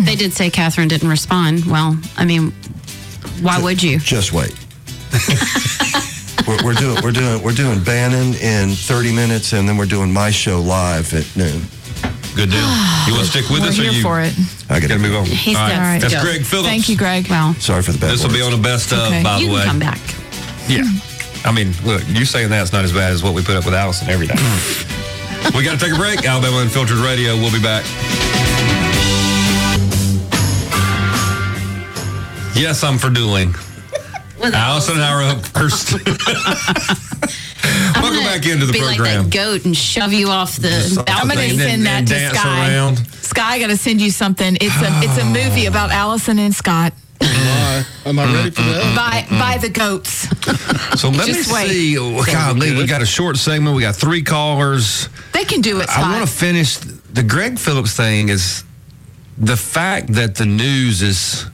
They 0.00 0.16
did 0.16 0.32
say 0.32 0.50
Catherine 0.50 0.88
didn't 0.88 1.08
respond. 1.08 1.64
Well, 1.66 1.98
I 2.16 2.24
mean, 2.24 2.52
why 3.40 3.60
would 3.62 3.82
you? 3.82 3.98
Just 3.98 4.32
wait. 4.32 4.52
we're, 6.48 6.64
we're 6.64 6.74
doing 6.74 6.96
we're 7.02 7.12
doing 7.12 7.42
we're 7.42 7.52
doing 7.52 7.82
Bannon 7.84 8.34
in 8.34 8.70
30 8.70 9.14
minutes 9.14 9.52
and 9.52 9.68
then 9.68 9.76
we're 9.76 9.86
doing 9.86 10.12
my 10.12 10.30
show 10.30 10.60
live 10.60 11.12
at 11.14 11.24
noon. 11.36 11.62
Good 12.34 12.50
deal. 12.50 12.68
You 13.06 13.12
want 13.12 13.26
to 13.26 13.30
stick 13.30 13.50
with 13.50 13.60
We're 13.60 13.68
us, 13.68 13.78
or 13.78 13.82
here 13.82 13.92
you? 13.92 14.02
for 14.02 14.18
it. 14.22 14.32
I 14.70 14.80
Gotta 14.80 14.88
gotta 14.88 15.00
move 15.00 15.14
on. 15.14 15.26
He's 15.26 15.58
All 15.58 15.68
got 15.68 15.78
right. 15.78 16.00
to 16.00 16.08
That's 16.08 16.14
go. 16.14 16.22
Greg 16.22 16.42
Phillips. 16.42 16.68
Thank 16.70 16.88
you, 16.88 16.96
Greg. 16.96 17.28
Well, 17.28 17.52
Sorry 17.56 17.82
for 17.82 17.92
the 17.92 17.98
bad 17.98 18.12
This 18.12 18.24
will 18.24 18.32
be 18.32 18.40
on 18.40 18.50
the 18.50 18.56
best 18.56 18.92
of, 18.94 18.98
Okay. 18.98 19.22
by 19.22 19.36
you 19.36 19.48
the 19.48 19.52
can 19.52 19.58
way. 19.58 19.64
come 19.66 19.78
back. 19.78 20.00
Yeah. 20.68 20.84
I 21.44 21.52
mean, 21.52 21.72
look, 21.84 22.02
you 22.08 22.24
saying 22.24 22.48
that's 22.50 22.72
not 22.72 22.84
as 22.84 22.92
bad 22.92 23.12
as 23.12 23.22
what 23.22 23.34
we 23.34 23.42
put 23.42 23.56
up 23.56 23.64
with 23.64 23.74
Allison 23.74 24.08
every 24.08 24.26
day. 24.26 24.34
we 25.56 25.62
got 25.64 25.78
to 25.78 25.84
take 25.84 25.94
a 25.94 25.98
break. 25.98 26.24
Alabama 26.24 26.58
Unfiltered 26.58 26.98
Radio. 26.98 27.36
We'll 27.36 27.52
be 27.52 27.60
back. 27.62 27.84
Yes, 32.56 32.82
I'm 32.84 32.98
for 32.98 33.10
dueling. 33.10 33.54
Allison 34.42 34.94
and 34.94 35.02
I 35.04 35.10
are 35.12 35.22
up 35.36 35.44
first. 35.46 35.92
I'm 37.96 38.02
Welcome 38.02 38.24
back 38.24 38.46
into 38.46 38.66
the 38.66 38.72
be 38.72 38.82
like 38.82 38.96
program. 38.96 39.24
that 39.24 39.32
goat 39.32 39.64
and 39.64 39.76
shove 39.76 40.12
you 40.12 40.28
off 40.28 40.56
the 40.56 40.68
I'm 41.08 41.28
going 41.28 41.50
to 41.50 41.56
balcony. 41.56 41.58
Send 41.58 41.86
that 41.86 42.06
to 42.06 42.36
Sky. 42.36 42.74
around. 42.74 42.96
Sky, 43.14 43.58
got 43.58 43.66
to 43.68 43.76
send 43.76 44.00
you 44.00 44.10
something. 44.10 44.56
It's 44.60 44.76
a 44.76 44.88
it's 45.02 45.18
a 45.18 45.24
movie 45.48 45.66
about 45.66 45.90
Allison 45.90 46.38
and 46.38 46.54
Scott. 46.54 46.92
Why? 47.20 47.84
Am 48.06 48.18
I 48.18 48.32
ready 48.34 48.50
for 48.50 48.62
that? 48.62 48.82
Mm-hmm. 48.82 48.96
By 48.96 49.38
by 49.38 49.58
the 49.58 49.68
goats. 49.68 50.28
So 50.96 51.08
let 51.08 51.26
Just 51.26 51.48
me 51.48 51.54
wait. 51.54 51.68
see. 51.70 51.98
Oh, 51.98 52.24
God, 52.24 52.60
we 52.60 52.86
got 52.86 53.02
a 53.02 53.06
short 53.06 53.36
segment. 53.36 53.74
We 53.74 53.82
got 53.82 53.96
three 53.96 54.22
callers. 54.22 55.08
They 55.32 55.44
can 55.44 55.60
do 55.60 55.80
it. 55.80 55.88
I 55.88 56.02
want 56.02 56.26
to 56.26 56.32
finish 56.32 56.76
the 56.76 57.24
Greg 57.24 57.58
Phillips 57.58 57.96
thing. 57.96 58.28
Is 58.28 58.62
the 59.36 59.56
fact 59.56 60.12
that 60.14 60.36
the 60.36 60.46
news 60.46 61.02
is 61.02 61.46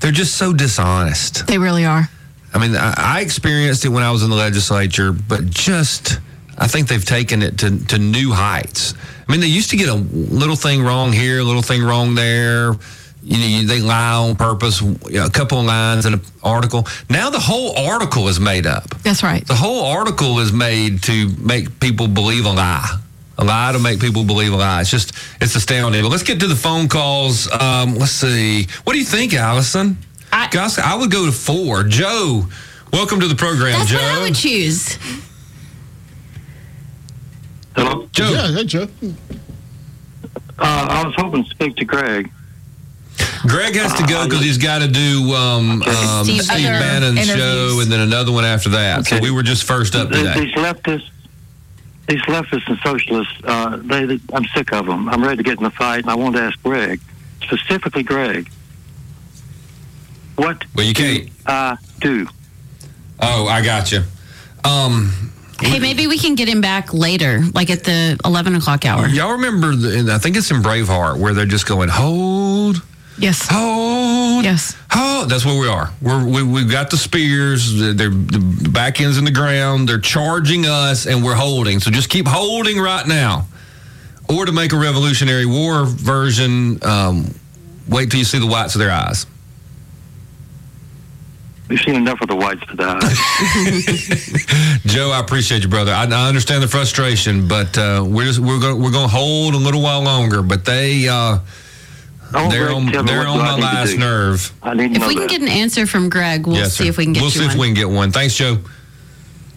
they're 0.00 0.10
just 0.10 0.36
so 0.36 0.54
dishonest. 0.54 1.46
They 1.46 1.58
really 1.58 1.84
are. 1.84 2.08
I 2.54 2.58
mean, 2.58 2.74
I, 2.76 2.94
I 2.96 3.20
experienced 3.20 3.84
it 3.84 3.90
when 3.90 4.02
I 4.02 4.10
was 4.10 4.22
in 4.22 4.30
the 4.30 4.36
legislature, 4.36 5.12
but 5.12 5.50
just 5.50 6.18
I 6.56 6.66
think 6.66 6.88
they've 6.88 7.04
taken 7.04 7.42
it 7.42 7.58
to, 7.58 7.84
to 7.86 7.98
new 7.98 8.32
heights. 8.32 8.94
I 9.28 9.32
mean, 9.32 9.40
they 9.40 9.48
used 9.48 9.70
to 9.70 9.76
get 9.76 9.88
a 9.90 9.94
little 9.94 10.56
thing 10.56 10.82
wrong 10.82 11.12
here, 11.12 11.40
a 11.40 11.44
little 11.44 11.62
thing 11.62 11.82
wrong 11.82 12.14
there. 12.14 12.74
You 13.22 13.36
know, 13.38 13.46
you- 13.46 13.66
they 13.66 13.80
lie 13.80 14.12
on 14.14 14.36
purpose, 14.36 14.80
you 14.80 14.96
know, 15.10 15.26
a 15.26 15.30
couple 15.30 15.58
of 15.60 15.66
lines 15.66 16.06
in 16.06 16.14
an 16.14 16.20
article. 16.42 16.86
Now 17.10 17.30
the 17.30 17.40
whole 17.40 17.76
article 17.76 18.28
is 18.28 18.38
made 18.40 18.66
up. 18.66 18.94
That's 19.02 19.22
right. 19.22 19.46
The 19.46 19.54
whole 19.56 19.84
article 19.84 20.38
is 20.40 20.52
made 20.52 21.02
to 21.04 21.28
make 21.38 21.80
people 21.80 22.08
believe 22.08 22.46
a 22.46 22.50
lie. 22.52 22.88
A 23.36 23.44
lie 23.44 23.72
to 23.72 23.78
make 23.78 24.00
people 24.00 24.24
believe 24.24 24.52
a 24.52 24.56
lie. 24.56 24.80
It's 24.80 24.90
just, 24.90 25.12
it's 25.40 25.54
astounding. 25.54 26.02
But 26.02 26.08
let's 26.10 26.22
get 26.24 26.40
to 26.40 26.46
the 26.46 26.56
phone 26.56 26.88
calls. 26.88 27.48
Um, 27.52 27.96
let's 27.96 28.12
see. 28.12 28.66
What 28.84 28.94
do 28.94 28.98
you 28.98 29.04
think, 29.04 29.34
Allison? 29.34 29.98
I- 30.32 30.48
Gosh, 30.50 30.78
I 30.78 30.94
would 30.94 31.10
go 31.10 31.26
to 31.26 31.32
four. 31.32 31.84
Joe, 31.84 32.46
welcome 32.92 33.20
to 33.20 33.28
the 33.28 33.34
program, 33.36 33.78
That's 33.78 33.90
Joe. 33.90 33.96
what 33.98 34.04
I 34.04 34.22
would 34.22 34.34
choose. 34.34 34.96
Hello. 37.76 38.08
Joe, 38.12 38.30
Yeah, 38.30 38.52
hey, 38.52 38.64
Joe. 38.64 38.88
Uh, 40.58 40.86
I 40.90 41.04
was 41.04 41.14
hoping 41.16 41.44
to 41.44 41.50
speak 41.50 41.76
to 41.76 41.84
Greg. 41.84 42.30
Greg 43.46 43.74
has 43.76 43.94
to 43.94 44.06
go 44.06 44.24
because 44.24 44.42
he's 44.42 44.58
got 44.58 44.80
to 44.80 44.88
do 44.88 45.32
um, 45.34 45.82
um, 45.82 46.24
Steve 46.24 46.42
Steve, 46.42 46.66
other 46.66 46.78
Bannon's 46.78 47.26
show 47.26 47.78
and 47.80 47.90
then 47.90 48.00
another 48.00 48.32
one 48.32 48.44
after 48.44 48.68
that. 48.70 49.06
So 49.06 49.18
we 49.20 49.30
were 49.30 49.42
just 49.42 49.64
first 49.64 49.94
up 49.94 50.08
These 50.10 50.18
today. 50.18 50.40
these 50.44 50.54
leftists, 50.54 51.08
these 52.08 52.20
leftists 52.22 52.68
and 52.68 52.78
socialists, 52.84 53.34
uh, 53.44 53.76
they, 53.82 54.04
they, 54.06 54.20
I'm 54.32 54.44
sick 54.46 54.72
of 54.72 54.86
them. 54.86 55.08
I'm 55.08 55.22
ready 55.22 55.36
to 55.38 55.42
get 55.42 55.58
in 55.58 55.64
the 55.64 55.70
fight, 55.70 56.00
and 56.00 56.10
I 56.10 56.14
wanted 56.14 56.38
to 56.38 56.44
ask 56.44 56.62
Greg, 56.62 57.00
specifically 57.42 58.02
Greg, 58.02 58.50
what 60.36 60.64
Well, 60.74 60.86
you 60.86 60.94
can't. 60.94 61.28
I 61.46 61.76
do. 62.00 62.26
Oh, 63.20 63.46
I 63.46 63.62
got 63.62 63.90
you. 63.92 64.02
Um, 64.64 65.32
Hey, 65.60 65.80
maybe 65.80 66.06
we 66.06 66.18
can 66.18 66.36
get 66.36 66.48
him 66.48 66.60
back 66.60 66.94
later, 66.94 67.42
like 67.52 67.68
at 67.68 67.82
the 67.82 68.16
11 68.24 68.54
o'clock 68.54 68.84
hour. 68.86 69.08
y'all 69.08 69.32
remember? 69.32 69.74
The, 69.74 70.12
I 70.14 70.18
think 70.18 70.36
it's 70.36 70.52
in 70.52 70.62
Braveheart 70.62 71.18
where 71.18 71.34
they're 71.34 71.46
just 71.46 71.66
going 71.66 71.88
hold. 71.88 72.80
Yes. 73.18 73.46
Hold. 73.50 74.44
Yes. 74.44 74.76
Hold. 74.90 75.28
That's 75.28 75.44
where 75.44 75.58
we 75.60 75.66
are. 75.68 75.90
We're, 76.00 76.24
we, 76.24 76.42
we've 76.42 76.70
got 76.70 76.90
the 76.90 76.96
spears. 76.96 77.74
They're, 77.78 77.92
they're- 77.92 78.08
the 78.10 78.68
back 78.72 79.00
ends 79.00 79.18
in 79.18 79.24
the 79.24 79.32
ground. 79.32 79.88
They're 79.88 79.98
charging 80.00 80.66
us, 80.66 81.06
and 81.06 81.24
we're 81.24 81.34
holding. 81.34 81.80
So 81.80 81.90
just 81.90 82.08
keep 82.10 82.26
holding 82.28 82.78
right 82.78 83.06
now. 83.06 83.46
Or 84.28 84.44
to 84.46 84.52
make 84.52 84.72
a 84.72 84.76
Revolutionary 84.78 85.46
War 85.46 85.84
version, 85.86 86.78
um, 86.84 87.34
wait 87.88 88.10
till 88.10 88.18
you 88.18 88.24
see 88.24 88.38
the 88.38 88.46
whites 88.46 88.74
of 88.74 88.78
their 88.78 88.90
eyes. 88.90 89.26
We've 91.68 91.80
seen 91.80 91.96
enough 91.96 92.20
of 92.22 92.28
the 92.28 92.36
whites 92.36 92.62
to 92.68 92.76
die. 92.76 92.98
Joe, 94.86 95.10
I 95.10 95.20
appreciate 95.20 95.62
you, 95.62 95.68
brother. 95.68 95.92
I, 95.92 96.04
I 96.04 96.28
understand 96.28 96.62
the 96.62 96.68
frustration, 96.68 97.46
but 97.48 97.76
uh, 97.76 98.04
we're 98.06 98.24
just, 98.24 98.38
we're 98.38 98.58
going 98.60 98.82
we're 98.82 98.90
going 98.90 99.08
to 99.08 99.14
hold 99.14 99.54
a 99.54 99.58
little 99.58 99.82
while 99.82 100.02
longer. 100.02 100.42
But 100.42 100.64
they 100.64 101.08
uh, 101.08 101.38
I 102.34 102.42
want 102.42 102.52
they're 102.52 102.70
on 102.70 102.86
to 102.86 102.92
tell 102.92 103.02
me 103.04 103.10
they're 103.10 103.26
on 103.26 103.38
my 103.38 103.56
last 103.56 103.96
nerve. 103.96 104.52
I 104.62 104.74
need 104.74 104.92
If 104.92 105.00
know 105.00 105.08
we 105.08 105.14
can 105.16 105.26
get 105.28 105.40
an 105.42 105.48
answer 105.48 105.86
from 105.86 106.08
Greg, 106.10 106.46
we'll 106.46 106.56
yes, 106.56 106.74
see 106.76 106.84
sir. 106.84 106.90
if 106.90 106.98
we 106.98 107.04
can 107.04 107.12
get 107.14 107.20
We'll 107.22 107.30
you 107.30 107.38
see 107.38 107.46
one. 107.46 107.50
if 107.54 107.58
we 107.60 107.66
can 107.68 107.74
get 107.74 107.88
one. 107.90 108.12
Thanks, 108.12 108.34
Joe. 108.36 108.58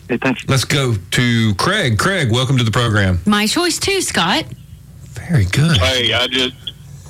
Hey, 0.07 0.17
thank 0.17 0.41
you. 0.41 0.45
Let's 0.49 0.65
go 0.65 0.95
to 0.95 1.55
Craig. 1.55 1.97
Craig, 1.97 2.31
welcome 2.31 2.57
to 2.57 2.63
the 2.63 2.71
program. 2.71 3.19
My 3.25 3.45
choice 3.47 3.77
too, 3.79 4.01
Scott. 4.01 4.45
Very 5.13 5.45
good. 5.45 5.77
Hey, 5.77 6.13
I 6.13 6.27
just, 6.27 6.55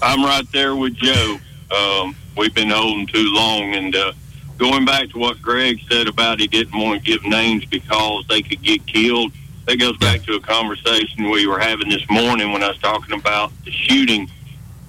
I'm 0.02 0.24
right 0.24 0.46
there 0.52 0.76
with 0.76 0.96
Joe. 0.96 1.38
Um, 1.76 2.16
we've 2.36 2.54
been 2.54 2.70
holding 2.70 3.08
too 3.08 3.32
long. 3.34 3.76
And 3.76 3.96
uh, 3.96 4.14
going 4.58 4.86
back 4.86 5.10
to 5.10 5.20
what 5.20 5.42
Greg 5.42 5.80
said 5.90 6.08
about 6.08 6.40
he 6.40 6.48
didn't 6.48 6.80
want 6.80 7.04
to 7.04 7.12
give 7.12 7.24
names 7.24 7.66
because 7.66 8.26
they 8.28 8.42
could 8.42 8.62
get 8.64 8.86
killed, 8.88 9.32
that 9.68 9.78
goes 9.78 9.96
back 9.98 10.24
to 10.24 10.34
a 10.34 10.40
conversation 10.40 11.30
we 11.30 11.46
were 11.46 11.60
having 11.60 11.88
this 11.90 12.08
morning 12.10 12.52
when 12.52 12.64
I 12.64 12.70
was 12.70 12.80
talking 12.80 13.14
about 13.18 13.52
the 13.64 13.72
shooting. 13.72 14.30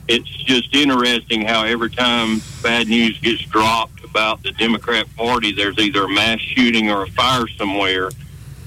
It's 0.09 0.29
just 0.29 0.75
interesting 0.75 1.43
how 1.43 1.65
every 1.65 1.91
time 1.91 2.41
bad 2.62 2.88
news 2.88 3.19
gets 3.21 3.43
dropped 3.43 4.05
about 4.05 4.43
the 4.43 4.53
Democrat 4.53 5.07
Party, 5.17 5.53
there's 5.53 5.79
either 5.79 6.05
a 6.05 6.09
mass 6.09 6.41
shooting 6.41 6.91
or 6.91 7.05
a 7.05 7.11
fire 7.11 7.47
somewhere. 7.49 8.11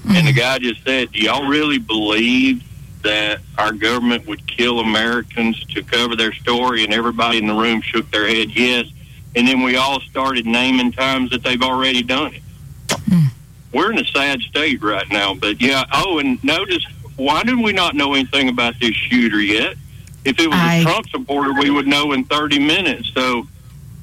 And 0.08 0.26
the 0.26 0.32
mm. 0.32 0.36
guy 0.36 0.58
just 0.58 0.82
said, 0.84 1.12
Do 1.12 1.20
y'all 1.20 1.48
really 1.48 1.78
believe 1.78 2.62
that 3.02 3.40
our 3.58 3.72
government 3.72 4.26
would 4.26 4.46
kill 4.46 4.80
Americans 4.80 5.62
to 5.66 5.82
cover 5.82 6.16
their 6.16 6.32
story? 6.32 6.84
And 6.84 6.94
everybody 6.94 7.38
in 7.38 7.46
the 7.46 7.54
room 7.54 7.80
shook 7.80 8.10
their 8.10 8.26
head, 8.26 8.50
yes. 8.50 8.86
And 9.34 9.46
then 9.46 9.62
we 9.62 9.76
all 9.76 10.00
started 10.00 10.46
naming 10.46 10.92
times 10.92 11.30
that 11.30 11.42
they've 11.42 11.62
already 11.62 12.02
done 12.02 12.34
it. 12.34 12.42
Mm. 12.88 13.28
We're 13.72 13.92
in 13.92 13.98
a 13.98 14.06
sad 14.06 14.40
state 14.40 14.82
right 14.82 15.08
now. 15.10 15.34
But 15.34 15.60
yeah, 15.60 15.84
oh, 15.92 16.18
and 16.18 16.42
notice 16.42 16.84
why 17.16 17.42
did 17.42 17.58
we 17.58 17.72
not 17.72 17.94
know 17.94 18.14
anything 18.14 18.48
about 18.48 18.78
this 18.80 18.94
shooter 18.94 19.40
yet? 19.40 19.76
If 20.26 20.38
it 20.40 20.48
was 20.48 20.58
I- 20.58 20.74
a 20.76 20.82
Trump 20.82 21.08
supporter, 21.08 21.52
we 21.54 21.70
would 21.70 21.86
know 21.86 22.12
in 22.12 22.24
30 22.24 22.58
minutes. 22.58 23.10
So, 23.14 23.46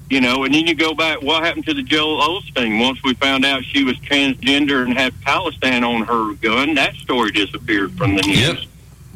you 0.10 0.22
know, 0.22 0.46
and 0.46 0.54
then 0.54 0.66
you 0.66 0.74
go 0.74 0.94
back, 0.94 1.22
what 1.22 1.44
happened 1.44 1.66
to 1.66 1.74
the 1.74 1.84
Joel 1.84 2.22
Osteen? 2.42 2.80
Once 2.80 3.04
we 3.04 3.14
found 3.16 3.44
out 3.46 3.64
she 3.66 3.84
was 3.84 3.98
transgender 3.98 4.86
and 4.86 4.98
had 4.98 5.20
Palestine 5.22 5.84
on 5.84 6.04
her 6.04 6.34
gun, 6.36 6.76
that 6.76 6.96
story 6.96 7.32
disappeared 7.32 7.92
from 7.98 8.16
the 8.16 8.22
news. 8.24 8.40
Yep. 8.40 8.58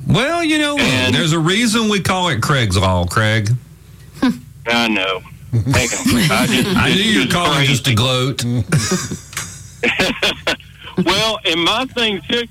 Well, 0.08 0.44
you 0.44 0.58
know, 0.58 0.78
And- 0.78 1.16
there's 1.16 1.32
a 1.34 1.40
reason 1.40 1.88
we 1.90 2.00
call 2.02 2.28
it 2.30 2.42
Craig's 2.42 2.78
Law, 2.78 3.06
Craig. 3.06 3.52
I 4.68 4.88
know. 4.90 5.22
Heck, 5.54 5.66
I, 5.76 6.46
just, 6.46 6.78
I 6.78 6.90
knew 6.94 7.02
you 7.02 7.20
were 7.20 7.24
just 7.26 7.34
calling 7.34 7.66
just 7.66 7.86
to 7.86 7.96
gloat. 7.96 8.44
well, 11.06 11.40
and 11.46 11.64
my 11.64 11.86
thing 11.86 12.22
too, 12.30 12.44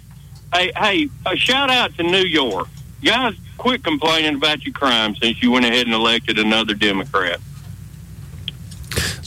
hey, 0.55 0.73
hey, 0.77 1.09
a 1.27 1.37
shout 1.37 1.71
out 1.71 1.95
to 1.97 2.03
New 2.03 2.25
York. 2.25 2.69
Guys, 3.05 3.35
quit 3.57 3.83
complaining 3.85 4.37
about 4.37 4.65
your 4.65 4.73
crime 4.75 5.15
since 5.17 5.43
you 5.43 5.51
went 5.51 5.65
ahead 5.65 5.87
and 5.87 5.95
elected 5.95 6.39
another 6.39 6.75
Democrat. 6.75 7.41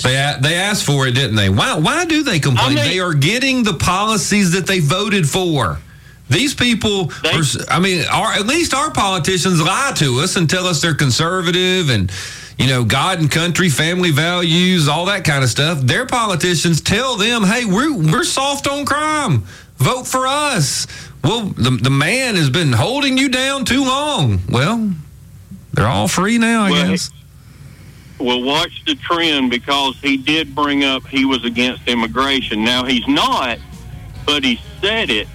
They 0.03 0.35
they 0.41 0.55
asked 0.55 0.85
for 0.85 1.07
it, 1.07 1.11
didn't 1.13 1.35
they? 1.35 1.49
Why 1.49 1.77
why 1.77 2.05
do 2.05 2.23
they 2.23 2.39
complain? 2.39 2.71
I 2.71 2.75
mean- 2.75 2.83
they 2.85 2.99
are 2.99 3.13
getting 3.13 3.63
the 3.63 3.73
policies 3.73 4.51
that 4.51 4.65
they 4.67 4.79
voted 4.79 5.27
for. 5.29 5.79
These 6.29 6.53
people, 6.53 7.05
They- 7.23 7.31
are, 7.31 7.43
I 7.69 7.79
mean, 7.79 8.05
our, 8.05 8.33
at 8.33 8.45
least 8.45 8.75
our 8.75 8.91
politicians 8.91 9.59
lie 9.59 9.93
to 9.95 10.19
us 10.19 10.35
and 10.35 10.47
tell 10.47 10.67
us 10.67 10.79
they're 10.79 10.93
conservative 10.93 11.89
and, 11.89 12.11
you 12.59 12.67
know, 12.67 12.83
God 12.83 13.17
and 13.19 13.31
country, 13.31 13.67
family 13.67 14.11
values, 14.11 14.87
all 14.87 15.05
that 15.05 15.23
kind 15.23 15.43
of 15.43 15.49
stuff. 15.49 15.81
Their 15.81 16.05
politicians 16.05 16.81
tell 16.81 17.15
them, 17.15 17.43
hey, 17.45 17.65
we're, 17.65 17.91
we're 17.95 18.23
soft 18.23 18.67
on 18.67 18.85
crime. 18.85 19.41
Vote 19.77 20.05
for 20.05 20.27
us. 20.27 20.85
Well, 21.23 21.47
the, 21.47 21.71
the 21.71 21.89
man 21.89 22.35
has 22.35 22.49
been 22.49 22.71
holding 22.71 23.17
you 23.17 23.29
down 23.29 23.65
too 23.65 23.83
long. 23.83 24.39
Well, 24.49 24.93
they're 25.73 25.87
all 25.87 26.07
free 26.07 26.37
now, 26.37 26.63
I 26.63 26.71
Well, 26.71 26.87
guess. 26.89 27.11
Well, 28.19 28.41
watch 28.41 28.83
the 28.85 28.95
trend 28.95 29.49
because 29.49 29.97
he 30.01 30.17
did 30.17 30.53
bring 30.53 30.83
up 30.83 31.05
he 31.07 31.25
was 31.25 31.43
against 31.45 31.87
immigration. 31.87 32.63
Now 32.63 32.83
he's 32.83 33.07
not, 33.07 33.59
but 34.25 34.43
he 34.43 34.59
said 34.81 35.09
it, 35.09 35.27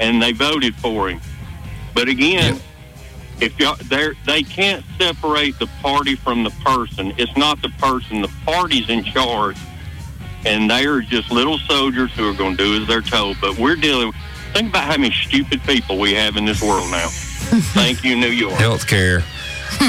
and 0.00 0.22
they 0.22 0.32
voted 0.32 0.74
for 0.76 1.10
him. 1.10 1.20
But 1.94 2.08
again, 2.08 2.58
if 3.40 3.58
y'all, 3.60 3.76
they're, 3.84 4.14
they 4.24 4.42
can't 4.42 4.84
separate 4.98 5.58
the 5.58 5.66
party 5.82 6.14
from 6.16 6.42
the 6.42 6.50
person. 6.64 7.12
It's 7.18 7.36
not 7.36 7.60
the 7.60 7.68
person. 7.70 8.22
The 8.22 8.32
party's 8.46 8.88
in 8.88 9.04
charge, 9.04 9.58
and 10.46 10.70
they 10.70 10.86
are 10.86 11.02
just 11.02 11.30
little 11.30 11.58
soldiers 11.58 12.10
who 12.12 12.30
are 12.30 12.34
going 12.34 12.56
to 12.56 12.64
do 12.64 12.80
as 12.80 12.88
they're 12.88 13.02
told. 13.02 13.36
But 13.40 13.58
we're 13.58 13.76
dealing. 13.76 14.12
Think 14.56 14.70
about 14.70 14.84
how 14.84 14.96
many 14.96 15.12
stupid 15.12 15.62
people 15.64 15.98
we 15.98 16.14
have 16.14 16.38
in 16.38 16.46
this 16.46 16.62
world 16.62 16.90
now. 16.90 17.08
Thank 17.74 18.02
you, 18.02 18.16
New 18.16 18.30
York. 18.30 18.54
Healthcare. 18.54 19.20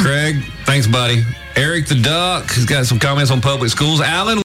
Craig, 0.01 0.43
thanks, 0.65 0.87
buddy. 0.87 1.23
Eric 1.55 1.85
the 1.87 1.95
Duck 1.95 2.51
has 2.51 2.65
got 2.65 2.85
some 2.85 2.99
comments 2.99 3.31
on 3.31 3.39
public 3.39 3.69
schools. 3.69 4.01
Alan 4.01 4.35